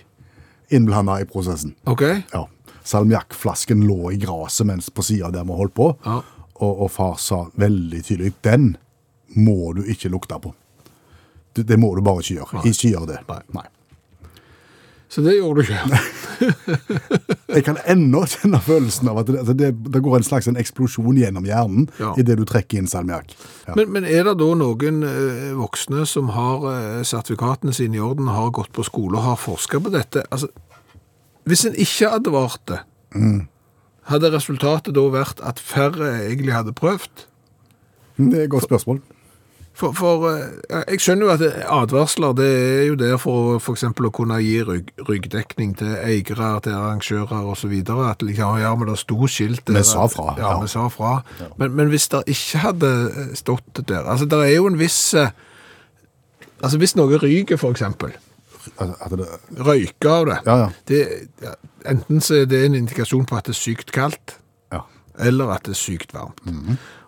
innblanda 0.73 1.19
i 1.21 1.27
prosessen. 1.29 1.75
Ok? 1.91 2.07
Ja. 2.33 2.47
Salmiakkflasken 2.91 3.85
lå 3.87 4.11
i 4.15 4.19
gresset 4.23 4.67
mens 4.67 4.91
på 4.91 5.05
sida 5.07 5.31
der 5.35 5.47
vi 5.49 5.57
holdt 5.59 5.75
på, 5.79 5.91
Ja. 6.07 6.21
og, 6.61 6.73
og 6.87 6.91
far 6.91 7.17
sa 7.23 7.45
veldig 7.61 8.03
tydelig 8.05 8.33
den 8.47 8.73
må 9.39 9.73
du 9.77 9.85
ikke 9.87 10.11
lukte 10.11 10.39
på. 10.43 10.51
Det, 11.55 11.65
det 11.69 11.79
må 11.79 11.93
du 11.97 12.03
bare 12.03 12.23
ikke 12.23 12.41
gjøre. 12.41 12.65
Ikke 12.67 12.91
gjør 12.95 13.07
det. 13.13 13.21
Nei. 13.55 13.67
Så 15.11 15.23
det 15.27 15.33
gjorde 15.41 15.63
du 15.63 15.67
ikke. 15.67 16.01
Jeg 17.57 17.65
kan 17.67 17.79
ennå 17.91 18.21
kjenne 18.31 18.61
følelsen 18.63 19.09
av 19.11 19.19
at 19.23 19.27
det, 19.31 19.39
altså 19.41 19.55
det, 19.59 19.71
det 19.91 20.03
går 20.05 20.17
en 20.21 20.27
slags 20.27 20.47
en 20.51 20.59
eksplosjon 20.61 21.19
gjennom 21.19 21.47
hjernen 21.49 21.89
Ja. 21.99 22.13
idet 22.21 22.37
du 22.39 22.45
trekker 22.47 22.79
inn 22.79 22.87
salmiakk. 22.91 23.35
Ja. 23.67 23.75
Men, 23.79 23.91
men 23.97 24.07
er 24.07 24.29
det 24.29 24.37
da 24.39 24.51
noen 24.61 25.03
eh, 25.07 25.49
voksne 25.59 26.07
som 26.07 26.31
har 26.37 26.67
eh, 26.71 27.01
sertifikatene 27.07 27.75
sine 27.75 27.99
i 27.99 28.03
orden, 28.07 28.31
har 28.31 28.53
gått 28.55 28.71
på 28.77 28.87
skole 28.87 29.19
og 29.19 29.27
har 29.33 29.41
forsket 29.43 29.83
på 29.83 29.93
dette? 29.95 30.23
Altså, 30.31 30.51
hvis 31.45 31.65
en 31.69 31.75
ikke 31.79 32.11
advarte, 32.19 32.83
hadde 34.11 34.33
resultatet 34.35 34.95
da 34.97 35.07
vært 35.13 35.41
at 35.47 35.61
færre 35.63 36.13
egentlig 36.27 36.55
hadde 36.55 36.73
prøvd? 36.77 37.27
Det 38.21 38.39
er 38.39 38.45
et 38.45 38.53
godt 38.53 38.69
spørsmål. 38.69 39.01
For, 39.81 39.95
for 39.97 40.27
eh, 40.29 40.83
jeg 40.91 41.01
skjønner 41.01 41.27
jo 41.27 41.33
at 41.33 41.43
advarsler 41.73 42.35
det 42.37 42.49
er 42.51 42.83
jo 42.91 42.97
der 43.01 43.15
for 43.23 43.57
f.eks. 43.63 43.87
å 43.89 44.11
kunne 44.13 44.37
gi 44.43 44.59
rygg, 44.67 44.91
ryggdekning 45.09 45.73
til 45.79 45.95
eiere, 45.97 46.51
til 46.67 46.75
arrangører 46.77 47.63
videre. 47.71 48.11
At 48.11 48.25
liksom, 48.27 48.59
ja, 48.61 48.75
men 48.77 48.91
det 48.91 48.99
sto 49.01 49.29
skilt 49.31 49.63
der. 49.71 49.79
Vi 49.79 49.85
sa 49.89 50.05
fra, 50.11 50.35
Ja, 50.37 50.51
ja. 50.51 50.59
vi 50.61 50.69
sa 50.69 50.89
fra. 50.93 51.21
Men, 51.57 51.73
men 51.79 51.93
hvis 51.95 52.11
det 52.13 52.27
ikke 52.29 52.65
hadde 52.67 52.91
eh, 53.09 53.31
stått 53.39 53.81
der, 53.89 54.05
altså 54.05 54.29
det 54.29 54.43
er 54.51 54.57
jo 54.59 54.69
en 54.69 54.81
viss, 54.81 54.99
eh, 55.15 55.33
altså 56.61 56.81
hvis 56.83 56.97
noe 56.99 57.23
ryker 57.23 57.61
for 57.61 57.73
at 58.81 59.17
det, 59.17 59.27
Røyke 59.59 60.11
av 60.11 60.29
det, 60.29 60.39
ja, 60.47 60.57
ja. 60.65 60.71
det 60.91 61.01
enten 61.89 62.21
så 62.25 62.43
er 62.43 62.49
det 62.51 62.65
en 62.67 62.79
indikasjon 62.83 63.27
på 63.29 63.39
at 63.39 63.49
det 63.49 63.55
er 63.57 63.61
sykt 63.61 63.93
kaldt, 63.97 64.37
ja. 64.73 64.83
eller 65.27 65.55
at 65.57 65.69
det 65.69 65.77
er 65.77 65.81
sykt 65.81 66.15
varmt. 66.17 66.43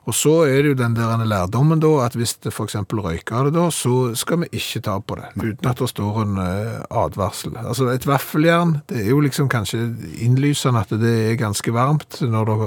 Og 0.03 0.15
så 0.19 0.33
er 0.49 0.65
det 0.65 0.73
jo 0.73 0.79
den 0.81 0.97
der 0.97 1.21
lærdommen 1.23 1.79
da, 1.83 1.91
at 2.03 2.17
hvis 2.19 2.35
det 2.43 2.51
eksempel 2.51 2.99
røyker 3.05 3.47
det 3.47 3.53
da, 3.55 3.69
så 3.71 4.15
skal 4.19 4.41
vi 4.43 4.49
ikke 4.59 4.83
ta 4.83 4.97
på 4.99 5.15
det, 5.21 5.29
uten 5.39 5.69
at 5.71 5.79
det 5.79 5.89
står 5.93 6.19
en 6.25 6.41
eh, 6.43 6.81
advarsel. 6.91 7.55
Altså 7.61 7.87
et 7.93 8.07
vaffeljern, 8.07 8.81
det 8.91 9.05
er 9.05 9.13
jo 9.13 9.21
liksom 9.23 9.49
kanskje 9.53 9.85
innlysende 10.19 10.83
at 10.83 10.91
det 10.99 11.15
er 11.31 11.39
ganske 11.39 11.75
varmt 11.75 12.19
når 12.19 12.51
du, 12.51 12.67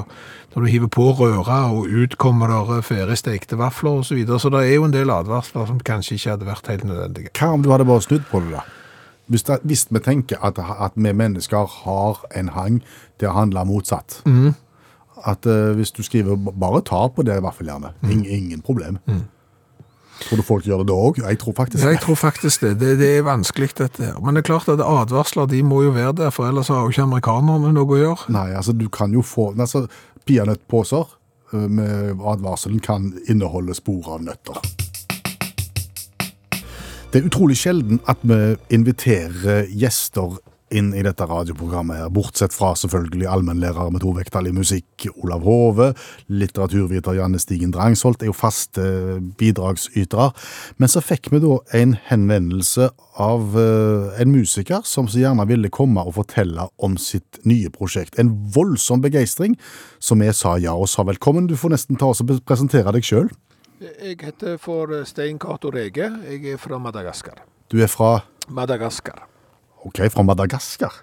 når 0.56 0.64
du 0.64 0.72
hiver 0.72 0.94
på 0.96 1.10
røra 1.20 1.60
og 1.76 1.92
ut 1.92 2.16
kommer 2.18 2.54
der 2.54 2.82
ferdig 2.88 3.20
stekte 3.20 3.60
vafler 3.60 4.00
og 4.00 4.08
så 4.08 4.16
videre, 4.16 4.40
så 4.40 4.54
det 4.56 4.64
er 4.64 4.78
jo 4.78 4.88
en 4.88 4.96
del 4.96 5.12
advarsler 5.12 5.68
som 5.68 5.84
kanskje 5.84 6.16
ikke 6.16 6.38
hadde 6.38 6.48
vært 6.54 6.72
helt 6.72 6.88
nødvendige. 6.88 7.36
Hva 7.36 7.52
om 7.52 7.64
du 7.66 7.72
hadde 7.76 7.92
bare 7.92 8.08
snudd 8.08 8.32
på 8.32 8.46
det, 8.46 8.56
da? 8.56 8.64
Hvis, 9.28 9.44
det, 9.44 9.64
hvis 9.66 9.88
vi 9.90 10.00
tenker 10.06 10.38
at, 10.46 10.60
at 10.62 10.94
vi 10.96 11.12
mennesker 11.12 11.66
har 11.82 12.20
en 12.38 12.52
hang 12.54 12.84
til 13.20 13.32
å 13.32 13.34
handle 13.34 13.64
motsatt 13.66 14.22
At 15.24 15.46
uh, 15.48 15.72
hvis 15.78 15.92
du 15.96 16.04
skriver 16.04 16.36
'bare 16.36 16.82
ta 16.82 17.08
på 17.08 17.24
det 17.24 17.40
vaffeljernet', 17.44 18.12
ing, 18.12 18.26
ingen 18.28 18.62
problem. 18.62 19.00
Tror 20.24 20.40
du 20.40 20.46
folk 20.48 20.64
gjør 20.66 20.82
det 20.82 20.88
da 20.88 20.96
òg? 20.96 21.20
Jeg 21.20 21.40
tror 21.42 21.54
faktisk 21.58 21.84
det. 21.84 21.92
jeg 21.92 22.02
tror 22.02 22.16
faktisk 22.16 22.62
det. 22.62 22.80
Det, 22.80 22.94
det 23.00 23.10
er 23.18 23.28
vanskelig 23.28 23.70
dette 23.78 24.04
her. 24.04 24.20
Men 24.24 24.36
det 24.36 24.46
er 24.46 24.48
klart 24.48 24.70
at 24.72 24.80
advarsler 24.80 25.50
de 25.52 25.62
må 25.64 25.82
jo 25.84 25.92
være 25.96 26.14
der, 26.22 26.32
for 26.32 26.48
ellers 26.48 26.72
har 26.72 26.86
jo 26.86 26.94
ikke 26.94 27.04
amerikanerne 27.04 27.74
noe 27.76 27.86
å 27.86 28.00
gjøre. 28.00 28.32
Nei, 28.34 28.48
altså 28.56 28.74
du 28.74 28.88
kan 28.90 29.14
jo 29.14 29.22
få 29.26 29.52
altså, 29.52 29.86
Peanøttposer 30.26 31.04
eh, 31.54 31.68
med 31.68 32.24
advarselen 32.24 32.80
kan 32.80 33.12
inneholde 33.28 33.76
spor 33.76 34.16
av 34.16 34.24
nøtter. 34.24 34.62
Det 37.12 37.22
er 37.22 37.28
utrolig 37.28 37.60
sjelden 37.60 38.00
at 38.12 38.24
vi 38.28 38.56
inviterer 38.76 39.68
gjester 39.72 40.40
inn 40.76 40.92
i 40.96 41.04
dette 41.06 41.26
radioprogrammet, 41.28 42.00
her, 42.04 42.12
bortsett 42.14 42.54
fra 42.56 42.74
selvfølgelig 42.78 43.28
allmennlærer 43.32 43.92
med 43.94 44.04
to 44.04 44.14
vekttall 44.16 44.50
i 44.50 44.54
musikk 44.56 45.08
Olav 45.14 45.46
Hove, 45.48 45.92
litteraturviter 46.32 47.18
Janne 47.18 47.40
Stigen 47.42 47.74
Drangsholt 47.76 48.24
er 48.24 48.30
jo 48.30 48.36
faste 48.36 48.86
bidragsytere. 49.40 50.30
Men 50.82 50.92
så 50.92 51.04
fikk 51.04 51.32
vi 51.34 51.42
da 51.44 51.58
en 51.80 51.96
henvendelse 52.10 52.90
av 53.22 53.56
eh, 53.60 54.22
en 54.22 54.32
musiker 54.34 54.84
som 54.88 55.10
så 55.12 55.22
gjerne 55.22 55.48
ville 55.50 55.72
komme 55.74 56.04
og 56.04 56.18
fortelle 56.20 56.68
om 56.84 56.98
sitt 57.02 57.40
nye 57.48 57.72
prosjekt. 57.74 58.20
En 58.20 58.34
voldsom 58.56 59.04
begeistring, 59.06 59.58
som 60.00 60.24
vi 60.24 60.32
sa 60.36 60.58
ja 60.62 60.76
og 60.76 60.90
sa 60.92 61.06
velkommen. 61.08 61.50
Du 61.50 61.56
får 61.60 61.76
nesten 61.76 62.00
ta 62.00 62.12
oss 62.12 62.24
og 62.24 62.34
presentere 62.48 62.94
deg 62.96 63.08
sjøl. 63.08 63.32
Jeg 63.84 64.18
heter 64.24 64.58
for 64.62 64.92
Stein 65.08 65.40
Cato 65.40 65.72
Rege. 65.74 66.10
Jeg 66.30 66.56
er 66.56 66.60
fra 66.62 66.80
Madagaskar. 66.80 67.44
Du 67.72 67.82
er 67.84 67.92
fra 67.92 68.20
Madagaskar. 68.48 69.26
OK, 69.86 70.02
fra 70.12 70.24
Madagaskar. 70.26 70.94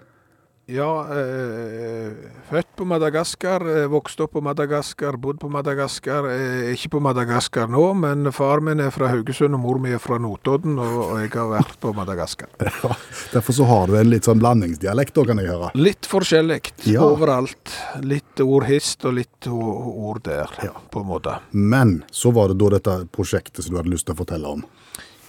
Ja, 0.72 1.02
eh, 1.10 2.12
født 2.48 2.68
på 2.78 2.84
Madagaskar, 2.86 3.64
eh, 3.66 3.86
vokst 3.90 4.20
opp 4.22 4.32
på 4.36 4.40
Madagaskar, 4.46 5.16
bodd 5.20 5.40
på 5.42 5.48
Madagaskar. 5.50 6.28
Eh, 6.30 6.68
ikke 6.76 6.88
på 6.94 7.00
Madagaskar 7.02 7.66
nå, 7.68 7.82
men 7.98 8.30
far 8.32 8.62
min 8.62 8.80
er 8.80 8.90
fra 8.94 9.08
Haugesund 9.10 9.54
og 9.58 9.60
mor 9.60 9.80
mi 9.82 9.90
er 9.92 9.98
fra 10.00 10.20
Notodden, 10.22 10.78
og, 10.78 11.00
og 11.10 11.18
jeg 11.24 11.32
har 11.34 11.50
vært 11.50 11.74
på 11.82 11.92
Madagaskar. 11.98 12.48
Ja, 12.62 12.94
Derfor 13.34 13.52
så 13.58 13.66
har 13.68 13.90
du 13.90 13.96
en 13.98 14.08
litt 14.12 14.24
sånn 14.28 14.40
blandingsdialekt, 14.40 15.18
òg, 15.18 15.32
kan 15.32 15.42
jeg 15.42 15.50
høre. 15.50 15.72
Litt 15.74 16.06
forskjellig 16.08 16.60
Ja. 16.86 17.02
overalt. 17.10 17.74
Litt 18.06 18.40
ord 18.46 18.64
hist 18.70 19.04
og 19.04 19.18
litt 19.18 19.50
ord 19.50 20.22
der, 20.30 20.46
Ja. 20.62 20.72
på 20.94 21.02
en 21.02 21.10
måte. 21.10 21.40
Men 21.52 22.04
så 22.10 22.32
var 22.32 22.48
det 22.54 22.58
da 22.62 22.70
dette 22.78 22.96
prosjektet 23.12 23.64
som 23.66 23.74
du 23.74 23.82
hadde 23.82 23.92
lyst 23.92 24.06
til 24.06 24.14
å 24.14 24.22
fortelle 24.24 24.46
om. 24.56 24.64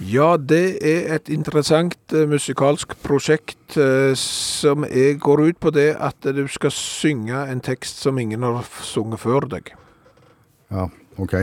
Ja, 0.02 0.38
det 0.38 0.80
er 0.84 1.14
et 1.16 1.30
interessant 1.30 1.96
eh, 2.16 2.26
musikalsk 2.28 2.96
prosjekt 3.06 3.78
eh, 3.78 4.16
som 4.20 4.84
er, 4.88 5.14
går 5.22 5.44
ut 5.52 5.60
på 5.62 5.70
det 5.76 5.92
at 6.02 6.18
du 6.34 6.44
skal 6.52 6.74
synge 6.74 7.44
en 7.52 7.62
tekst 7.64 8.02
som 8.02 8.18
ingen 8.20 8.44
har 8.44 8.66
sunget 8.82 9.22
før 9.22 9.46
deg. 9.54 9.70
Ja, 10.74 10.88
OK. 11.22 11.36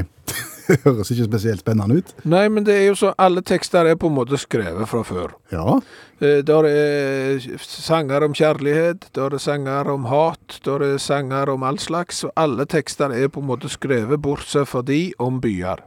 Det 0.71 0.77
høres 0.85 1.11
ikke 1.11 1.27
spesielt 1.27 1.63
spennende 1.63 1.97
ut. 2.03 2.11
Nei, 2.31 2.45
men 2.51 2.67
det 2.67 2.75
er 2.77 2.85
jo 2.91 2.97
så 2.99 3.13
alle 3.19 3.43
tekster 3.47 3.87
er 3.91 3.97
på 3.99 4.11
en 4.11 4.15
måte 4.19 4.39
skrevet 4.39 4.89
fra 4.91 5.03
før. 5.07 5.37
Ja, 5.55 5.81
Eh, 6.21 6.43
Der 6.45 6.67
er 6.69 7.39
sanger 7.65 8.27
om 8.27 8.35
kjærlighet, 8.37 9.07
der 9.17 9.33
er 9.33 9.41
sanger 9.41 9.89
om 9.89 10.03
hat, 10.11 10.59
der 10.67 10.83
er 10.85 10.99
sanger 11.01 11.49
om 11.49 11.63
all 11.65 11.79
slags, 11.81 12.19
og 12.29 12.33
alle 12.37 12.67
tekster 12.69 13.09
er 13.17 13.31
på 13.33 13.41
en 13.41 13.47
måte 13.49 13.71
skrevet 13.73 14.21
bortsett 14.21 14.69
fra 14.69 14.83
de 14.85 15.15
om 15.19 15.39
byer. 15.41 15.81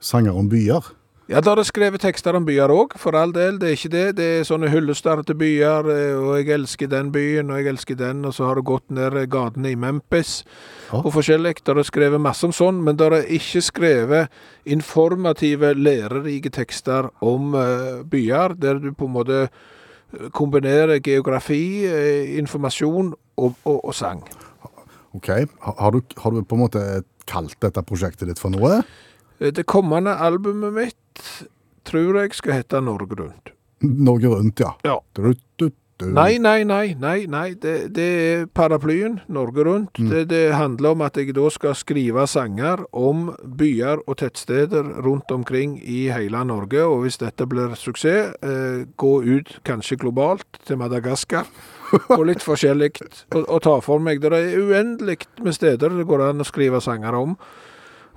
sanger 0.00 0.32
om 0.32 0.48
byer. 0.48 0.80
Ja, 1.30 1.38
der 1.38 1.60
er 1.60 1.62
skrevet 1.62 2.02
tekster 2.02 2.34
om 2.34 2.42
byer 2.42 2.72
òg, 2.74 2.96
for 2.98 3.14
all 3.14 3.30
del. 3.30 3.60
Det 3.62 3.68
er 3.68 3.76
ikke 3.76 3.90
det. 3.92 4.06
Det 4.18 4.24
er 4.40 4.46
sånne 4.48 4.66
hyllester 4.72 5.20
til 5.22 5.36
byer, 5.38 5.86
eh, 5.92 6.16
og 6.18 6.32
jeg 6.40 6.48
elsker 6.56 6.88
den 6.90 7.12
byen, 7.14 7.52
og 7.54 7.60
jeg 7.60 7.68
elsker 7.70 7.98
den, 8.00 8.24
og 8.26 8.34
så 8.34 8.48
har 8.48 8.58
det 8.58 8.64
gått 8.66 8.90
ned 8.90 9.14
gatene 9.30 9.70
i 9.70 9.76
Memphis 9.78 10.40
Ja. 10.90 10.98
og 11.04 11.12
forskjellig. 11.14 11.62
Der 11.64 11.78
er 11.78 11.86
skrevet 11.86 12.20
masse 12.20 12.42
om 12.48 12.50
sånn, 12.50 12.80
men 12.82 12.96
der 12.98 13.14
er 13.14 13.30
ikke 13.30 13.62
skrevet 13.62 14.28
informative, 14.66 15.70
lærerike 15.78 16.50
tekster 16.50 17.10
om 17.22 17.54
eh, 17.54 18.02
byer, 18.10 18.56
der 18.58 18.80
du 18.82 18.90
på 18.92 19.06
en 19.06 19.14
måte 19.14 19.38
eh, 19.46 20.28
kombinerer 20.34 20.98
geografi, 20.98 21.86
eh, 21.86 22.38
informasjon 22.42 23.14
og, 23.38 23.54
og, 23.64 23.84
og 23.84 23.94
sang. 23.94 24.24
OK. 25.14 25.28
Har 25.62 25.74
har 25.78 25.90
du, 25.92 26.00
har 26.18 26.30
du 26.30 26.42
på 26.42 26.58
en 26.58 26.64
måte 26.66 26.84
kalt 27.30 27.54
dette 27.62 27.82
prosjektet 27.86 28.26
ditt 28.26 28.42
for 28.42 28.50
noe? 28.50 28.82
Det 29.40 29.64
kommende 29.64 30.12
albumet 30.20 30.74
mitt 30.76 31.26
tror 31.88 32.20
jeg 32.20 32.36
skal 32.36 32.60
hete 32.60 32.80
Norge 32.84 33.16
Rundt. 33.16 33.54
Norge 33.80 34.28
Rundt, 34.28 34.60
ja. 34.60 34.74
Ja. 34.84 34.98
Du, 35.16 35.32
du, 35.56 35.70
du. 36.00 36.06
Nei, 36.12 36.36
nei, 36.38 36.64
nei, 36.68 36.92
nei, 37.00 37.24
nei. 37.28 37.54
Det, 37.60 37.74
det 37.96 38.08
er 38.24 38.44
paraplyen 38.56 39.18
Norge 39.32 39.64
Rundt. 39.64 39.96
Det, 39.96 40.26
det 40.28 40.42
handler 40.56 40.92
om 40.92 41.04
at 41.06 41.16
jeg 41.16 41.32
da 41.36 41.46
skal 41.52 41.76
skrive 41.78 42.26
sanger 42.28 42.84
om 42.92 43.30
byer 43.40 44.04
og 44.04 44.18
tettsteder 44.20 44.92
rundt 45.06 45.32
omkring 45.32 45.78
i 45.80 46.02
hele 46.12 46.44
Norge, 46.44 46.84
og 46.84 47.06
hvis 47.06 47.20
dette 47.24 47.48
blir 47.48 47.72
suksess, 47.80 48.36
eh, 48.44 48.84
gå 49.00 49.14
ut 49.24 49.56
kanskje 49.64 50.00
globalt 50.04 50.60
til 50.68 50.80
Madagaskar, 50.80 51.48
og 52.18 52.28
litt 52.28 52.44
forskjellig, 52.44 52.92
å 53.40 53.58
ta 53.64 53.80
for 53.84 54.04
meg. 54.04 54.20
Det 54.20 54.36
er 54.36 54.60
uendelig 54.60 55.22
med 55.40 55.56
steder 55.56 55.96
det 55.96 56.08
går 56.08 56.28
an 56.28 56.44
å 56.44 56.48
skrive 56.48 56.84
sanger 56.84 57.16
om. 57.18 57.36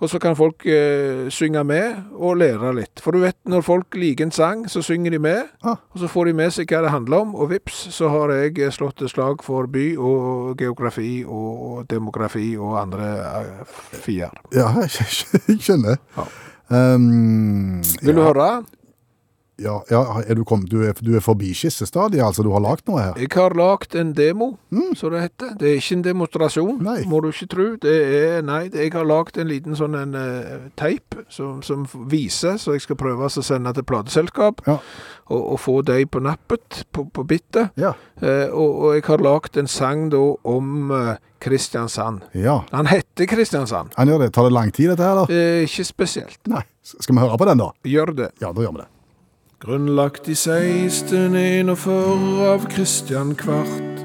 Og 0.04 0.10
så 0.12 0.20
kan 0.20 0.36
folk 0.36 0.66
eh, 0.68 1.30
synge 1.32 1.64
med 1.64 2.10
og 2.12 2.36
lære 2.42 2.74
litt. 2.76 3.00
For 3.00 3.16
du 3.16 3.22
vet, 3.24 3.38
når 3.48 3.64
folk 3.64 3.96
liker 3.96 4.28
en 4.28 4.36
sang, 4.36 4.66
så 4.68 4.82
synger 4.84 5.16
de 5.16 5.20
med. 5.24 5.54
Ah. 5.64 5.80
Og 5.96 6.04
så 6.04 6.10
får 6.12 6.28
de 6.28 6.34
med 6.42 6.52
seg 6.52 6.68
hva 6.68 6.82
det 6.84 6.92
handler 6.92 7.24
om, 7.24 7.32
og 7.40 7.54
vips, 7.54 7.86
så 7.96 8.12
har 8.12 8.34
jeg 8.36 8.58
eh, 8.60 8.74
slått 8.74 9.00
et 9.06 9.14
slag 9.14 9.46
for 9.48 9.70
by 9.72 9.86
og 9.96 10.60
geografi 10.60 11.24
og 11.24 11.86
demografi 11.88 12.50
og 12.60 12.82
andre 12.82 13.14
eh, 13.30 13.76
fier. 14.04 14.36
Ja, 14.52 14.74
jeg 14.84 15.62
skjønner. 15.64 16.02
Ja. 16.18 16.28
Um, 16.74 17.84
Vil 18.02 18.16
du 18.16 18.24
ja, 18.24 18.28
høre? 18.32 18.50
Ja, 19.62 19.76
ja 19.92 20.00
er 20.26 20.34
du, 20.40 20.42
kom, 20.48 20.64
du, 20.66 20.80
er, 20.88 20.98
du 20.98 21.12
er 21.16 21.22
forbi 21.22 21.52
skissestadiet, 21.54 22.24
altså? 22.26 22.42
Du 22.46 22.50
har 22.56 22.64
lagd 22.64 22.88
noe 22.90 23.02
her? 23.04 23.20
Jeg 23.22 23.30
har 23.36 23.54
lagd 23.58 23.94
en 24.00 24.14
demo, 24.18 24.48
som 24.98 25.14
det 25.14 25.22
heter. 25.28 25.52
Det 25.60 25.70
er 25.70 25.78
ikke 25.78 25.98
en 26.00 26.06
demonstrasjon, 26.08 26.80
Nei. 26.84 26.96
må 27.10 27.20
du 27.22 27.30
ikke 27.30 27.50
tro. 27.52 27.68
Det 27.84 27.94
er, 27.94 28.40
nei, 28.46 28.64
jeg 28.74 28.94
har 28.96 29.06
lagd 29.06 29.38
en 29.38 29.52
liten 29.52 29.78
sånn 29.78 29.98
en, 30.00 30.16
uh, 30.18 30.70
teip 30.80 31.20
som, 31.30 31.62
som 31.66 31.86
viser, 32.10 32.58
så 32.58 32.74
jeg 32.74 32.86
skal 32.88 32.98
prøve 33.00 33.30
å 33.30 33.34
sende 33.46 33.74
til 33.78 33.86
plateselskap, 33.86 34.64
Ja. 34.66 34.80
og, 35.30 35.44
og 35.54 35.60
få 35.62 35.78
deg 35.86 36.10
på 36.10 36.24
nappet, 36.26 36.84
på, 36.92 37.06
på 37.14 37.28
bittet. 37.30 37.78
Ja. 37.78 37.94
Uh, 38.24 38.50
og, 38.50 38.72
og 38.88 38.98
jeg 38.98 39.06
har 39.12 39.22
lagd 39.22 39.62
en 39.62 39.70
sang 39.70 40.08
da 40.14 40.24
om 40.50 40.90
uh, 40.92 41.14
Kristiansand. 41.44 42.24
ja. 42.34 42.64
Han 42.72 42.88
heter 42.88 43.28
Kristiansand. 43.30 43.94
Han 43.98 44.08
gjør 44.10 44.26
det. 44.26 44.32
Tar 44.34 44.48
det 44.48 44.54
lang 44.56 44.72
tid, 44.74 44.90
dette 44.94 45.04
her, 45.04 45.18
da? 45.22 45.26
Eh, 45.30 45.64
ikke 45.68 45.84
spesielt. 45.86 46.40
Nei. 46.48 46.64
Skal 46.84 47.16
vi 47.16 47.22
høre 47.22 47.38
på 47.40 47.48
den, 47.48 47.60
da? 47.60 47.70
Gjør 47.88 48.14
det. 48.16 48.30
Ja, 48.42 48.50
da 48.56 48.64
gjør 48.64 48.78
vi 48.78 48.82
det. 48.84 48.88
Grunnlagt 49.64 50.28
i 50.28 50.36
1641 50.36 52.44
av 52.44 52.66
Kristian 52.68 53.32
Kvart. 53.36 54.02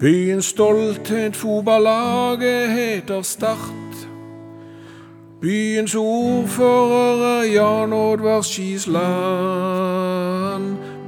Byens 0.00 0.44
stolthet 0.50 1.36
fotballaget 1.38 2.70
heter 2.70 3.22
Start. 3.22 4.08
Byens 5.40 5.94
ordfører 5.94 7.22
er 7.28 7.42
Jan 7.52 7.92
Oddvar 7.92 8.42
Skisland. 8.42 9.06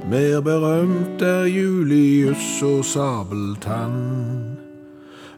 Mer 0.07 0.41
berømt 0.41 1.21
er 1.21 1.43
Julius 1.51 2.61
og 2.63 2.85
Sabeltann. 2.85 4.57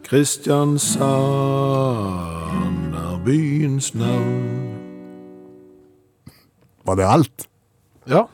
Kristiansand 0.04 2.94
er 2.94 3.22
byens 3.26 3.96
navn. 3.96 4.60
Var 6.86 6.96
det 6.96 7.06
alt? 7.08 7.50
Ja. 8.08 8.26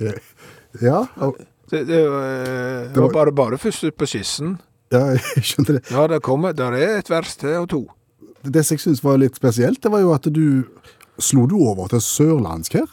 Ja, 0.82 1.06
Det, 1.70 1.84
det, 1.86 1.98
eh, 2.00 2.92
Det 2.92 3.00
var- 3.00 3.12
bare, 3.12 3.32
bare 3.32 3.58
først 3.58 3.92
på 3.96 4.06
skissen. 4.08 4.58
ja 4.92 5.12
jeg 5.36 5.42
skjønner 5.44 5.78
det. 5.78 5.90
Ja, 5.90 6.06
det 6.06 6.22
kommer, 6.22 6.52
der 6.56 6.72
er 6.72 6.98
et 6.98 7.10
vers 7.10 7.36
til 7.36 7.54
og 7.60 7.68
to. 7.68 7.82
Det 8.42 8.64
som 8.66 8.74
jeg 8.74 8.80
syns 8.82 9.02
var 9.04 9.18
litt 9.20 9.36
spesielt, 9.36 9.80
det 9.82 9.90
var 9.92 10.00
jo 10.00 10.12
at 10.14 10.22
du 10.32 10.64
Slo 11.20 11.44
du 11.46 11.58
over 11.60 11.88
til 11.92 12.00
sørlandsk 12.00 12.72
her? 12.72 12.88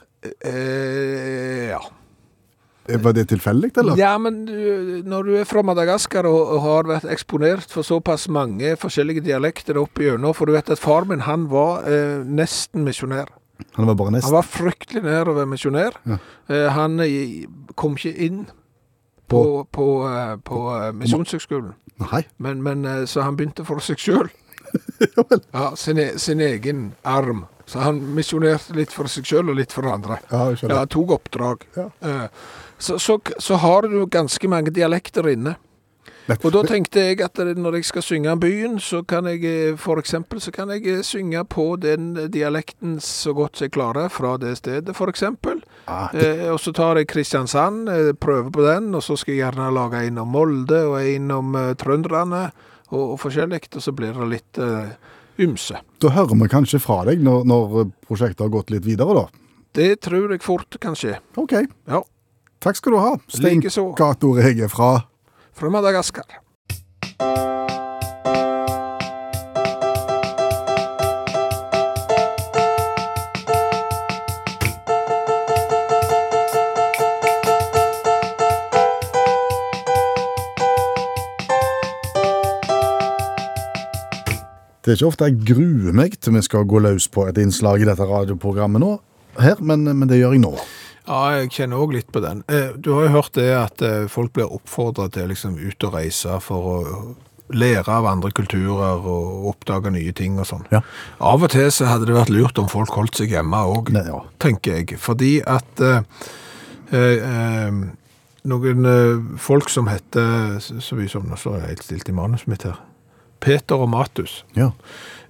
Eh, 0.45 1.69
ja. 1.71 1.79
Var 2.89 3.13
det 3.15 3.27
tilfeldig, 3.31 3.69
eller? 3.79 3.95
Ja, 3.97 4.17
men 4.17 4.43
du, 4.45 5.01
når 5.07 5.23
du 5.23 5.35
er 5.39 5.45
fra 5.47 5.61
Madagaskar 5.63 6.25
og, 6.27 6.39
og 6.57 6.61
har 6.65 6.83
vært 6.89 7.07
eksponert 7.09 7.71
for 7.71 7.81
såpass 7.87 8.27
mange 8.27 8.75
forskjellige 8.81 9.23
dialekter 9.23 9.79
opp 9.79 9.97
igjennom, 10.03 10.33
for 10.35 10.45
du 10.49 10.53
vet 10.57 10.69
at 10.73 10.81
far 10.83 11.07
min, 11.09 11.23
han 11.25 11.47
var 11.49 11.87
eh, 11.87 12.19
nesten 12.27 12.83
misjonær. 12.85 13.31
Han 13.75 13.87
var 13.87 13.95
bare 13.95 14.21
Han 14.23 14.31
var 14.33 14.43
fryktelig 14.47 15.03
være 15.03 15.45
misjonær. 15.45 15.95
Ja. 16.07 16.17
Eh, 16.49 16.67
han 16.75 16.99
eh, 16.99 17.45
kom 17.75 17.95
ikke 17.97 18.15
inn 18.25 18.45
på, 19.29 19.43
på, 19.71 19.87
på, 20.03 20.39
på 20.43 20.61
eh, 20.75 20.91
Misjonshøgskolen, 20.93 21.73
men, 22.37 22.63
men 22.63 23.07
så 23.07 23.21
han 23.21 23.35
begynte 23.37 23.65
for 23.67 23.79
seg 23.79 23.97
sjøl. 23.99 24.29
Ja 25.53 25.71
sin, 25.75 25.97
e- 25.97 26.17
sin 26.17 26.41
egen 26.41 26.91
arm. 27.03 27.45
Så 27.65 27.79
han 27.79 27.99
misjonerte 28.15 28.73
litt 28.77 28.91
for 28.93 29.09
seg 29.09 29.25
sjøl 29.25 29.49
og 29.49 29.57
litt 29.57 29.71
for 29.73 29.85
andre. 29.89 30.19
Ja. 30.31 30.49
Ja, 30.69 30.85
tok 30.89 31.11
oppdrag. 31.17 31.65
Ja. 31.77 31.89
Så, 32.77 32.97
så, 32.99 33.19
så 33.39 33.57
har 33.61 33.87
du 33.89 34.05
ganske 34.09 34.47
mange 34.49 34.71
dialekter 34.73 35.27
inne. 35.29 35.55
Og 36.37 36.51
da 36.53 36.61
tenkte 36.67 37.01
jeg 37.01 37.21
at 37.25 37.39
når 37.57 37.79
jeg 37.79 37.87
skal 37.89 38.05
synge 38.05 38.31
om 38.31 38.39
byen, 38.41 38.79
så 38.79 39.01
kan 39.07 39.27
jeg 39.29 39.43
eh, 39.45 39.77
for 39.79 40.01
eksempel 40.01 40.41
så 40.43 40.53
kan 40.53 40.69
jeg 40.73 40.85
eh, 40.87 41.01
synge 41.05 41.41
på 41.49 41.73
den 41.81 42.13
dialekten 42.31 42.99
så 43.03 43.33
godt 43.33 43.61
jeg 43.63 43.73
klarer 43.73 44.11
fra 44.13 44.35
det 44.37 44.57
stedet, 44.59 44.95
for 44.97 45.09
eksempel. 45.09 45.63
Ah, 45.87 46.09
det, 46.13 46.29
Eh, 46.29 46.49
og 46.53 46.59
så 46.61 46.73
tar 46.75 46.99
jeg 46.99 47.07
Kristiansand, 47.09 47.89
eh, 47.89 48.11
prøver 48.13 48.51
på 48.53 48.65
den, 48.65 48.93
og 48.95 49.03
så 49.03 49.17
skal 49.17 49.33
jeg 49.33 49.43
gjerne 49.43 49.71
lage 49.73 50.03
en 50.07 50.17
om 50.21 50.27
Molde 50.27 50.83
og 50.87 50.99
en 51.01 51.31
om 51.31 51.55
uh, 51.55 51.73
trønderne 51.73 52.51
og, 52.89 53.13
og 53.13 53.17
forskjellig, 53.19 53.61
og 53.75 53.81
så 53.81 53.93
blir 53.95 54.13
det 54.13 54.29
litt 54.29 54.61
uh, 54.61 54.91
ymse. 55.39 55.81
da 56.01 56.13
hører 56.13 56.35
vi 56.35 56.49
kanskje 56.51 56.79
fra 56.79 57.03
deg 57.09 57.23
når, 57.25 57.45
når 57.49 57.89
prosjektet 58.05 58.45
har 58.45 58.53
gått 58.53 58.69
litt 58.69 58.85
videre, 58.85 59.23
da. 59.23 59.25
Det 59.73 60.01
tror 60.01 60.31
jeg 60.33 60.43
fort 60.43 60.77
kan 60.81 60.95
skje. 60.97 61.17
OK. 61.37 61.53
Ja, 61.89 62.03
Takk 62.59 62.75
skal 62.75 62.91
du 62.91 62.99
ha. 62.99 63.13
Stein 63.31 63.61
Likeså. 63.61 63.93
Cato 63.95 64.33
Rege 64.35 64.67
fra 64.67 64.97
fra 65.59 65.69
Madagaskar. 65.69 66.39
Det 84.89 84.95
er 84.95 84.97
ikke 84.97 85.07
ofte 85.11 85.27
jeg 85.27 85.41
gruer 85.45 85.93
meg 85.93 86.15
til 86.17 86.33
vi 86.33 86.41
skal 86.41 86.63
gå 86.65 86.79
løs 86.81 87.05
på 87.13 87.27
et 87.29 87.37
innslag 87.37 87.83
i 87.83 87.85
dette 87.85 88.05
radioprogrammet 88.09 88.81
nå, 88.81 88.95
her, 89.37 89.59
men, 89.61 89.83
men 89.85 90.09
det 90.09 90.17
gjør 90.17 90.33
jeg 90.33 90.41
nå. 90.41 90.55
Ja, 91.09 91.39
jeg 91.39 91.49
kjenner 91.55 91.81
òg 91.81 91.95
litt 91.95 92.11
på 92.13 92.21
den. 92.21 92.43
Eh, 92.47 92.75
Du 92.77 92.91
har 92.93 93.07
jo 93.07 93.15
hørt 93.17 93.33
det 93.33 93.49
at 93.57 93.81
eh, 93.81 94.05
folk 94.11 94.33
blir 94.35 94.51
oppfordra 94.53 95.07
til 95.11 95.31
liksom 95.31 95.57
ut 95.57 95.83
og 95.87 95.95
reise 95.97 96.37
for 96.45 96.69
å 96.69 96.77
lære 97.49 97.89
av 97.89 98.05
andre 98.05 98.29
kulturer 98.37 99.01
og 99.09 99.47
oppdage 99.49 99.89
nye 99.89 100.11
ting 100.13 100.35
og 100.37 100.45
sånn. 100.45 100.67
Ja. 100.69 100.83
Av 101.19 101.41
og 101.41 101.49
til 101.49 101.71
så 101.73 101.87
hadde 101.89 102.05
det 102.05 102.13
vært 102.13 102.29
lurt 102.29 102.59
om 102.61 102.67
folk 102.69 102.93
holdt 102.93 103.17
seg 103.17 103.33
hjemme 103.33 103.57
òg, 103.65 103.89
ja. 103.97 104.19
tenker 104.37 104.77
jeg. 104.77 104.99
Fordi 105.01 105.39
at 105.49 105.81
eh, 105.81 106.03
eh, 106.93 107.25
eh, 107.25 107.79
noen 108.49 108.85
folk 109.41 109.67
som 109.69 109.89
heter 109.91 110.59
Så 110.61 110.95
vi 110.95 111.09
som 111.11 111.25
Nå 111.27 111.35
står 111.37 111.57
jeg 111.59 111.67
helt 111.73 111.83
stilt 111.83 112.09
i 112.09 112.15
manuset 112.15 112.47
mitt 112.53 112.63
her. 112.69 112.77
Peter 113.41 113.81
og 113.81 113.89
Matus. 113.89 114.43
ja. 114.55 114.69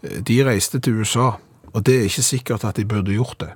De 0.04 0.38
reiste 0.44 0.80
til 0.80 1.00
USA, 1.02 1.34
og 1.74 1.84
det 1.84 1.96
er 1.98 2.06
ikke 2.08 2.24
sikkert 2.24 2.64
at 2.64 2.76
de 2.80 2.86
burde 2.88 3.12
gjort 3.12 3.40
det. 3.40 3.50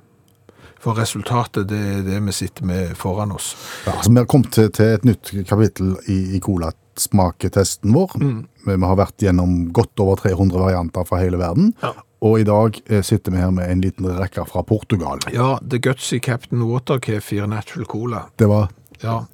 For 0.84 0.98
resultatet, 1.00 1.68
det 1.70 1.80
er 1.80 2.02
det 2.04 2.20
vi 2.26 2.32
sitter 2.36 2.66
med 2.68 2.96
foran 3.00 3.32
oss. 3.32 3.54
Ja, 3.86 3.94
altså, 3.96 4.12
vi 4.12 4.20
har 4.20 4.28
kommet 4.28 4.52
til, 4.52 4.70
til 4.74 4.96
et 4.98 5.06
nytt 5.08 5.30
kapittel 5.48 5.94
i, 6.12 6.36
i 6.36 6.40
colasmaketesten 6.44 7.94
vår. 7.96 8.18
Mm. 8.20 8.40
Vi 8.66 8.80
har 8.84 8.98
vært 9.00 9.24
gjennom 9.24 9.54
godt 9.76 10.04
over 10.04 10.20
300 10.20 10.60
varianter 10.60 11.06
fra 11.08 11.22
hele 11.22 11.40
verden. 11.40 11.72
Ja. 11.82 11.94
Og 12.24 12.40
i 12.40 12.46
dag 12.48 12.76
eh, 12.86 13.04
sitter 13.04 13.32
vi 13.32 13.40
her 13.40 13.52
med 13.52 13.68
en 13.68 13.84
liten 13.84 14.08
rekke 14.08 14.44
fra 14.48 14.64
Portugal. 14.64 15.20
Ja, 15.32 15.58
The 15.60 15.80
Gutsy 15.80 16.20
Captain 16.24 16.64
Water 16.68 17.00
Kefir 17.00 17.48
Natural 17.48 17.88
Cola. 17.88 18.26
Det 18.36 18.48
var 18.48 18.68
Ja, 19.02 19.24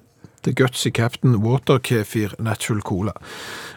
The 0.43 0.51
Gutsy 0.51 0.89
Captain 0.89 1.35
Water 1.43 1.79
Kefir 1.79 2.33
Natural 2.39 2.81
Cola. 2.81 3.13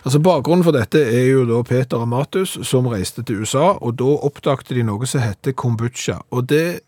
Altså 0.03 0.19
Bakgrunnen 0.19 0.65
for 0.65 0.75
dette 0.75 1.03
er 1.03 1.29
jo 1.29 1.45
da 1.47 1.61
Peter 1.67 2.01
og 2.01 2.09
Matus 2.09 2.57
som 2.67 2.89
reiste 2.91 3.23
til 3.23 3.45
USA, 3.45 3.75
og 3.79 3.99
da 4.01 4.17
oppdagte 4.27 4.75
de 4.75 4.83
noe 4.87 5.07
som 5.07 5.23
heter 5.23 5.53
kombucha. 5.53 6.23
Og 6.31 6.49
det 6.49 6.81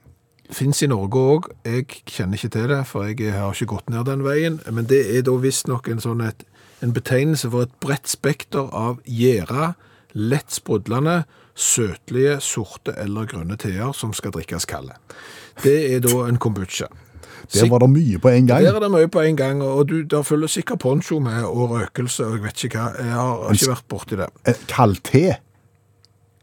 finnes 0.55 0.83
i 0.83 0.89
Norge 0.91 1.23
òg. 1.23 1.49
Jeg 1.67 1.87
kjenner 2.07 2.39
ikke 2.39 2.53
til 2.55 2.69
det, 2.73 2.83
for 2.89 3.09
jeg 3.09 3.33
har 3.35 3.55
ikke 3.55 3.73
gått 3.75 3.91
ned 3.93 4.07
den 4.09 4.25
veien. 4.27 4.61
Men 4.71 4.89
det 4.91 5.03
er 5.17 5.25
da 5.27 5.37
visstnok 5.41 5.89
en 5.93 6.03
sånn 6.03 6.23
et, 6.27 6.45
en 6.85 6.95
betegnelse 6.97 7.51
for 7.53 7.67
et 7.67 7.75
bredt 7.83 8.11
spekter 8.11 8.71
av 8.77 9.01
gjæra, 9.05 9.75
lett 10.17 10.55
sprudlende, 10.55 11.25
søtlige, 11.57 12.37
sorte 12.45 12.93
eller 13.01 13.29
grønne 13.29 13.57
teer 13.61 13.95
som 13.97 14.13
skal 14.17 14.35
drikkes 14.37 14.69
kalde. 14.69 14.97
Det 15.65 15.77
er 15.95 16.05
da 16.05 16.27
en 16.27 16.41
kombucha. 16.41 16.91
Der 17.55 17.69
var 17.71 17.79
det 17.79 17.91
mye 17.91 18.19
på 18.19 18.29
en 18.29 18.47
gang. 18.47 18.65
Der 18.65 18.75
er 18.75 18.81
det 18.83 18.91
mye 18.91 19.09
på 19.09 19.23
en 19.23 19.37
gang, 19.37 19.63
og 19.63 19.89
du, 19.89 20.01
der 20.03 20.23
følger 20.23 20.51
sikkert 20.51 20.79
poncho 20.83 21.19
med, 21.23 21.45
og 21.45 21.71
røkelse, 21.71 22.27
og 22.27 22.37
jeg 22.37 22.43
vet 22.43 22.65
ikke 22.65 22.79
hva. 22.81 22.87
Jeg 22.99 23.13
har 23.15 23.53
ikke 23.55 23.71
vært 23.71 23.89
borti 23.89 24.19
det. 24.19 24.29
Eh, 24.49 24.63
Kald 24.71 25.03
te. 25.07 25.25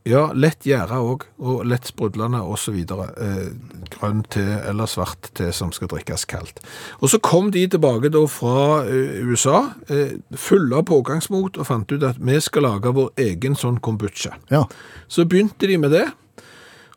Ja, 0.03 0.25
lett 0.35 0.65
gjære 0.67 0.97
òg, 0.99 1.21
og 1.39 1.61
lett 1.63 1.87
sprudlende 1.87 2.41
osv. 2.43 2.75
Eh, 2.75 3.45
grønn 3.93 4.23
te 4.27 4.43
eller 4.67 4.89
svart 4.91 5.29
te 5.39 5.47
som 5.55 5.71
skal 5.71 5.87
drikkes 5.93 6.25
kaldt. 6.27 6.59
Og 6.99 7.13
så 7.13 7.21
kom 7.23 7.53
de 7.55 7.63
tilbake 7.71 8.11
da 8.11 8.25
fra 8.27 8.81
eh, 8.83 9.21
USA, 9.23 9.61
eh, 9.87 10.17
fulle 10.35 10.81
av 10.81 10.89
pågangsmot, 10.91 11.55
og 11.55 11.69
fant 11.69 11.95
ut 11.95 12.03
at 12.03 12.19
vi 12.19 12.35
skal 12.43 12.67
lage 12.67 12.91
vår 12.91 13.13
egen 13.29 13.55
sånn 13.55 13.79
kombucha. 13.83 14.35
Ja. 14.51 14.65
Så 15.07 15.23
begynte 15.23 15.71
de 15.71 15.79
med 15.79 15.95
det, 15.95 16.09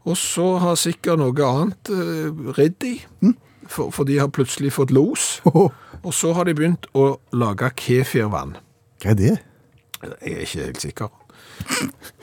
og 0.06 0.18
så 0.18 0.56
har 0.62 0.78
sikkert 0.78 1.22
noe 1.22 1.46
annet 1.46 1.90
eh, 1.94 2.50
ridd 2.58 2.80
de, 2.82 2.96
for, 3.70 3.94
for 3.94 4.06
de 4.06 4.18
har 4.18 4.34
plutselig 4.34 4.74
fått 4.74 4.94
los. 4.94 5.36
Og 6.06 6.12
så 6.14 6.30
har 6.36 6.46
de 6.46 6.52
begynt 6.54 6.84
å 6.94 7.16
lage 7.34 7.72
kefirvann. 7.80 8.52
Hva 9.02 9.10
er 9.10 9.16
det? 9.18 9.32
Jeg 10.20 10.34
er 10.36 10.42
ikke 10.44 10.66
helt 10.68 10.84
sikker. 10.84 11.14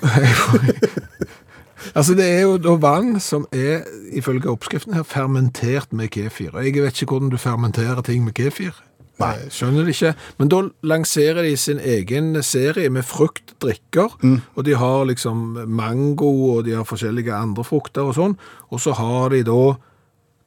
altså, 1.97 2.15
det 2.17 2.25
er 2.25 2.41
jo 2.45 2.57
da 2.61 2.77
vann 2.81 3.19
som 3.23 3.45
er, 3.51 3.83
ifølge 4.11 4.49
oppskriften 4.51 4.97
her, 4.97 5.05
fermentert 5.07 5.93
med 5.93 6.11
kefir. 6.13 6.53
Og 6.53 6.65
jeg 6.65 6.81
vet 6.83 7.01
ikke 7.01 7.15
hvordan 7.15 7.33
du 7.33 7.39
fermenterer 7.41 8.01
ting 8.05 8.25
med 8.25 8.35
kefir. 8.37 8.75
Nei. 9.21 9.35
Skjønner 9.53 9.85
det 9.85 9.93
ikke. 9.93 10.13
Men 10.41 10.49
da 10.49 10.59
lanserer 10.89 11.45
de 11.45 11.53
sin 11.59 11.79
egen 11.79 12.33
serie 12.43 12.89
med 12.89 13.05
fruktdrikker, 13.05 14.17
og 14.55 14.65
de 14.65 14.77
har 14.79 15.05
liksom 15.05 15.43
mango, 15.69 16.31
og 16.55 16.63
de 16.65 16.73
har 16.73 16.87
forskjellige 16.89 17.33
andre 17.33 17.65
frukter 17.67 18.09
og 18.09 18.17
sånn, 18.17 18.37
og 18.73 18.81
så 18.81 18.95
har 18.97 19.29
de 19.35 19.43
da 19.47 19.75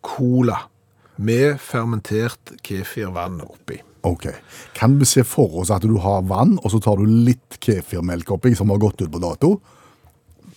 cola 0.07 0.65
med 1.17 1.61
fermentert 1.63 2.57
kefirvann 2.67 3.41
oppi. 3.47 3.81
Ok. 4.07 4.29
Kan 4.77 4.99
vi 5.01 5.05
se 5.09 5.25
for 5.27 5.59
oss 5.63 5.71
at 5.75 5.83
du 5.83 5.97
har 6.03 6.23
vann, 6.29 6.59
og 6.63 6.71
så 6.71 6.79
tar 6.85 7.01
du 7.01 7.07
litt 7.07 7.59
kefirmelk 7.65 8.31
oppi 8.37 8.55
som 8.57 8.71
har 8.71 8.79
gått 8.83 9.03
ut 9.03 9.11
på 9.11 9.21
dato? 9.23 9.57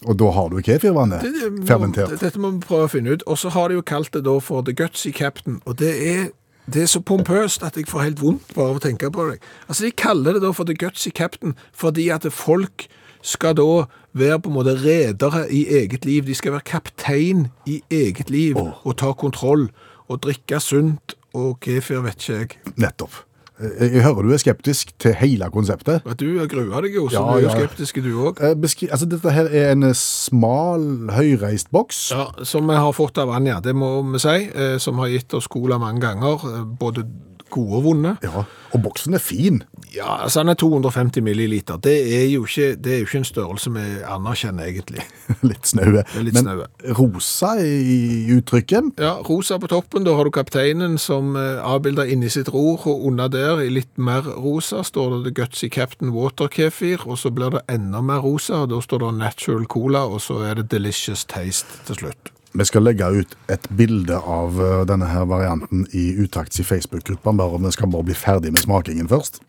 Og 0.08 0.16
da 0.16 0.30
har 0.32 0.50
du 0.54 0.62
kefirvannet 0.64 1.22
Det- 1.26 1.34
det 1.34 1.66
fermentert. 1.68 2.14
Dette 2.22 2.40
må 2.40 2.52
vi 2.54 2.60
prøve 2.66 2.86
å 2.88 2.90
finne 2.90 3.12
ut. 3.18 3.24
Og 3.28 3.38
så 3.38 3.50
har 3.52 3.68
de 3.68 3.76
jo 3.76 3.82
kalt 3.82 4.12
det 4.12 4.24
da 4.24 4.38
for 4.40 4.62
The 4.64 4.72
Gutsy 4.74 5.12
Captain. 5.12 5.62
Og 5.66 5.76
det 5.78 5.90
er, 6.08 6.30
det 6.70 6.84
er 6.84 6.88
så 6.88 7.02
pompøst 7.04 7.64
at 7.66 7.76
jeg 7.76 7.88
får 7.88 8.04
helt 8.06 8.20
vondt 8.22 8.54
bare 8.56 8.70
av 8.70 8.78
å 8.78 8.80
tenke 8.86 9.10
på 9.12 9.26
det. 9.32 9.40
Altså 9.68 9.84
De 9.84 9.92
kaller 9.92 10.34
det 10.34 10.42
da 10.46 10.52
for 10.54 10.64
The 10.64 10.74
Gutsy 10.76 11.10
Captain 11.12 11.56
fordi 11.76 12.08
at 12.14 12.24
folk 12.32 12.88
skal 13.22 13.56
da 13.56 13.88
være 14.16 14.40
på 14.40 14.48
en 14.48 14.56
måte 14.56 14.78
redere 14.80 15.52
i 15.52 15.66
eget 15.68 16.06
liv. 16.06 16.26
De 16.26 16.34
skal 16.34 16.54
være 16.54 16.64
kaptein 16.64 17.50
i 17.68 17.82
eget 17.92 18.30
liv 18.30 18.56
og 18.58 18.96
ta 18.96 19.12
kontroll 19.12 19.70
og 20.10 20.22
drikke 20.22 20.62
sunt 20.62 21.16
og 21.36 21.60
kefir, 21.60 22.02
vet 22.02 22.16
ikke 22.24 22.38
jeg. 22.40 22.50
Nettopp. 22.78 23.12
Eh, 23.60 23.94
Jeg 23.96 24.04
hører 24.06 24.24
du 24.24 24.34
er 24.34 24.40
skeptisk 24.42 24.94
til 25.00 25.14
hele 25.20 25.50
konseptet. 25.52 26.06
Du 26.20 26.26
gruer 26.48 26.82
deg 26.86 26.96
jo, 26.96 27.08
så 27.10 27.20
Ja, 27.20 27.24
du 27.26 27.38
er 27.38 27.42
jo 27.44 27.50
ja. 27.50 27.56
skeptisk 27.58 28.02
du 28.04 28.12
òg. 28.30 28.40
Eh, 28.42 28.92
altså, 28.92 29.06
dette 29.10 29.32
her 29.36 29.50
er 29.52 29.72
en 29.74 29.94
smal, 29.94 30.86
høyreist 31.16 31.72
boks. 31.72 32.12
Ja, 32.16 32.30
som 32.44 32.68
vi 32.70 32.76
har 32.80 32.92
fått 32.96 33.18
av 33.18 33.30
Anja, 33.36 33.60
det 33.60 33.76
må 33.76 34.02
vi 34.14 34.20
si, 34.20 34.38
eh, 34.54 34.78
som 34.80 34.98
har 35.00 35.08
gitt 35.12 35.34
oss 35.34 35.48
cola 35.48 35.78
mange 35.78 36.00
ganger, 36.02 36.40
eh, 36.46 36.64
både 36.80 37.06
gode 37.50 37.76
og 37.80 37.84
vonde. 37.84 38.18
Ja, 38.24 38.46
og 38.72 38.84
boksen 38.84 39.14
er 39.14 39.24
fin. 39.24 39.64
Ja, 39.96 40.24
altså 40.24 40.44
den 40.44 40.50
er 40.50 40.54
250 40.54 41.24
milliliter. 41.24 41.78
Det 41.78 41.96
er 42.18 42.26
jo 42.30 42.46
ikke, 42.46 42.76
det 42.76 42.94
er 42.94 42.98
jo 43.02 43.08
ikke 43.08 43.18
en 43.18 43.28
størrelse 43.28 43.72
vi 43.74 43.86
anerkjenner, 44.06 44.70
egentlig. 44.70 45.06
Litt 45.50 45.68
snaue. 45.68 46.04
Men 46.16 46.38
snøve. 46.38 46.68
rosa 47.00 47.56
i 47.64 48.30
uttrykket. 48.38 48.94
Ja, 49.02 49.16
rosa 49.30 49.58
på 49.58 49.68
toppen, 49.72 50.06
da 50.06 50.16
har 50.18 50.30
du 50.30 50.34
kapteinen 50.36 50.98
som 51.02 51.36
eh, 51.40 51.58
avbilder 51.66 52.10
inni 52.10 52.30
sitt 52.30 52.54
ror, 52.54 52.86
og 52.88 53.06
under 53.10 53.28
der, 53.28 53.64
i 53.66 53.70
litt 53.74 53.92
mer 53.98 54.28
rosa, 54.38 54.84
står 54.84 55.18
det 55.18 55.22
The 55.28 55.38
Gutsy 55.42 55.70
Captain 55.74 56.14
Water 56.16 56.48
Kefir, 56.48 57.06
og 57.06 57.18
så 57.18 57.34
blir 57.34 57.58
det 57.58 57.66
enda 57.70 58.02
mer 58.02 58.22
rosa, 58.26 58.64
og 58.64 58.74
da 58.74 58.82
står 58.86 59.06
det 59.06 59.16
Natural 59.20 59.66
Cola, 59.66 60.06
og 60.06 60.22
så 60.22 60.44
er 60.46 60.62
det 60.62 60.70
Delicious 60.72 61.26
Taste 61.26 61.82
til 61.90 62.04
slutt. 62.04 62.36
Vi 62.52 62.66
skal 62.66 62.82
legge 62.82 63.06
ut 63.14 63.36
et 63.54 63.68
bilde 63.78 64.18
av 64.18 64.58
eh, 64.58 64.80
denne 64.90 65.06
her 65.12 65.28
varianten 65.30 65.84
i 65.94 66.16
Utakts 66.18 66.60
i 66.60 66.66
Facebook-gruppa, 66.66 67.34
bare 67.38 67.60
om 67.60 67.68
vi 67.68 67.72
skal 67.76 67.92
bare 67.94 68.08
bli 68.08 68.18
ferdig 68.18 68.54
med 68.56 68.59
smakingen 68.62 69.10
først. 69.10 69.40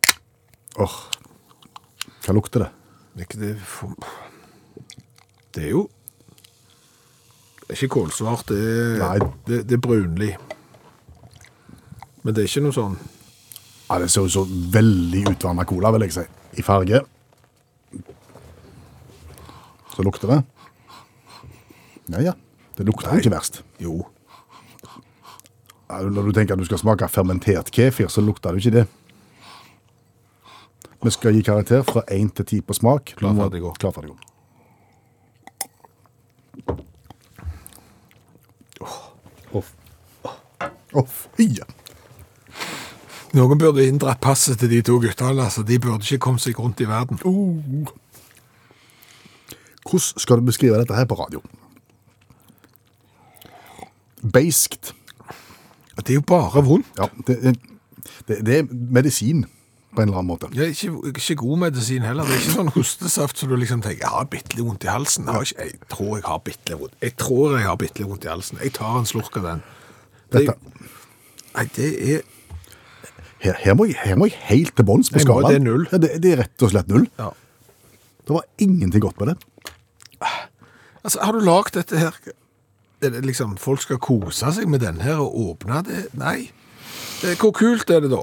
Åh, 0.80 0.96
hva 2.24 2.34
lukter 2.36 2.64
det? 2.66 2.70
Det 3.14 3.24
er 3.24 3.28
ikke 3.28 3.40
det 3.42 3.54
for... 3.66 4.10
Det 5.50 5.64
er 5.66 5.72
jo 5.74 5.88
Det 7.64 7.74
er 7.74 7.78
ikke 7.80 7.94
kålsvart, 7.96 8.48
det 8.50 9.00
er, 9.02 9.24
det, 9.46 9.64
det 9.68 9.76
er 9.76 9.82
brunlig. 9.82 10.34
Men 12.22 12.34
det 12.36 12.44
er 12.44 12.50
ikke 12.50 12.62
noe 12.66 12.76
sånn 12.76 12.94
Ja, 13.88 13.98
Det 13.98 14.10
ser 14.12 14.26
ut 14.28 14.34
som 14.34 14.50
veldig 14.74 15.24
utvanna 15.32 15.64
cola, 15.66 15.90
vil 15.96 16.06
jeg 16.06 16.14
si. 16.14 16.24
I 16.60 16.62
farge. 16.66 17.00
Så 19.94 20.04
lukter 20.06 20.30
det. 20.30 20.40
Ja, 22.14 22.22
ja. 22.30 22.34
Det 22.78 22.86
lukter 22.86 23.12
jo 23.14 23.22
ikke 23.24 23.34
verst. 23.34 23.62
Jo. 23.82 23.96
Ja, 25.90 25.98
Når 26.06 26.30
du 26.30 26.32
tenker 26.36 26.54
at 26.54 26.62
du 26.62 26.68
skal 26.68 26.78
smake 26.80 27.08
fermentert 27.10 27.70
kefir, 27.74 28.08
så 28.08 28.22
lukter 28.22 28.54
det 28.54 28.60
jo 28.62 28.68
ikke 28.68 28.78
det. 28.78 28.86
Vi 31.02 31.10
skal 31.10 31.34
gi 31.34 31.42
karakter 31.42 31.82
fra 31.82 32.02
1 32.12 32.34
til 32.36 32.44
10 32.46 32.60
på 32.68 32.74
smak. 32.76 33.14
Klar, 33.16 33.32
ferdig, 33.34 33.60
gå. 33.60 33.72
Klar, 33.80 33.92
ferdig, 33.96 34.10
gå. 34.10 34.18
Fy! 41.36 41.46
Noen 43.32 43.58
burde 43.58 43.86
inndratt 43.86 44.20
passet 44.20 44.58
til 44.58 44.68
de 44.72 44.82
to 44.84 44.98
guttene, 45.00 45.44
altså. 45.44 45.62
De 45.62 45.78
burde 45.78 46.04
ikke 46.04 46.18
kommet 46.26 46.44
seg 46.44 46.58
rundt 46.58 46.82
i 46.82 46.88
verden. 46.90 47.20
Oh. 47.24 47.88
Hvordan 49.86 50.20
skal 50.20 50.40
du 50.40 50.48
beskrive 50.50 50.78
dette 50.82 50.94
her 50.98 51.06
på 51.08 51.16
radio? 51.16 51.40
Beiskt. 54.32 54.92
Det 55.96 56.10
er 56.10 56.20
jo 56.20 56.26
bare 56.26 56.64
vondt. 56.64 56.92
Ja, 56.98 57.08
det, 57.26 57.56
det, 58.28 58.46
det 58.46 58.58
er 58.58 58.68
medisin 58.68 59.46
på 59.90 60.02
en 60.02 60.08
eller 60.08 60.20
annen 60.20 60.30
måte. 60.30 60.48
Er 60.54 60.70
ikke, 60.70 60.92
ikke 61.10 61.34
god 61.40 61.58
medisin 61.64 62.02
heller. 62.06 62.24
Det 62.28 62.36
er 62.36 62.42
ikke 62.44 62.56
sånn 62.60 62.72
hostesaft 62.76 63.40
så 63.40 63.48
du 63.50 63.56
liksom 63.58 63.80
tenker 63.82 64.04
jeg 64.04 64.12
har 64.14 64.28
bitte 64.30 64.54
litt 64.56 64.64
vondt 64.66 64.84
i 64.86 64.90
halsen. 64.92 65.26
Jeg, 65.26 65.48
ikke, 65.50 65.66
jeg 65.66 65.88
tror 65.90 66.12
jeg 66.16 66.24
har 66.28 66.42
bitte 66.46 66.70
litt 66.72 66.80
vondt. 66.84 66.94
Jeg 67.02 67.16
tror 67.18 67.56
jeg 67.58 67.66
har 67.66 67.78
bitte 67.80 67.98
litt 68.02 68.10
vondt 68.12 68.26
i 68.28 68.30
halsen. 68.30 68.60
Jeg 68.62 68.74
tar 68.78 68.98
en 69.00 69.08
slurk 69.10 69.36
av 69.40 69.48
den. 69.48 69.62
Det, 70.30 70.44
Dette, 70.46 70.86
nei, 71.56 71.64
det 71.74 71.88
er 72.14 72.22
her, 73.40 73.56
her, 73.64 73.74
må 73.74 73.86
jeg, 73.88 73.96
her 74.04 74.18
må 74.20 74.28
jeg 74.28 74.36
helt 74.50 74.74
til 74.76 74.84
bunns 74.86 75.08
på 75.10 75.18
Jeg 75.18 75.26
må- 75.26 75.40
skalaen. 75.40 75.50
det 75.50 75.58
er 75.58 75.64
null. 75.64 75.86
Ja, 75.90 75.98
det, 75.98 76.10
det 76.22 76.32
er 76.36 76.42
rett 76.44 76.62
og 76.66 76.70
slett 76.74 76.88
null. 76.92 77.06
Ja. 77.18 77.30
Det 78.28 78.36
var 78.36 78.44
ingenting 78.62 79.02
godt 79.02 79.18
med 79.24 79.32
det. 79.32 79.38
Altså, 81.02 81.18
har 81.24 81.32
du 81.32 81.40
lagd 81.40 81.74
dette 81.74 81.96
her 81.98 82.12
er 83.00 83.14
det 83.14 83.22
liksom, 83.24 83.54
Folk 83.56 83.80
skal 83.80 83.96
kose 83.98 84.50
seg 84.52 84.68
med 84.68 84.82
denne 84.84 85.00
her 85.00 85.22
og 85.24 85.32
åpne 85.40 85.78
det? 85.86 86.02
Nei. 86.20 86.50
Hvor 87.40 87.54
kult 87.56 87.88
er 87.90 88.02
det 88.04 88.10
da? 88.12 88.20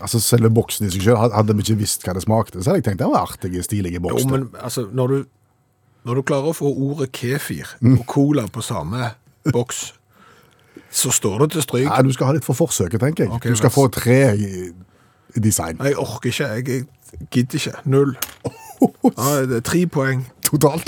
Altså, 0.00 0.20
Selve 0.22 0.50
boksen 0.54 0.86
i 0.86 0.90
seg 0.94 1.02
selv, 1.02 1.18
hadde 1.34 1.54
vi 1.56 1.64
ikke 1.66 1.78
visst 1.80 2.04
hva 2.06 2.14
det 2.14 2.22
smakte, 2.22 2.60
så 2.62 2.70
hadde 2.70 2.82
jeg 2.82 2.84
tenkt 2.90 3.00
det 3.02 3.08
var 3.10 3.24
artige, 3.26 3.62
stilige 3.66 3.98
Jo, 3.98 4.04
boks. 4.08 4.24
men 4.30 4.48
altså, 4.62 4.86
når 4.92 5.06
du, 5.08 5.24
når 6.06 6.14
du 6.14 6.22
klarer 6.22 6.50
å 6.52 6.56
få 6.56 6.70
ordet 6.70 7.10
kefir 7.12 7.66
Mm. 7.80 7.98
og 8.00 8.06
cola 8.06 8.46
på 8.46 8.62
samme 8.62 9.10
boks, 9.52 9.92
så 10.90 11.10
står 11.12 11.38
det 11.42 11.50
til 11.52 11.62
stryk. 11.62 11.88
Nei, 11.88 12.02
du 12.06 12.12
skal 12.12 12.26
ha 12.30 12.32
litt 12.38 12.44
for 12.46 12.54
forsøket, 12.54 13.00
tenker 13.00 13.24
jeg. 13.26 13.32
Okay, 13.34 13.50
du 13.50 13.56
skal 13.58 13.68
vær 13.70 13.74
få 13.74 13.88
tre 13.92 14.18
i, 14.36 14.70
i 15.36 15.40
design. 15.40 15.76
Nei, 15.80 15.90
Jeg 15.92 15.98
orker 15.98 16.30
ikke. 16.30 16.46
Jeg, 16.54 16.68
jeg 16.68 17.28
gidder 17.30 17.58
ikke. 17.58 17.76
Null. 17.84 18.14
Ja, 18.78 19.40
det 19.42 19.56
er 19.56 19.62
tre 19.66 19.80
poeng. 19.90 20.20
Totalt. 20.46 20.86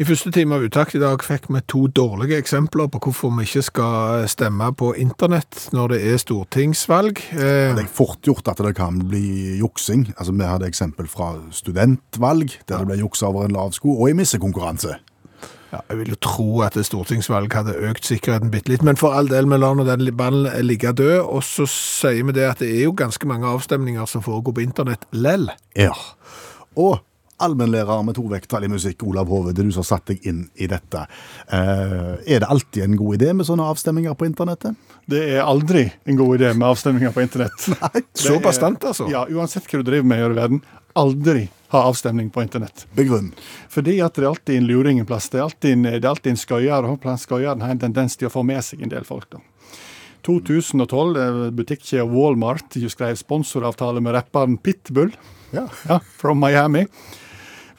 I 0.00 0.04
første 0.08 0.30
time 0.32 0.56
av 0.56 0.62
Utakt 0.64 0.94
i 0.96 1.00
dag 1.02 1.20
fikk 1.20 1.50
vi 1.52 1.60
to 1.68 1.82
dårlige 1.92 2.38
eksempler 2.40 2.86
på 2.88 3.02
hvorfor 3.04 3.34
vi 3.36 3.44
ikke 3.44 3.60
skal 3.66 4.22
stemme 4.32 4.70
på 4.72 4.94
internett 4.96 5.66
når 5.76 5.92
det 5.92 5.98
er 6.08 6.22
stortingsvalg. 6.22 7.20
Eh, 7.36 7.74
Det 7.76 7.84
er 7.84 7.90
fort 7.92 8.24
gjort 8.24 8.48
at 8.48 8.62
det 8.64 8.72
kan 8.78 8.96
bli 9.10 9.58
juksing. 9.60 10.06
Altså, 10.16 10.32
Vi 10.32 10.44
hadde 10.48 10.66
eksempel 10.66 11.06
fra 11.06 11.34
studentvalg, 11.52 12.48
der 12.66 12.78
det 12.78 12.86
ble 12.86 12.96
juksa 12.96 13.26
over 13.28 13.44
en 13.44 13.52
lav 13.52 13.72
sko, 13.72 14.00
og 14.00 14.08
i 14.08 14.14
missekonkurranse. 14.14 14.96
ja, 15.72 15.78
jeg 15.90 15.98
vil 15.98 16.08
jo 16.08 16.16
tro 16.16 16.60
at 16.62 16.76
et 16.76 16.86
stortingsvalg 16.86 17.52
hadde 17.52 17.76
økt 17.90 18.04
sikkerheten 18.04 18.50
bitte 18.50 18.70
litt, 18.70 18.82
men 18.82 18.96
for 18.96 19.12
all 19.12 19.28
del, 19.28 19.44
vi 19.46 19.56
lar 19.58 19.74
nå 19.74 19.84
den 19.84 20.16
ballen 20.16 20.66
ligge 20.66 20.92
død, 20.92 21.20
og 21.28 21.42
så 21.42 21.66
sier 21.68 22.24
vi 22.24 22.32
det 22.32 22.48
at 22.48 22.58
det 22.58 22.70
er 22.74 22.84
jo 22.84 22.92
ganske 22.92 23.26
mange 23.28 23.46
avstemninger 23.46 24.06
som 24.06 24.22
foregår 24.22 24.52
på 24.54 24.64
internett 24.64 25.04
lell. 25.12 25.50
Ja. 25.76 25.92
Og 26.74 26.98
allmennlærer 27.44 28.02
med 28.06 28.16
to 28.18 28.24
vekttall 28.30 28.64
i 28.66 28.70
musikk, 28.72 29.02
Olav 29.08 29.28
Hove, 29.32 29.52
det 29.54 29.62
er 29.64 29.68
du 29.70 29.74
som 29.74 29.84
har 29.84 29.88
satt 29.90 30.10
deg 30.12 30.26
inn 30.30 30.42
i 30.60 30.68
dette. 30.70 31.06
Eh, 31.50 32.12
er 32.26 32.42
det 32.44 32.48
alltid 32.50 32.84
en 32.86 32.96
god 33.00 33.18
idé 33.20 33.32
med 33.36 33.48
sånne 33.48 33.66
avstemminger 33.72 34.16
på 34.18 34.28
internettet? 34.28 34.76
Det 35.10 35.22
er 35.36 35.42
aldri 35.44 35.86
en 36.06 36.18
god 36.20 36.36
idé 36.40 36.52
med 36.54 36.68
avstemninger 36.68 37.14
på 37.16 37.24
internett. 37.24 37.68
Nei, 37.80 38.02
Så 38.14 38.36
bastant, 38.44 38.84
altså? 38.92 39.08
Ja, 39.12 39.24
uansett 39.30 39.66
hva 39.70 39.80
du 39.82 39.88
driver 39.90 40.10
med 40.12 40.24
i 40.24 40.34
verden. 40.36 40.62
Aldri 40.98 41.48
ha 41.70 41.84
avstemning 41.86 42.30
på 42.34 42.42
internett. 42.42 42.86
Begrunn. 42.98 43.30
Fordi 43.70 44.00
at 44.02 44.16
det 44.18 44.24
er 44.24 44.32
alltid 44.32 44.56
en 44.58 44.66
luring 44.66 44.98
en 44.98 45.06
plass. 45.06 45.28
Det 45.30 45.38
er 45.38 45.46
alltid 45.46 45.76
en, 45.76 45.82
det 45.86 46.00
er 46.04 46.10
alltid 46.10 46.32
en 46.34 46.40
skøyer, 46.42 46.88
og 46.90 47.06
skøyerne 47.22 47.62
har 47.62 47.76
en 47.76 47.82
tendens 47.86 48.18
til 48.18 48.26
å 48.26 48.32
få 48.34 48.42
med 48.46 48.62
seg 48.66 48.82
en 48.82 48.90
del 48.90 49.06
folk. 49.06 49.28
da. 49.30 49.38
2012, 50.26 51.16
eh, 51.16 51.50
butikkjeda 51.50 52.04
Walmart 52.04 52.76
skrev 52.90 53.16
sponsoravtale 53.16 54.02
med 54.02 54.14
rapperen 54.18 54.58
Pitbull 54.58 55.14
Ja. 55.52 55.68
ja, 55.88 56.00
from 56.18 56.38
Miami. 56.40 56.86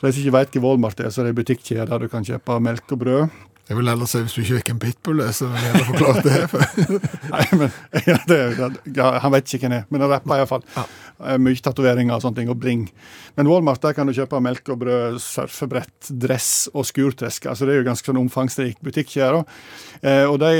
For 0.02 0.10
de 0.10 0.16
som 0.18 0.24
ikke 0.26 0.34
veit 0.34 0.56
hva 0.58 0.66
Walmart 0.66 1.02
er, 1.04 1.12
så 1.14 1.22
er 1.22 1.28
det 1.28 1.36
en 1.36 1.40
butikkjede 1.44 1.84
der 1.86 2.02
du 2.02 2.10
kan 2.10 2.24
kjøpe 2.26 2.56
melk 2.66 2.90
og 2.96 3.02
brød. 3.04 3.42
Jeg 3.70 3.78
vil 3.78 3.88
heller 3.88 4.10
si 4.10 4.20
hvis 4.26 4.34
du 4.34 4.40
ikke 4.42 4.56
vet 4.56 4.70
hvem 4.72 4.80
pitbull 4.82 5.22
er, 5.24 5.30
så 5.38 5.48
vil 5.48 5.62
jeg 5.62 5.84
forklare 5.86 6.24
forklart 6.24 6.26
det. 6.26 7.02
Nei, 7.36 7.44
men 7.60 7.70
ja, 8.10 8.18
det, 8.28 8.40
ja, 8.98 9.12
Han 9.22 9.36
vet 9.36 9.54
ikke 9.54 9.68
hvem 9.68 9.72
han 9.72 9.78
er, 9.78 9.86
men 9.94 10.02
han 10.02 10.12
rapper 10.16 10.42
iallfall. 10.42 10.66
Ja. 10.74 10.88
Ja. 11.22 11.38
Mye 11.42 11.62
tatoveringer 11.62 12.16
og 12.16 12.24
sånne 12.24 12.42
ting, 12.42 12.50
og 12.52 12.60
bring. 12.62 12.88
Men 13.38 13.50
Walmart 13.50 13.84
der 13.84 13.96
kan 13.98 14.10
du 14.10 14.14
kjøpe 14.16 14.40
melk 14.44 14.70
og 14.74 14.80
brød, 14.82 15.20
surfebrett, 15.22 16.10
dress 16.22 16.70
og 16.74 16.88
skurtresk. 16.90 17.46
Altså 17.52 17.68
Det 17.68 17.76
er 17.76 17.82
jo 17.82 17.88
ganske 17.90 18.10
sånn 18.10 18.20
omfangsrik 18.22 18.82
butikkjede. 18.84 19.44
Eh, 20.02 20.26
og 20.26 20.40
de 20.42 20.52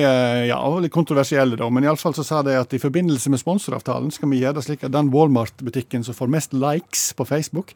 ja, 0.48 0.60
litt 0.82 0.94
kontroversielle, 0.94 1.58
da, 1.60 1.70
men 1.74 1.88
iallfall 1.88 2.16
så 2.18 2.26
sa 2.28 2.42
de 2.46 2.56
at 2.60 2.74
i 2.78 2.82
forbindelse 2.82 3.34
med 3.34 3.42
sponsoravtalen 3.42 4.14
skal 4.14 4.32
vi 4.32 4.42
gjøre 4.44 4.60
det 4.60 4.66
slik 4.68 4.86
at 4.88 4.94
den 4.94 5.12
Walmart-butikken 5.14 6.06
som 6.08 6.18
får 6.18 6.32
mest 6.32 6.56
likes 6.56 7.10
på 7.18 7.28
Facebook, 7.28 7.74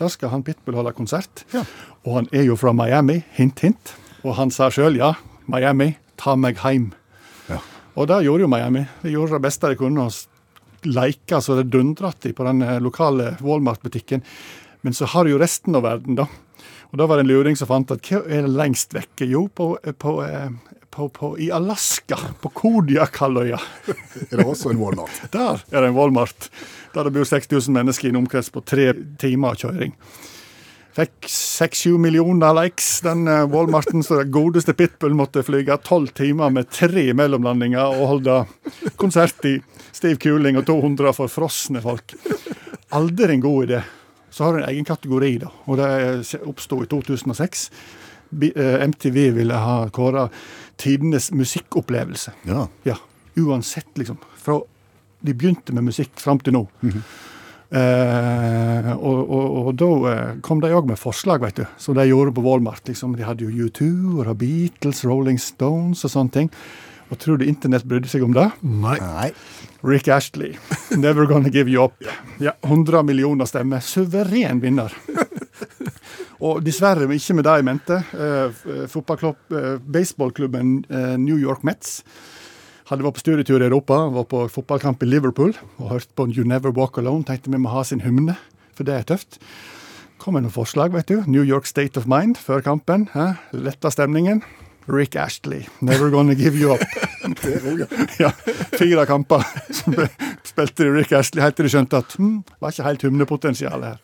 der 0.00 0.12
skal 0.12 0.34
han 0.34 0.44
Pitbull 0.46 0.78
holde 0.78 0.94
konsert. 0.96 1.46
Ja. 1.54 1.64
Og 2.04 2.20
han 2.20 2.30
er 2.32 2.46
jo 2.46 2.58
fra 2.60 2.74
Miami, 2.76 3.22
hint, 3.38 3.64
hint. 3.64 3.96
Og 4.26 4.36
han 4.38 4.52
sa 4.54 4.68
sjøl 4.74 4.98
ja, 4.98 5.14
Miami, 5.50 5.94
ta 6.20 6.36
meg 6.38 6.60
heim. 6.64 6.90
Ja. 7.50 7.60
Og 7.96 8.08
det 8.10 8.24
gjorde 8.26 8.44
jo 8.44 8.50
Miami. 8.50 8.84
De 9.02 9.12
gjorde 9.14 9.38
det 9.38 9.46
beste 9.46 9.70
de 9.70 9.78
kunne. 9.78 10.06
og 10.06 10.35
Leika 10.86 11.40
så 11.42 11.58
det 11.58 11.70
dundret 11.74 12.28
i 12.28 12.32
på 12.36 12.46
den 12.46 12.62
eh, 12.62 12.80
lokale 12.82 13.34
Walmart-butikken. 13.40 14.22
Men 14.86 14.94
så 14.94 15.08
har 15.10 15.24
du 15.24 15.34
jo 15.34 15.40
resten 15.42 15.74
av 15.74 15.86
verden, 15.86 16.18
da. 16.18 16.28
Og 16.92 17.00
da 17.00 17.06
var 17.10 17.18
det 17.18 17.26
en 17.26 17.32
luring 17.32 17.56
som 17.58 17.68
fant 17.70 17.90
at 17.90 18.06
hva 18.06 18.22
er 18.24 18.46
det 18.46 18.54
lengst 18.54 18.94
vekke? 18.94 19.26
Jo, 19.28 19.46
på, 19.48 19.72
på, 19.98 20.12
eh, 20.24 20.76
på, 20.94 21.08
på, 21.12 21.32
i 21.42 21.50
Alaska. 21.52 22.18
På 22.40 22.52
Kodiakalvøya. 22.54 23.58
Er 24.30 24.38
det 24.38 24.46
også 24.46 24.70
en 24.72 24.80
Walmart? 24.80 25.18
Der 25.32 25.60
er 25.70 25.80
det 25.82 25.90
en 25.90 25.98
Walmart. 25.98 26.48
Der 26.94 27.04
det 27.04 27.12
bor 27.12 27.26
6000 27.28 27.74
mennesker 27.74 28.08
i 28.08 28.14
en 28.14 28.22
omkrets 28.22 28.48
på 28.54 28.62
tre 28.64 28.92
timer 29.20 29.58
kjøring. 29.58 29.92
Fikk 30.96 31.26
seks-sju 31.28 31.98
millioner 32.00 32.54
likes, 32.56 33.02
den 33.04 33.28
eh, 33.28 33.42
Walmarten. 33.52 34.00
Så 34.02 34.22
det 34.22 34.30
godeste 34.32 34.72
Pitbull 34.72 35.16
måtte 35.16 35.42
flyge 35.44 35.76
tolv 35.84 36.14
timer 36.16 36.52
med 36.54 36.70
tre 36.72 37.10
mellomlandinger 37.12 37.98
og 37.98 38.12
holde 38.14 38.38
konsert 38.96 39.44
i 39.44 39.58
stiv 39.92 40.16
kuling 40.22 40.56
og 40.56 40.64
200 40.70 41.12
forfrosne 41.18 41.82
folk. 41.84 42.16
Aldri 42.96 43.34
en 43.34 43.44
god 43.44 43.68
idé. 43.68 43.82
Så 44.32 44.44
har 44.44 44.56
du 44.56 44.62
en 44.62 44.70
egen 44.70 44.88
kategori, 44.88 45.34
da. 45.44 45.52
Og 45.68 45.76
det 45.80 46.40
oppsto 46.48 46.80
i 46.84 46.88
2006. 46.88 47.68
Eh, 48.48 48.80
MTV 48.88 49.20
ville 49.36 49.60
ha 49.66 49.76
kåra 49.92 50.30
tidenes 50.80 51.28
musikkopplevelse. 51.32 52.32
Ja. 52.48 52.66
Ja, 52.88 52.96
uansett, 53.36 53.92
liksom. 54.00 54.16
Fra 54.40 54.62
de 55.20 55.34
begynte 55.34 55.76
med 55.76 55.90
musikk 55.90 56.16
fram 56.20 56.40
til 56.40 56.56
nå. 56.56 56.66
Eh, 57.70 58.90
og, 58.94 59.20
og, 59.22 59.46
og 59.60 59.70
da 59.80 59.90
eh, 60.10 60.34
kom 60.46 60.60
de 60.62 60.72
òg 60.74 60.88
med 60.90 61.00
forslag, 61.00 61.42
vet 61.42 61.62
du, 61.62 61.64
som 61.80 61.96
de 61.98 62.06
gjorde 62.08 62.34
på 62.36 62.44
Walmart. 62.44 62.84
Liksom. 62.88 63.16
De 63.18 63.26
hadde 63.26 63.46
jo 63.46 63.68
U2 63.68 63.88
og 64.22 64.34
Beatles, 64.40 65.04
Rolling 65.06 65.40
Stones 65.42 66.04
og 66.06 66.12
sånne 66.12 66.36
ting. 66.36 66.52
Og 67.06 67.20
tror 67.22 67.38
du 67.38 67.46
internett 67.46 67.86
brydde 67.86 68.10
seg 68.10 68.24
om 68.26 68.34
det? 68.34 68.48
Nei. 68.66 68.96
Nei. 68.98 69.30
Rick 69.86 70.08
Ashley. 70.10 70.56
Never 70.96 71.26
gonna 71.26 71.52
give 71.54 71.70
you 71.70 71.84
up. 71.84 71.94
Ja, 72.42 72.56
100 72.66 73.02
millioner 73.06 73.46
stemmer. 73.46 73.80
Suveren 73.84 74.62
vinner. 74.62 74.94
Og 76.46 76.60
dessverre 76.64 77.06
ikke 77.14 77.36
med 77.38 77.46
det 77.46 77.54
jeg 77.58 77.66
mente. 77.66 78.00
Eh, 78.12 78.64
eh, 78.82 79.76
Baseballklubben 79.80 80.78
eh, 80.90 81.14
New 81.22 81.38
York 81.38 81.64
Mets 81.64 82.02
hadde 82.86 83.06
vært 83.06 83.18
på 83.18 83.24
studietur 83.24 83.62
i 83.62 83.66
Europa, 83.66 83.98
var 84.14 84.26
på 84.30 84.44
fotballkamp 84.52 85.02
i 85.02 85.08
Liverpool 85.08 85.54
og 85.78 85.88
hørte 85.90 86.12
på 86.14 86.28
You 86.30 86.46
Never 86.46 86.74
Walk 86.74 86.98
Alone. 87.00 87.26
Tenkte 87.26 87.50
vi 87.50 87.60
må 87.62 87.72
ha 87.74 87.82
sin 87.86 88.04
hymne, 88.04 88.36
for 88.76 88.86
det 88.86 88.94
er 88.94 89.08
tøft. 89.08 89.40
Kom 90.22 90.36
med 90.36 90.46
noen 90.46 90.54
forslag, 90.54 90.94
vet 90.94 91.10
du. 91.10 91.18
New 91.26 91.44
York 91.44 91.66
State 91.68 91.98
of 92.00 92.06
Mind 92.10 92.38
før 92.40 92.62
kampen. 92.64 93.08
Hæ? 93.14 93.34
Letta 93.52 93.90
stemningen. 93.92 94.42
Rick 94.86 95.16
Ashley, 95.18 95.64
Never 95.82 96.10
Gonna 96.10 96.34
Give 96.38 96.54
You 96.54 96.74
Up. 96.74 96.80
ja, 98.22 98.30
Fire 98.78 99.06
kamper 99.06 99.42
som 99.74 99.96
spilte 100.46 100.86
Rick 100.94 101.10
Ashley 101.12 101.42
helt 101.42 101.58
til 101.58 101.66
de 101.66 101.72
skjønte 101.74 101.98
at 101.98 102.14
hm, 102.20 102.44
var 102.62 102.70
ikke 102.70 102.86
helt 102.86 103.06
hymnepotensial 103.08 103.82
her. 103.82 103.98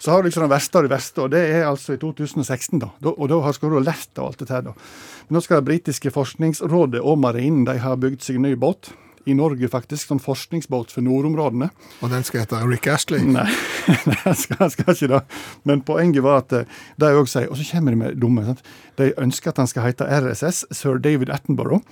Så 0.00 0.10
har 0.10 0.22
du 0.22 0.30
liksom 0.30 0.46
den 0.46 0.52
verste 0.52 0.78
av 0.78 0.86
det 0.86 0.94
verste, 0.94 1.20
og 1.20 1.32
det 1.34 1.42
er 1.52 1.66
altså 1.68 1.92
i 1.92 2.00
2016. 2.00 2.78
da. 2.80 2.88
og 3.10 3.26
da 3.28 3.40
har 3.44 3.52
skal 3.52 3.68
du 3.68 3.76
ha 3.76 3.84
lært 3.84 4.16
av 4.16 4.30
alt 4.30 4.40
dette 4.40 4.54
her. 4.54 4.64
da. 4.70 4.72
Men 5.28 5.36
nå 5.36 5.44
skal 5.44 5.60
det 5.60 5.68
britiske 5.68 6.12
forskningsrådet 6.14 7.02
og 7.04 7.20
marinen 7.20 7.66
de 7.68 7.76
har 7.84 8.00
bygd 8.00 8.24
seg 8.24 8.40
en 8.40 8.48
ny 8.48 8.56
båt. 8.56 8.94
I 9.28 9.34
Norge, 9.36 9.68
faktisk. 9.68 10.08
Sånn 10.08 10.22
forskningsbåt 10.24 10.94
for 10.94 11.04
nordområdene. 11.04 11.68
Og 12.00 12.08
den 12.08 12.24
skal 12.24 12.46
hete 12.46 12.56
Rick 12.64 12.86
Astley. 12.88 13.20
Nei, 13.20 13.44
den 14.24 14.38
skal, 14.40 14.70
skal 14.72 14.94
ikke 14.94 15.10
det. 15.12 15.20
Men 15.68 15.82
poenget 15.84 16.24
var 16.24 16.40
at 16.40 16.54
eh, 16.56 16.78
de 16.96 17.10
òg 17.12 17.28
sier 17.28 17.50
Og 17.52 17.60
så 17.60 17.66
kommer 17.68 17.92
de 17.92 18.00
med 18.00 18.16
dumme. 18.22 18.46
Sant? 18.48 18.64
De 18.96 19.10
ønsker 19.20 19.52
at 19.52 19.60
han 19.60 19.68
skal 19.68 19.90
hete 19.90 20.08
RSS, 20.08 20.64
Sir 20.72 20.96
David 21.04 21.28
Attenborough. 21.36 21.84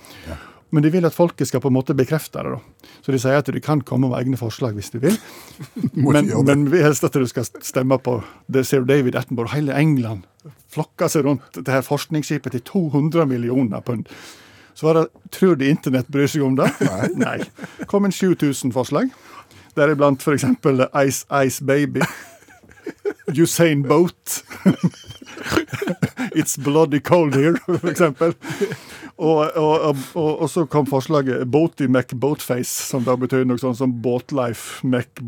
Men 0.69 0.83
de 0.85 0.91
vil 0.93 1.05
at 1.07 1.15
folket 1.15 1.49
skal 1.49 1.63
på 1.63 1.71
en 1.71 1.77
måte 1.79 1.95
bekrefte 1.97 2.43
det. 2.45 2.57
da. 2.57 2.89
Så 3.01 3.13
de 3.13 3.19
sier 3.21 3.39
at 3.41 3.49
du 3.49 3.59
kan 3.63 3.81
komme 3.81 4.09
med 4.09 4.19
egne 4.19 4.37
forslag 4.37 4.75
hvis 4.77 4.91
du 4.93 4.99
vil. 5.01 5.17
Men, 5.93 6.29
men 6.45 6.67
vi 6.71 6.81
helst 6.83 7.03
at 7.03 7.13
du 7.13 7.25
skal 7.27 7.47
stemme 7.65 7.97
på 7.99 8.19
det 8.47 8.65
Sir 8.67 8.85
David 8.87 9.17
Attenborough. 9.17 9.55
Hele 9.55 9.75
England 9.75 10.23
flokker 10.71 11.09
seg 11.11 11.25
rundt 11.25 11.57
det 11.57 11.73
her 11.73 11.83
forskningsskipet 11.85 12.53
til 12.55 12.63
200 12.69 13.25
millioner 13.27 13.81
pund. 13.81 14.05
Så 14.77 14.87
var 14.87 14.99
det 14.99 15.07
Tror 15.35 15.55
de 15.59 15.69
internett 15.69 16.07
bryr 16.07 16.29
seg 16.29 16.45
om 16.45 16.55
det? 16.55 16.69
Nei. 17.19 17.41
kom 17.87 18.05
en 18.05 18.15
7000 18.15 18.71
forslag. 18.73 19.09
Deriblant 19.75 20.23
f.eks. 20.23 20.45
Ice 21.05 21.25
Ice 21.45 21.65
Baby. 21.65 22.05
Usain 23.35 23.83
Boat. 23.83 24.43
It's 26.35 26.57
bloody 26.57 26.99
cold 26.99 27.35
here, 27.35 27.57
for 27.65 27.89
eksempel. 27.89 28.33
Og, 29.19 29.39
og, 29.59 29.97
og, 30.15 30.29
og, 30.39 30.47
så 30.47 30.63
kom 30.71 30.87
forslaget 30.87 31.43
Boaty 31.51 31.89
Mac 31.91 32.13
Boatface, 32.15 32.71
som 32.87 33.03
da 33.03 33.17
betyr 33.19 33.43
noe 33.47 33.59
sånn 33.59 33.75
som 33.75 33.91
Båtlife 34.03 34.87
Mac. 34.87 35.19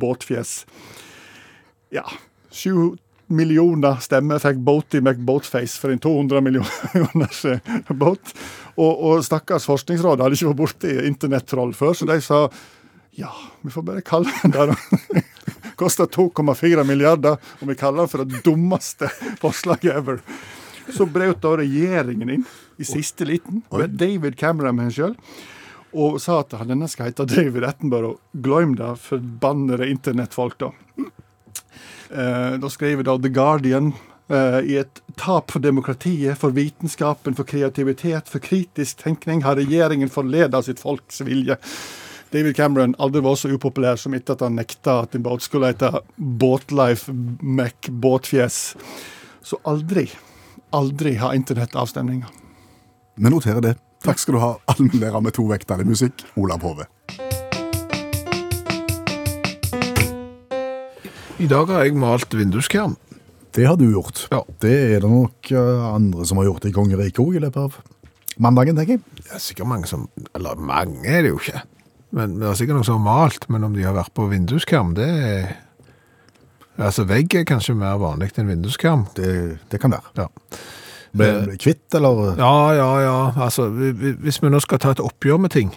Ja. 1.91 2.05
Sju 2.51 2.95
millioner 3.31 3.99
stemmer 4.03 4.39
fikk 4.43 4.59
Boaty 4.63 5.01
Mac 5.03 5.19
Boatface 5.19 5.79
for 5.79 5.91
en 5.91 5.99
200 5.99 6.43
millioners 6.43 7.43
båt. 8.03 8.33
Og, 8.79 9.19
stakkars 9.27 9.67
Forskningsrådet 9.67 10.23
hadde 10.23 10.39
ikke 10.39 10.53
vært 10.53 10.61
borti 10.61 10.93
internettroll 11.07 11.75
før, 11.75 11.95
så 11.97 12.07
de 12.07 12.19
sa 12.23 12.45
ja, 13.19 13.27
vi 13.61 13.73
får 13.73 13.83
bare 13.83 14.05
kalle 14.07 14.31
den 14.39 14.55
da. 14.55 14.71
Koster 15.79 16.07
2,4 16.07 16.85
milliarder, 16.87 17.35
og 17.59 17.67
vi 17.67 17.75
kaller 17.75 18.05
den 18.05 18.11
for 18.11 18.23
det 18.23 18.39
dummeste 18.45 19.11
forslaget 19.41 19.97
ever. 19.99 20.23
Så 20.91 21.07
brøt 21.09 21.41
da 21.43 21.55
regjeringen 21.61 22.29
inn 22.37 22.45
i 22.81 22.85
siste 22.87 23.27
liten, 23.27 23.63
med 23.71 23.97
David 23.99 24.37
Cameron 24.39 24.81
sjøl, 24.91 25.15
og 25.91 26.21
sa 26.23 26.39
at 26.41 26.55
han 26.55 26.71
denne 26.71 26.87
skal 26.91 27.09
hete 27.09 27.27
David 27.29 27.65
Attenborough. 27.67 28.19
Glem 28.31 28.77
det, 28.79 28.93
forbannede 29.03 29.89
internettfolk, 29.91 30.57
da. 30.61 30.71
Eh, 32.11 32.53
da 32.59 32.69
skriver 32.69 33.07
da 33.07 33.17
The 33.19 33.31
Guardian 33.31 33.93
eh, 34.27 34.59
i 34.67 34.77
et 34.81 35.01
tap 35.19 35.51
for 35.51 35.63
demokratiet, 35.63 36.39
for 36.39 36.55
vitenskapen, 36.55 37.35
for 37.35 37.47
kreativitet, 37.47 38.31
for 38.31 38.43
kritisk 38.43 39.03
tenkning 39.03 39.43
har 39.47 39.59
regjeringen 39.59 40.11
forleda 40.11 40.63
sitt 40.63 40.79
folks 40.83 41.21
vilje. 41.27 41.59
David 42.31 42.55
Cameron 42.55 42.95
aldri 42.97 43.21
var 43.21 43.35
så 43.35 43.51
upopulær 43.51 43.99
som 43.99 44.13
etter 44.15 44.37
at 44.37 44.43
han 44.45 44.55
nekta 44.55 45.01
at 45.03 45.15
en 45.15 45.23
båt 45.25 45.43
skulle 45.43 45.73
hete 45.73 45.91
Båtlife 46.15 47.11
Mac 47.43 47.89
Båtfjes. 47.91 48.59
Så 49.43 49.59
aldri, 49.67 50.05
aldri 50.75 51.15
ha 51.19 51.33
internettavstemninger. 51.35 52.27
Vi 53.21 53.31
noterer 53.31 53.63
det. 53.63 53.75
Takk 54.01 54.19
skal 54.21 54.35
du 54.35 54.41
ha, 54.41 54.51
allmennlærer 54.71 55.21
med 55.21 55.35
to 55.37 55.45
vekter 55.49 55.83
i 55.83 55.85
musikk, 55.85 56.23
Olav 56.39 56.63
Hove. 56.65 56.87
I 61.41 61.49
dag 61.49 61.69
har 61.73 61.85
jeg 61.85 61.97
malt 61.97 62.33
vinduskarm. 62.37 62.95
Det 63.51 63.65
har 63.67 63.75
du 63.77 63.87
gjort. 63.91 64.27
Ja. 64.31 64.41
Det 64.61 64.73
er 64.95 65.03
det 65.03 65.09
nok 65.11 65.51
eh, 65.51 65.85
andre 65.91 66.25
som 66.25 66.39
har 66.39 66.47
gjort 66.47 66.67
i 66.69 66.73
kongeriket 66.75 67.19
òg, 67.19 67.35
i 67.35 67.43
løpet 67.43 67.65
av 67.65 67.79
mandagen, 68.41 68.77
tenker 68.77 68.97
jeg. 68.97 69.03
Det 69.19 69.35
er 69.35 69.43
sikkert 69.43 69.69
mange 69.69 69.89
som 69.89 70.07
Eller 70.37 70.55
mange 70.55 71.09
er 71.09 71.25
det 71.25 71.33
jo 71.33 71.41
ikke. 71.41 71.63
Men 71.65 71.81
men 72.11 72.39
det 72.39 72.47
er 72.49 72.57
sikkert 72.59 72.77
noen 72.79 72.87
som 72.87 73.01
har 73.01 73.23
malt. 73.23 73.49
Men 73.49 73.65
om 73.67 73.75
de 73.75 73.85
har 73.85 73.95
vært 73.95 74.13
på 74.15 74.27
vinduskarm, 74.31 74.95
det 74.97 75.07
er 75.07 75.51
Altså, 76.79 77.03
vegg 77.05 77.35
er 77.35 77.43
kanskje 77.45 77.75
mer 77.75 77.97
vanlig 77.99 78.31
enn 78.37 78.47
vinduskarm. 78.47 79.07
Det, 79.15 79.59
det 79.71 79.79
kan 79.81 79.91
være. 79.91 80.13
Ja. 80.17 80.27
Ble 81.13 81.27
ble 81.45 81.57
kvitt, 81.59 81.93
eller? 81.97 82.35
Ja, 82.39 82.71
ja, 82.73 82.89
ja. 83.03 83.31
Altså, 83.43 83.67
vi- 83.69 83.91
vi- 83.91 84.13
hvis 84.23 84.41
vi 84.41 84.49
nå 84.49 84.59
skal 84.63 84.79
ta 84.79 84.91
et 84.91 84.99
oppgjør 85.03 85.37
med 85.39 85.51
ting, 85.51 85.73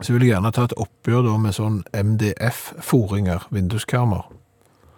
så 0.00 0.12
vil 0.12 0.22
jeg 0.22 0.32
gjerne 0.34 0.52
ta 0.52 0.64
et 0.64 0.72
oppgjør 0.76 1.24
da 1.28 1.36
med 1.38 1.52
sånn 1.54 1.82
MDF-foringer, 1.92 3.46
vinduskarmer. 3.52 4.24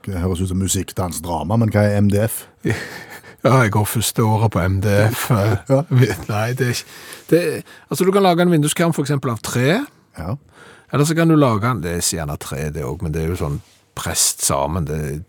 Det 0.07 0.21
høres 0.23 0.41
ut 0.41 0.49
som 0.49 0.59
musikk, 0.59 0.95
dans, 0.97 1.21
drama, 1.21 1.57
men 1.57 1.71
hva 1.71 1.83
er 1.89 2.01
MDF? 2.01 2.45
Ja, 3.43 3.63
jeg 3.63 3.71
går 3.73 3.87
første 3.89 4.21
året 4.21 4.51
på 4.53 4.61
MDF. 4.69 5.31
eh, 5.33 5.57
Ja. 5.73 5.79
Nei, 6.29 6.53
det 6.53 6.67
er 6.67 6.75
ikke 6.75 6.85
det, 7.31 7.41
Altså, 7.91 8.05
du 8.05 8.11
kan 8.13 8.23
lage 8.23 8.43
en 8.45 8.51
vinduskarm 8.53 8.93
eksempel 8.93 9.31
av 9.33 9.39
tre, 9.41 9.79
Ja. 10.19 10.35
eller 10.93 11.05
så 11.09 11.15
kan 11.17 11.29
du 11.29 11.37
lage 11.37 11.65
en 11.65 11.81
Det 11.81 11.91
er 11.97 12.01
gjerne 12.19 12.37
tre, 12.39 12.69
det 12.71 12.85
òg, 12.85 13.01
men 13.03 13.13
det 13.13 13.23
er 13.23 13.29
jo 13.33 13.37
sånn 13.41 13.61
prest 14.01 14.43
sammen. 14.49 14.89
Det 14.89 14.99
er 15.01 15.21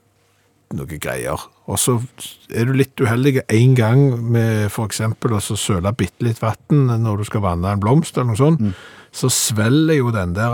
noe 0.79 0.99
greier. 1.03 1.41
Og 1.71 1.77
så 1.79 1.97
er 2.55 2.65
du 2.67 2.73
litt 2.79 2.95
uheldig 3.03 3.41
en 3.51 3.75
gang 3.77 4.01
med 4.31 4.69
for 4.71 4.87
eksempel 4.87 5.35
å 5.37 5.43
søle 5.43 5.91
bitte 5.99 6.23
litt 6.25 6.39
vann 6.43 6.87
når 7.03 7.21
du 7.21 7.27
skal 7.27 7.43
vanne 7.43 7.75
en 7.75 7.83
blomst 7.83 8.15
eller 8.17 8.31
noe 8.31 8.39
sånt, 8.39 8.63
så 9.11 9.27
svelger 9.27 9.97
jo 9.97 10.11
den 10.15 10.31
der 10.37 10.53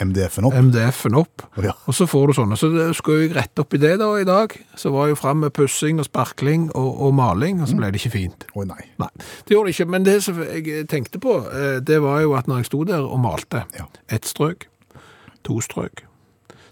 MDF-en 0.00 0.46
opp. 0.48 0.54
MDF 0.56 1.02
opp. 1.20 1.42
Oh, 1.58 1.64
Ja. 1.66 1.74
Og 1.84 1.92
så 1.92 2.06
får 2.08 2.30
du 2.30 2.32
sånne. 2.38 2.56
Så 2.56 2.70
det 2.72 2.86
skulle 2.96 3.26
jeg 3.26 3.34
rette 3.36 3.60
opp 3.60 3.76
i 3.76 3.80
det 3.82 3.98
da 4.00 4.08
i 4.16 4.24
dag. 4.24 4.54
Så 4.80 4.88
var 4.94 5.06
jeg 5.10 5.12
jo 5.18 5.20
frem 5.20 5.42
med 5.44 5.52
pussing 5.52 6.00
og 6.00 6.08
sparkling 6.08 6.70
og, 6.72 6.88
og 6.96 7.12
maling, 7.18 7.60
og 7.60 7.68
så 7.68 7.76
ble 7.76 7.90
det 7.92 8.00
ikke 8.00 8.14
fint. 8.16 8.46
Å 8.56 8.64
nei. 8.64 8.80
Nei, 9.04 9.10
det 9.44 9.52
gjorde 9.52 9.68
det 9.68 9.74
ikke. 9.76 9.88
Men 9.92 10.08
det 10.08 10.16
som 10.24 10.40
jeg 10.40 10.86
tenkte 10.88 11.20
på, 11.20 11.36
eh, 11.52 11.76
det 11.84 12.00
var 12.00 12.22
jo 12.24 12.32
at 12.40 12.48
når 12.48 12.62
jeg 12.64 12.70
sto 12.72 12.84
der 12.88 13.04
og 13.04 13.20
malte, 13.20 13.66
Ja. 13.76 13.84
ett 14.08 14.24
strøk, 14.24 14.64
to 15.44 15.60
strøk, 15.60 16.06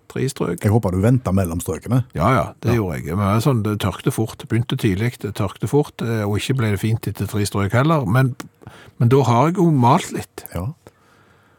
tre 0.09 0.24
strøk. 0.30 0.62
Jeg 0.64 0.72
håper 0.72 0.94
du 0.94 1.02
venta 1.04 1.32
mellom 1.36 1.61
strøkene. 1.62 2.02
Ja, 2.16 2.32
ja, 2.34 2.44
det 2.64 2.78
gjorde 2.78 2.98
jeg. 2.98 3.16
Men 3.18 3.44
sånn, 3.44 3.62
det 3.66 3.78
tørkte 3.84 4.12
fort. 4.14 4.44
Begynte 4.48 4.78
tidlig, 4.80 5.16
det 5.22 5.34
tørkte 5.38 5.70
fort, 5.70 6.02
eh, 6.04 6.24
og 6.26 6.38
ikke 6.40 6.59
ble 6.61 6.72
det 6.74 6.82
fint 6.82 7.11
etter 7.11 7.28
tre 7.30 7.46
strøk 7.48 7.76
heller. 7.76 8.09
Men, 8.09 8.34
men 8.98 9.12
da 9.12 9.22
har 9.28 9.50
jeg 9.50 9.59
jo 9.61 9.70
malt 9.74 10.12
litt. 10.16 10.46
Ja. 10.54 10.70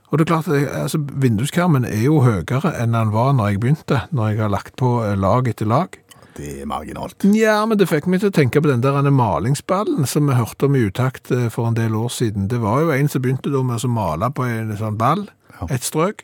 Og 0.09 0.17
det 0.17 0.25
er 0.25 0.29
klart, 0.31 0.47
altså, 0.49 0.97
vinduskarmen 1.21 1.85
er 1.85 2.01
jo 2.01 2.23
høyere 2.25 2.73
enn 2.81 2.95
den 2.97 3.11
var 3.13 3.35
når 3.37 3.53
jeg 3.53 3.59
begynte, 3.61 4.03
når 4.09 4.31
jeg 4.31 4.39
har 4.41 4.53
lagt 4.53 4.77
på 4.81 4.99
eh, 5.05 5.17
lag 5.19 5.49
etter 5.51 5.69
lag. 5.69 5.99
Det 6.39 6.61
er 6.61 6.69
marginalt. 6.69 7.25
Ja, 7.35 7.59
men 7.67 7.77
det 7.77 7.89
fikk 7.89 8.07
meg 8.07 8.21
til 8.23 8.31
å 8.31 8.35
tenke 8.35 8.61
på 8.63 8.69
den 8.69 8.81
der 8.81 8.95
malingsballen 9.11 10.07
som 10.07 10.29
vi 10.29 10.37
hørte 10.37 10.69
om 10.69 10.77
i 10.77 10.85
utakt 10.87 11.33
eh, 11.35 11.49
for 11.53 11.69
en 11.69 11.77
del 11.77 11.97
år 11.99 12.09
siden. 12.15 12.47
Det 12.49 12.61
var 12.63 12.85
jo 12.85 12.93
en 12.95 13.11
som 13.11 13.21
begynte 13.25 13.51
da 13.53 13.61
med 13.65 13.85
å 13.85 13.91
male 13.91 14.31
på 14.33 14.47
en 14.47 14.73
sånn 14.79 14.97
ball. 14.97 15.27
Ja. 15.59 15.67
Ett 15.75 15.85
strøk, 15.85 16.23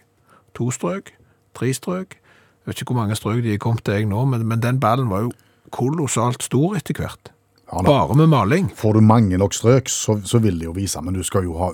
to 0.58 0.72
strøk, 0.74 1.12
tre 1.58 1.72
strøk. 1.74 2.18
Jeg 2.18 2.72
vet 2.72 2.82
ikke 2.82 2.94
hvor 2.94 3.04
mange 3.04 3.18
strøk 3.18 3.44
de 3.46 3.54
er 3.54 3.62
kommet 3.62 3.86
til 3.86 4.00
jeg 4.00 4.10
nå, 4.10 4.26
men, 4.30 4.46
men 4.50 4.62
den 4.64 4.82
ballen 4.82 5.10
var 5.10 5.28
jo 5.28 5.34
kolossalt 5.76 6.44
stor 6.46 6.78
etter 6.80 6.98
hvert. 6.98 7.32
Ja. 7.74 7.82
Bare 7.82 8.16
med 8.16 8.28
maling. 8.30 8.68
Får 8.78 8.94
du 8.94 9.02
mange 9.02 9.38
nok 9.38 9.54
strøk, 9.54 9.90
så, 9.90 10.20
så 10.24 10.38
vil 10.40 10.60
det 10.60 10.68
jo 10.68 10.74
vise, 10.76 11.02
men 11.02 11.16
du 11.18 11.24
skal 11.26 11.48
jo 11.48 11.56
ha 11.58 11.72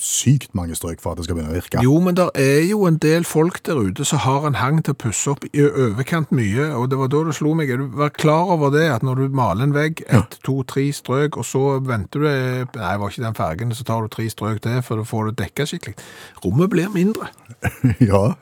sykt 0.00 0.54
mange 0.56 0.76
strøk 0.76 1.02
for 1.02 1.12
at 1.12 1.20
det 1.20 1.26
skal 1.26 1.36
begynne 1.36 1.52
å 1.52 1.58
virke. 1.58 1.82
Jo, 1.84 1.98
men 2.00 2.16
det 2.16 2.30
er 2.40 2.62
jo 2.64 2.86
en 2.88 2.96
del 3.02 3.26
folk 3.28 3.60
der 3.68 3.76
ute 3.76 4.06
som 4.08 4.22
har 4.24 4.48
en 4.48 4.56
hang 4.56 4.80
til 4.80 4.96
å 4.96 5.00
pusse 5.04 5.28
opp 5.34 5.44
i 5.50 5.66
overkant 5.68 6.32
mye, 6.32 6.70
og 6.78 6.88
det 6.88 7.00
var 7.02 7.12
da 7.12 7.22
det 7.28 7.36
slo 7.36 7.52
meg. 7.58 7.68
Er 7.74 7.82
du 7.82 7.92
vær 8.00 8.14
klar 8.16 8.54
over 8.56 8.72
det, 8.72 8.86
at 8.94 9.04
når 9.04 9.20
du 9.20 9.36
maler 9.36 9.68
en 9.68 9.76
vegg, 9.76 10.00
ett, 10.08 10.40
to, 10.48 10.62
tre 10.68 10.88
strøk, 10.96 11.36
og 11.36 11.46
så 11.46 11.76
venter 11.84 12.24
du 12.24 12.28
Nei, 12.28 12.64
Nei, 12.78 12.96
var 13.00 13.12
ikke 13.12 13.26
den 13.26 13.36
fargen, 13.36 13.72
så 13.76 13.84
tar 13.86 14.04
du 14.04 14.12
tre 14.12 14.26
strøk 14.32 14.62
til, 14.64 14.80
for 14.84 15.00
da 15.00 15.06
får 15.06 15.28
du 15.28 15.40
dekka 15.42 15.68
skikkelig. 15.68 15.96
Rommet 16.44 16.72
blir 16.72 16.88
mindre. 16.92 17.28
ja. 18.10 18.32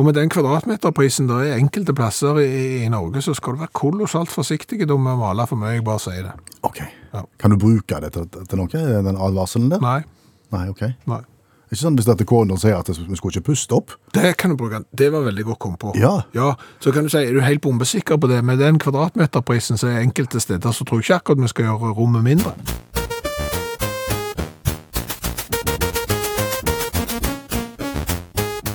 Og 0.00 0.06
med 0.06 0.16
den 0.16 0.30
kvadratmeterprisen 0.32 1.26
der 1.28 1.50
er 1.50 1.58
enkelte 1.60 1.92
plasser 1.94 2.38
i, 2.40 2.84
i 2.84 2.88
Norge, 2.88 3.20
så 3.22 3.34
skal 3.36 3.54
du 3.56 3.60
være 3.60 3.74
kolossalt 3.76 4.32
forsiktig 4.32 4.78
med 4.86 4.94
å 4.94 5.18
male 5.20 5.44
for 5.46 5.60
mye, 5.60 5.74
jeg 5.76 5.84
bare 5.84 6.00
sier 6.00 6.22
det. 6.30 6.32
Ok. 6.64 6.80
Ja. 7.12 7.26
Kan 7.38 7.52
du 7.52 7.58
bruke 7.60 8.00
det 8.00 8.12
til, 8.14 8.24
til 8.32 8.58
noe, 8.62 8.86
den 9.04 9.20
advarselen 9.20 9.68
der? 9.74 9.84
Nei, 9.84 10.00
Nei, 10.52 10.66
ok. 10.72 10.82
nei. 11.08 11.20
Ikke 11.72 11.80
sånn 11.80 11.94
hvis 11.96 12.04
dette 12.08 12.26
kona 12.28 12.56
sier 12.60 12.76
at 12.76 12.88
vi 12.92 13.16
skulle 13.16 13.32
ikke 13.32 13.46
puste 13.52 13.72
opp? 13.78 13.94
Det 14.12 14.34
kan 14.40 14.52
du 14.52 14.58
bruke. 14.60 14.82
Det 14.92 15.08
var 15.12 15.24
veldig 15.24 15.44
godt 15.48 15.60
kommet 15.64 15.80
på. 15.80 15.94
Ja. 15.96 16.18
ja. 16.36 16.50
Så 16.84 16.92
kan 16.92 17.08
du 17.08 17.12
si, 17.12 17.22
er 17.24 17.32
du 17.32 17.40
helt 17.40 17.62
bombesikker 17.64 18.20
på 18.20 18.28
det? 18.28 18.42
Med 18.44 18.60
den 18.60 18.76
kvadratmeterprisen 18.80 19.80
så 19.80 19.88
er 19.88 20.02
enkelte 20.04 20.40
steder, 20.40 20.72
så 20.76 20.84
tror 20.84 21.00
jeg 21.00 21.08
ikke 21.08 21.20
akkurat 21.22 21.44
vi 21.46 21.52
skal 21.52 21.70
gjøre 21.70 21.94
rommet 21.96 22.28
mindre. 22.28 22.52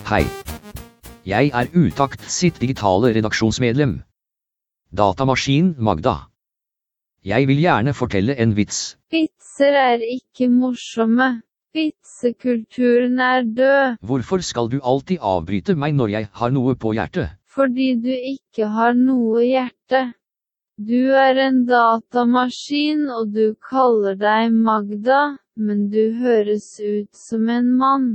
Hei. 0.10 0.26
Jeg 1.28 1.50
er 1.60 1.68
Utakt 1.76 2.22
sitt 2.32 2.62
digitale 2.64 3.10
redaksjonsmedlem. 3.18 3.98
Datamaskin 4.96 5.74
Magda. 5.78 6.14
Jeg 7.28 7.48
vil 7.50 7.60
gjerne 7.60 7.92
fortelle 7.94 8.38
en 8.40 8.54
vits. 8.56 8.96
Vitser 9.12 9.76
er 9.76 10.06
ikke 10.06 10.48
morsomme. 10.48 11.42
Vitsekulturen 11.76 13.20
er 13.20 13.44
død, 13.44 13.98
Hvorfor 14.02 14.40
skal 14.42 14.72
du 14.72 14.80
alltid 14.82 15.20
avbryte 15.20 15.76
meg 15.76 15.98
når 16.00 16.14
jeg 16.16 16.30
har 16.32 16.56
noe 16.56 16.76
på 16.76 16.94
hjertet? 16.96 17.36
fordi 17.58 17.96
du 17.98 18.12
ikke 18.14 18.68
har 18.70 18.94
noe 18.94 19.42
hjerte. 19.44 20.02
Du 20.78 21.12
er 21.18 21.40
en 21.42 21.64
datamaskin 21.66 23.08
og 23.10 23.32
du 23.34 23.56
kaller 23.70 24.16
deg 24.16 24.54
Magda, 24.54 25.38
men 25.58 25.88
du 25.90 26.14
høres 26.22 26.68
ut 26.80 27.10
som 27.18 27.50
en 27.50 27.72
mann. 27.80 28.10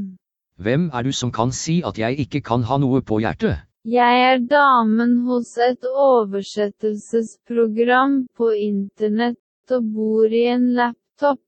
Hvem 0.59 0.91
er 0.93 1.03
du 1.03 1.13
som 1.13 1.33
kan 1.33 1.53
si 1.53 1.83
at 1.85 1.99
jeg 1.99 2.19
ikke 2.27 2.41
kan 2.45 2.63
ha 2.69 2.77
noe 2.79 3.03
på 3.03 3.19
hjertet? 3.25 3.57
Jeg 3.89 4.21
er 4.25 4.39
damen 4.47 5.27
hos 5.27 5.59
et 5.59 5.83
oversettelsesprogram 5.83 8.27
på 8.39 8.51
internett 8.55 9.73
og 9.75 9.83
bor 9.95 10.27
i 10.31 10.47
en 10.53 10.75
laptop. 10.77 11.41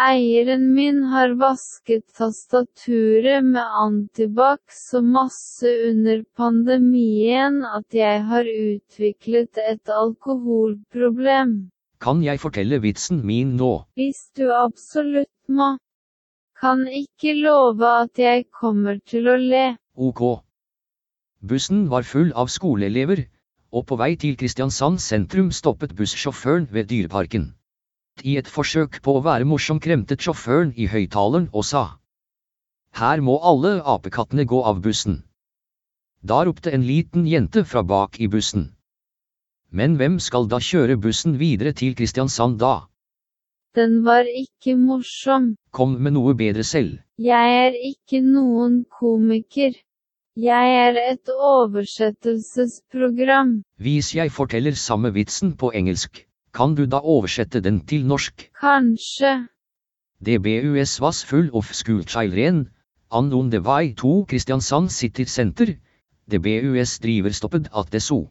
Eieren 0.00 0.74
min 0.74 1.02
har 1.12 1.34
vasket 1.40 2.04
tastaturet 2.16 3.44
med 3.44 3.62
antibac 3.84 4.60
så 4.72 5.00
masse 5.04 5.68
under 5.88 6.22
pandemien 6.36 7.64
at 7.64 7.94
jeg 7.94 8.24
har 8.28 8.44
utviklet 8.44 9.58
et 9.64 9.88
alkoholproblem. 9.88 11.70
Kan 12.00 12.22
jeg 12.24 12.40
fortelle 12.40 12.80
vitsen 12.80 13.24
min 13.24 13.56
nå? 13.60 13.84
Hvis 13.96 14.30
du 14.36 14.52
absolutt 14.52 15.48
må. 15.48 15.78
Kan 16.60 16.82
ikke 16.92 17.32
love 17.40 17.88
at 17.88 18.18
jeg 18.20 18.42
kommer 18.52 18.98
til 19.08 19.28
å 19.32 19.36
le. 19.40 19.62
Ok. 19.96 20.20
Bussen 21.40 21.86
var 21.88 22.04
full 22.04 22.34
av 22.36 22.50
skoleelever, 22.52 23.22
og 23.72 23.86
på 23.88 23.96
vei 23.96 24.10
til 24.20 24.36
Kristiansand 24.36 25.00
sentrum 25.00 25.48
stoppet 25.56 25.94
bussjåføren 25.96 26.66
ved 26.74 26.90
Dyreparken. 26.90 27.46
I 28.24 28.36
et 28.36 28.50
forsøk 28.56 29.00
på 29.00 29.14
å 29.16 29.22
være 29.24 29.48
morsom 29.48 29.80
kremtet 29.80 30.20
sjåføren 30.20 30.74
i 30.76 30.90
høyttaleren 30.92 31.48
og 31.54 31.64
sa 31.64 31.84
Her 33.00 33.24
må 33.24 33.38
alle 33.52 33.78
apekattene 33.94 34.44
gå 34.44 34.60
av 34.60 34.84
bussen. 34.84 35.22
Da 36.20 36.42
ropte 36.44 36.74
en 36.76 36.84
liten 36.84 37.24
jente 37.24 37.64
fra 37.64 37.80
bak 37.94 38.20
i 38.20 38.28
bussen. 38.28 38.68
Men 39.72 39.96
hvem 39.96 40.20
skal 40.20 40.44
da 40.52 40.60
kjøre 40.60 41.00
bussen 41.00 41.40
videre 41.40 41.72
til 41.72 41.96
Kristiansand 41.96 42.60
da? 42.60 42.89
Den 43.76 44.04
var 44.04 44.24
ikke 44.26 44.76
morsom. 44.76 45.56
Kom 45.70 45.88
med 46.02 46.12
noe 46.16 46.34
bedre 46.34 46.64
selv. 46.66 46.98
Jeg 47.18 47.66
er 47.66 47.72
ikke 47.90 48.20
noen 48.24 48.84
komiker. 48.98 49.72
Jeg 50.36 50.74
er 50.86 51.12
et 51.12 51.28
oversettelsesprogram. 51.30 53.62
Hvis 53.78 54.14
jeg 54.14 54.32
forteller 54.32 54.72
samme 54.74 55.14
vitsen 55.14 55.56
på 55.56 55.70
engelsk, 55.74 56.26
kan 56.54 56.74
du 56.74 56.86
da 56.86 56.96
oversette 56.98 57.60
den 57.60 57.86
til 57.86 58.06
norsk? 58.06 58.50
Kanskje. 58.60 59.46
DBUS 60.26 61.00
was 61.00 61.24
full 61.24 61.50
of 61.54 61.74
school 61.74 62.02
children. 62.02 62.68
On 63.10 63.32
on 63.32 63.50
the 63.50 63.60
way 63.60 63.94
to 63.94 64.24
Kristiansand 64.28 64.90
City 64.90 65.24
Center. 65.24 65.66
DBUS 66.30 66.98
driver 66.98 67.30
stoppet 67.30 67.68
at 67.76 67.92
det 67.92 68.02
so. 68.02 68.30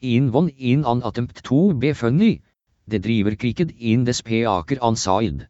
In 0.00 0.34
one 0.34 0.50
in 0.56 0.84
an 0.86 1.02
attempt 1.04 1.44
to 1.44 1.74
be 1.74 1.94
funny. 1.94 2.40
The 2.88 2.98
driver 2.98 3.36
cricket 3.36 3.70
in 3.78 4.04
the 4.04 4.14
speaker 4.14 4.78
inside. 4.80 5.46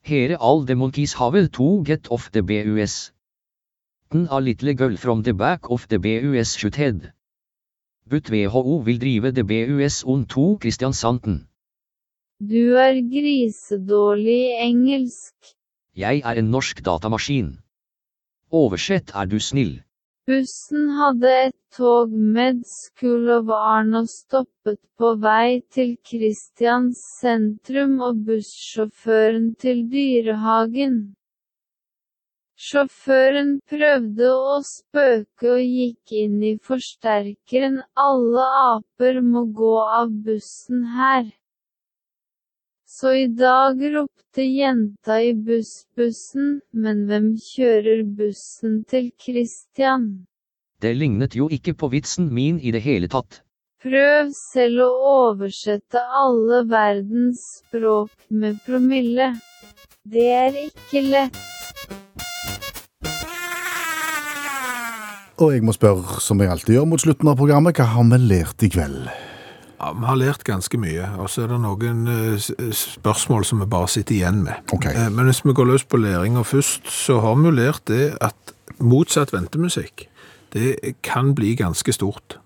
Here 0.00 0.34
all 0.36 0.64
the 0.64 0.74
monkeys 0.74 1.12
have 1.12 1.52
to 1.52 1.82
get 1.84 2.10
off 2.10 2.30
the 2.32 2.42
BUS. 2.42 3.12
A 4.10 4.40
little 4.40 4.72
girl 4.72 4.96
from 4.96 5.20
the 5.22 5.34
back 5.34 5.68
of 5.68 5.86
the 5.88 5.98
BUS 5.98 6.54
should 6.56 6.76
head. 6.76 7.12
But 8.06 8.30
WHO 8.30 8.80
vil 8.80 8.98
drive 8.98 9.34
the 9.34 9.44
BUS 9.44 10.04
on 10.04 10.24
to 10.24 10.56
Kristiansanden. 10.62 11.46
Du 12.40 12.76
er 12.80 12.96
grisedårlig 13.12 14.40
i 14.48 14.56
engelsk. 14.70 15.34
Jeg 15.94 16.22
er 16.24 16.40
en 16.40 16.50
norsk 16.50 16.80
datamaskin. 16.86 17.58
Oversett 18.50 19.12
er 19.14 19.26
du 19.26 19.38
snill. 19.38 19.82
Bussen 20.28 20.88
hadde 20.92 21.28
et 21.42 21.54
tog 21.74 22.10
med 22.12 22.58
School 22.70 23.30
of 23.34 23.46
Arno 23.58 24.02
stoppet 24.04 24.76
på 25.00 25.12
vei 25.22 25.62
til 25.76 25.94
Kristians 26.10 26.98
sentrum 27.20 27.94
og 28.08 28.18
bussjåføren 28.26 29.46
til 29.64 29.80
dyrehagen. 29.94 30.98
Sjåføren 32.66 33.54
prøvde 33.72 34.28
å 34.34 34.60
spøke 34.68 35.54
og 35.54 35.64
gikk 35.64 36.16
inn 36.26 36.36
i 36.50 36.54
forsterkeren 36.70 37.80
alle 38.04 38.48
aper 38.66 39.24
må 39.32 39.46
gå 39.62 39.74
av 39.86 40.12
bussen 40.28 40.84
her. 40.98 41.24
Så 42.88 43.10
i 43.12 43.26
dag 43.26 43.82
ropte 43.92 44.42
jenta 44.48 45.18
i 45.20 45.34
bussbussen, 45.36 46.62
men 46.72 47.02
hvem 47.10 47.26
kjører 47.36 48.00
bussen 48.16 48.78
til 48.88 49.10
Christian? 49.20 50.06
Det 50.80 50.94
lignet 50.96 51.36
jo 51.36 51.50
ikke 51.52 51.74
på 51.76 51.90
vitsen 51.92 52.30
min 52.32 52.56
i 52.56 52.72
det 52.72 52.80
hele 52.86 53.12
tatt. 53.12 53.42
Prøv 53.84 54.32
selv 54.32 54.86
å 54.86 54.88
oversette 55.10 56.00
alle 56.00 56.64
verdens 56.72 57.44
språk 57.60 58.16
med 58.32 58.56
promille. 58.64 59.34
Det 60.08 60.26
er 60.40 60.60
ikke 60.64 61.04
lett. 61.12 61.44
Og 65.36 65.52
jeg 65.52 65.60
må 65.60 65.76
spørre, 65.76 66.22
som 66.24 66.40
jeg 66.40 66.56
alltid 66.56 66.80
gjør 66.80 66.92
mot 66.96 67.04
slutten 67.04 67.28
av 67.28 67.36
programmet, 67.36 67.76
hva 67.76 67.92
har 67.92 68.14
vi 68.16 68.24
lært 68.32 68.64
i 68.64 68.72
kveld? 68.72 69.27
Ja, 69.78 69.92
Vi 69.94 70.06
har 70.06 70.16
lært 70.18 70.42
ganske 70.44 70.78
mye, 70.80 71.06
og 71.22 71.28
så 71.30 71.44
er 71.44 71.52
det 71.52 71.60
noen 71.62 72.00
eh, 72.10 72.48
spørsmål 72.74 73.44
som 73.46 73.60
vi 73.62 73.68
bare 73.70 73.88
sitter 73.88 74.16
igjen 74.16 74.42
med. 74.42 74.58
Ok. 74.74 74.88
Eh, 74.90 75.08
Men 75.14 75.30
hvis 75.30 75.44
vi 75.46 75.54
går 75.54 75.70
løs 75.70 75.84
på 75.86 76.00
læringa 76.02 76.42
først, 76.42 76.88
så 76.90 77.20
har 77.22 77.36
vi 77.38 77.46
jo 77.46 77.54
lært 77.54 77.84
det 77.86 78.16
at 78.20 78.54
motsatt 78.78 79.32
ventemusikk, 79.32 80.08
det 80.52 80.96
kan 81.06 81.34
bli 81.34 81.54
ganske 81.54 81.92
stort. 81.94 82.38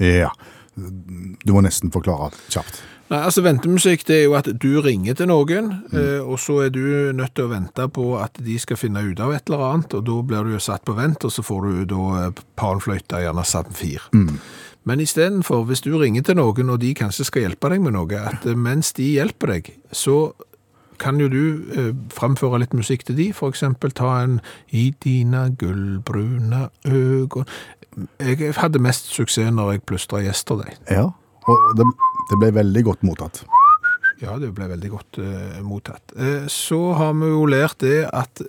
Ja, 0.00 0.30
du 0.76 1.52
må 1.52 1.60
nesten 1.60 1.92
forklare 1.92 2.30
kjapt. 2.48 2.80
Nei, 3.12 3.18
altså 3.26 3.42
Ventemusikk 3.44 4.06
det 4.08 4.14
er 4.16 4.22
jo 4.24 4.34
at 4.38 4.46
du 4.62 4.70
ringer 4.80 5.12
til 5.18 5.28
noen, 5.28 5.66
eh, 5.92 6.22
og 6.24 6.38
så 6.40 6.62
er 6.64 6.70
du 6.72 6.80
nødt 7.12 7.34
til 7.36 7.44
å 7.44 7.50
vente 7.50 7.84
på 7.92 8.06
at 8.16 8.38
de 8.40 8.54
skal 8.62 8.78
finne 8.80 9.02
ut 9.04 9.20
av 9.20 9.34
et 9.36 9.50
eller 9.50 9.64
annet, 9.66 9.92
og 9.98 10.06
da 10.06 10.14
blir 10.30 10.46
du 10.48 10.54
jo 10.54 10.62
satt 10.62 10.86
på 10.88 10.94
vent, 10.96 11.26
og 11.28 11.34
så 11.34 11.44
får 11.44 11.66
du 11.68 11.82
da 11.92 12.06
eh, 12.22 12.40
panfløyte, 12.56 13.20
gjerne 13.20 13.44
samfir. 13.44 14.06
Men 14.84 15.00
istedenfor, 15.00 15.64
hvis 15.68 15.84
du 15.84 15.92
ringer 15.98 16.24
til 16.26 16.38
noen, 16.38 16.70
og 16.74 16.80
de 16.82 16.94
kanskje 16.98 17.28
skal 17.28 17.46
hjelpe 17.46 17.70
deg 17.70 17.84
med 17.84 17.94
noe, 17.94 18.18
at 18.18 18.46
eh, 18.48 18.58
mens 18.58 18.92
de 18.98 19.12
hjelper 19.14 19.54
deg, 19.56 19.70
så 19.94 20.32
kan 21.02 21.18
jo 21.20 21.28
du 21.30 21.42
eh, 21.74 21.92
fremføre 22.14 22.62
litt 22.62 22.74
musikk 22.76 23.06
til 23.06 23.18
de, 23.18 23.28
eksempel 23.32 23.94
ta 23.94 24.14
en 24.22 24.40
«I 24.70 24.90
dina 25.02 25.48
gullbrune 25.58 26.68
øgon». 26.86 27.48
Jeg 28.22 28.54
hadde 28.56 28.80
mest 28.80 29.10
suksess 29.12 29.52
når 29.52 29.74
jeg 29.74 29.82
plystra 29.88 30.22
gjester 30.24 30.62
deg. 30.62 30.78
Ja, 30.88 31.10
og 31.50 31.66
det, 31.76 31.84
det 32.30 32.38
ble 32.40 32.52
veldig 32.56 32.84
godt 32.86 33.04
mottatt. 33.04 33.42
Ja, 34.22 34.38
det 34.38 34.52
ble 34.54 34.68
veldig 34.70 34.90
godt 34.92 35.18
eh, 35.20 35.58
mottatt. 35.66 36.14
Eh, 36.16 36.46
så 36.50 36.80
har 36.98 37.14
vi 37.18 37.30
jo 37.32 37.44
lært 37.50 37.82
det 37.82 38.06
at 38.08 38.44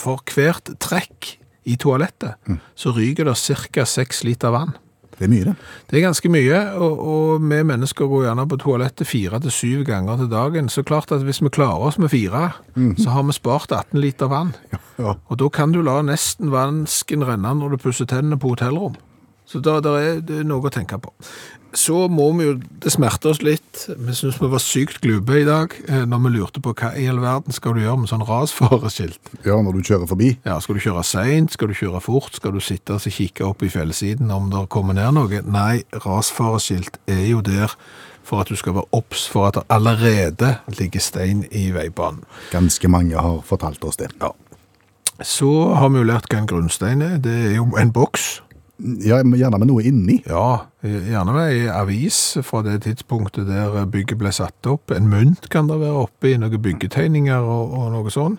for 0.00 0.20
hvert 0.28 0.74
trekk 0.82 1.32
i 1.66 1.74
toalettet, 1.80 2.36
så 2.78 2.92
ryker 2.94 3.26
det 3.26 3.34
ca. 3.74 3.86
seks 3.88 4.22
liter 4.28 4.52
vann. 4.54 4.76
Det 5.16 5.24
er 5.24 5.32
mye, 5.32 5.44
det. 5.48 5.54
Det 5.88 5.96
er 5.96 6.04
ganske 6.04 6.28
mye, 6.28 6.58
og, 6.76 6.98
og 7.00 7.44
vi 7.48 7.62
mennesker 7.64 8.08
går 8.10 8.26
gjerne 8.26 8.44
på 8.50 8.58
toalettet 8.60 9.08
fire 9.08 9.40
til 9.40 9.54
syv 9.54 9.84
ganger 9.88 10.20
til 10.20 10.28
dagen. 10.32 10.68
Så 10.68 10.84
klart 10.84 11.12
at 11.12 11.24
hvis 11.24 11.40
vi 11.40 11.52
klarer 11.56 11.88
oss 11.88 11.96
med 11.98 12.12
fire, 12.12 12.50
så 13.00 13.14
har 13.14 13.24
vi 13.24 13.32
spart 13.32 13.72
18 13.72 14.00
liter 14.00 14.28
vann. 14.28 14.52
Ja. 14.72 15.14
Og 15.16 15.38
da 15.40 15.48
kan 15.48 15.72
du 15.72 15.80
la 15.84 16.02
nesten 16.04 16.52
vansken 16.52 17.24
renne 17.24 17.54
når 17.56 17.76
du 17.76 17.82
pusser 17.88 18.08
tennene 18.08 18.38
på 18.40 18.52
hotellrom. 18.52 18.96
Så 19.46 19.60
da, 19.62 19.78
der 19.80 19.96
er 20.00 20.18
det 20.26 20.40
noe 20.46 20.66
å 20.66 20.72
tenke 20.74 20.98
på. 20.98 21.12
så 21.76 22.06
må 22.08 22.30
vi 22.38 22.46
jo 22.46 22.54
Det 22.56 22.90
smerter 22.90 23.30
oss 23.30 23.42
litt. 23.44 23.82
Vi 23.98 24.14
syns 24.16 24.40
vi 24.40 24.48
var 24.48 24.62
sykt 24.64 25.00
glube 25.04 25.40
i 25.40 25.44
dag 25.44 25.74
eh, 25.88 26.04
når 26.08 26.22
vi 26.24 26.30
lurte 26.38 26.60
på 26.64 26.72
hva 26.74 26.94
i 26.96 27.06
all 27.10 27.20
verden 27.20 27.52
skal 27.52 27.74
du 27.76 27.82
gjøre 27.82 27.98
med 28.00 28.08
sånn 28.10 28.24
rasfareskilt. 28.26 29.20
Ja, 29.44 29.58
når 29.62 29.76
du 29.76 29.82
kjører 29.84 30.08
forbi. 30.08 30.32
Ja, 30.46 30.58
Skal 30.60 30.78
du 30.78 30.80
kjøre 30.80 31.04
seint, 31.04 31.52
skal 31.52 31.68
du 31.68 31.74
kjøre 31.76 32.00
fort, 32.00 32.34
skal 32.34 32.52
du 32.56 32.60
sitte 32.64 32.96
og 32.96 33.00
kikke 33.04 33.44
opp 33.44 33.62
i 33.62 33.68
fjellsiden 33.70 34.30
om 34.30 34.48
det 34.50 34.64
kommer 34.72 34.96
ned 34.96 35.14
noe? 35.14 35.42
Nei, 35.44 35.84
rasfareskilt 36.06 36.98
er 37.06 37.26
jo 37.28 37.42
der 37.44 37.74
for 38.26 38.40
at 38.42 38.48
du 38.50 38.56
skal 38.58 38.74
være 38.74 38.90
obs 38.96 39.28
for 39.30 39.46
at 39.46 39.54
det 39.60 39.66
allerede 39.70 40.56
ligger 40.80 41.00
stein 41.00 41.44
i 41.54 41.68
veibanen. 41.76 42.24
Ganske 42.50 42.88
mange 42.90 43.14
har 43.14 43.42
fortalt 43.46 43.84
oss 43.86 44.00
det. 44.00 44.10
Ja. 44.20 44.32
Så 45.22 45.48
har 45.74 45.88
vi 45.92 46.02
jo 46.02 46.08
lært 46.08 46.26
hva 46.32 46.40
en 46.42 46.48
grunnstein 46.50 47.04
er. 47.04 47.14
Det 47.22 47.36
er 47.52 47.54
jo 47.60 47.68
en 47.78 47.92
boks. 47.94 48.42
Ja, 48.76 49.22
Gjerne 49.24 49.56
med 49.58 49.70
noe 49.70 49.82
inni. 49.88 50.18
Ja, 50.28 50.66
gjerne 50.84 51.32
med 51.32 51.48
ei 51.48 51.68
avis 51.72 52.18
fra 52.44 52.60
det 52.66 52.82
tidspunktet 52.84 53.48
der 53.48 53.86
bygget 53.88 54.18
ble 54.20 54.32
satt 54.36 54.68
opp. 54.68 54.92
En 54.92 55.08
mynt 55.08 55.48
kan 55.52 55.70
det 55.70 55.78
være 55.80 56.02
oppe 56.02 56.34
i, 56.34 56.36
noen 56.40 56.60
byggetegninger 56.60 57.40
og, 57.40 57.72
og 57.72 57.94
noe 57.94 58.12
sånn. 58.12 58.36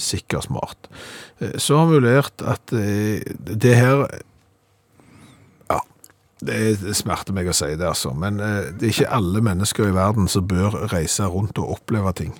Sikkert 0.00 0.48
smart. 0.48 0.88
Eh, 1.40 1.58
Så 1.60 1.76
har 1.82 1.92
vi 1.92 2.00
lært 2.00 2.40
at 2.48 2.72
eh, 2.72 3.20
det 3.36 3.74
her 3.76 4.06
Ja, 5.68 5.82
det 6.40 6.80
det 6.80 6.96
smerter 6.96 7.36
meg 7.36 7.52
å 7.52 7.56
si 7.56 7.74
det, 7.76 7.84
altså. 7.84 8.14
Men 8.16 8.40
eh, 8.40 8.72
det 8.72 8.88
er 8.88 8.96
ikke 8.96 9.12
alle 9.20 9.44
mennesker 9.44 9.92
i 9.92 9.94
verden 10.00 10.32
som 10.32 10.48
bør 10.48 10.80
reise 10.96 11.28
rundt 11.28 11.60
og 11.60 11.76
oppleve 11.76 12.16
ting. 12.16 12.32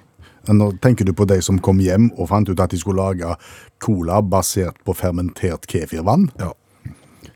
Nå 0.49 0.73
tenker 0.81 1.05
du 1.05 1.13
på 1.17 1.29
de 1.29 1.39
som 1.45 1.61
kom 1.61 1.79
hjem 1.81 2.11
og 2.17 2.29
fant 2.33 2.49
ut 2.49 2.61
at 2.61 2.73
de 2.73 2.81
skulle 2.81 3.05
lage 3.05 3.37
cola 3.85 4.21
basert 4.25 4.81
på 4.85 4.97
fermentert 4.97 5.69
kefirvann. 5.69 6.31
Ja. 6.41 6.55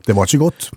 Det 0.07 0.15
var 0.15 0.29
ikke 0.29 0.43
godt. 0.45 0.69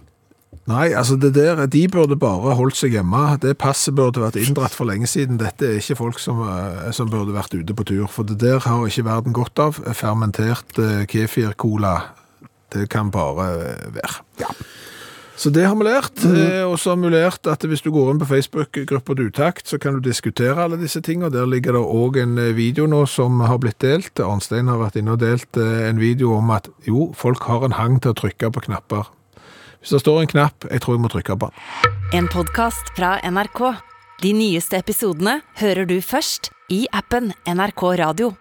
Nei, 0.71 0.93
altså 0.95 1.17
det 1.19 1.33
der, 1.35 1.65
de 1.67 1.81
burde 1.91 2.15
bare 2.21 2.55
holdt 2.55 2.77
seg 2.79 2.95
hjemme. 2.95 3.23
Det 3.43 3.57
passet 3.59 3.97
burde 3.99 4.23
vært 4.23 4.39
inndratt 4.39 4.77
for 4.77 4.87
lenge 4.87 5.09
siden. 5.11 5.41
Dette 5.41 5.67
er 5.67 5.81
ikke 5.81 5.99
folk 5.99 6.21
som, 6.23 6.39
eh, 6.47 6.93
som 6.95 7.11
burde 7.11 7.35
vært 7.35 7.57
ute 7.57 7.75
på 7.75 7.87
tur, 7.89 8.07
for 8.07 8.23
det 8.23 8.39
der 8.39 8.63
har 8.63 8.87
ikke 8.87 9.09
verden 9.09 9.35
godt 9.35 9.59
av. 9.59 9.81
Fermentert 9.99 10.79
eh, 10.79 11.03
kefir-cola, 11.11 11.97
det 12.73 12.87
kan 12.95 13.11
bare 13.11 13.35
være. 13.43 13.75
være. 13.99 14.55
Så 15.37 15.51
det 15.51 15.65
har 15.65 15.77
vi 15.77 15.87
lært, 15.87 16.25
eh, 16.29 16.63
og 16.67 16.77
så 16.79 16.93
har 16.93 17.01
vi 17.01 17.11
lært 17.13 17.49
at 17.49 17.65
hvis 17.65 17.83
du 17.83 17.91
går 17.95 18.11
inn 18.13 18.21
på 18.21 18.29
Facebook-gruppa 18.29 19.17
Dutakt, 19.17 19.67
så 19.69 19.79
kan 19.81 19.97
du 19.97 20.05
diskutere 20.05 20.61
alle 20.61 20.77
disse 20.81 21.01
tingene. 21.01 21.33
Der 21.33 21.49
ligger 21.49 21.79
det 21.79 21.83
òg 21.83 22.19
en 22.21 22.37
eh, 22.39 22.53
video 22.57 22.87
nå 22.87 23.07
som 23.09 23.41
har 23.41 23.59
blitt 23.63 23.81
delt. 23.81 24.21
Arnstein 24.21 24.69
har 24.69 24.83
vært 24.83 25.01
inne 25.01 25.17
og 25.17 25.23
delt 25.25 25.57
eh, 25.57 25.89
en 25.89 26.03
video 26.03 26.35
om 26.37 26.53
at 26.55 26.69
jo, 26.87 27.11
folk 27.17 27.49
har 27.49 27.65
en 27.65 27.79
hang 27.81 27.99
til 28.03 28.13
å 28.13 28.19
trykke 28.23 28.53
på 28.53 28.67
knapper. 28.69 29.09
Hvis 29.81 29.97
det 29.97 30.03
står 30.05 30.21
en 30.21 30.31
knapp, 30.31 30.69
jeg 30.71 30.85
tror 30.85 30.99
jeg 30.99 31.07
må 31.07 31.11
trykke 31.11 31.39
på 31.41 31.49
den. 31.49 31.91
En 32.15 32.29
podkast 32.31 32.93
fra 32.99 33.17
NRK. 33.25 33.65
De 34.23 34.37
nyeste 34.37 34.79
episodene 34.79 35.41
hører 35.59 35.89
du 35.89 35.97
først 36.05 36.53
i 36.71 36.85
appen 36.95 37.33
NRK 37.49 37.89
Radio. 38.05 38.35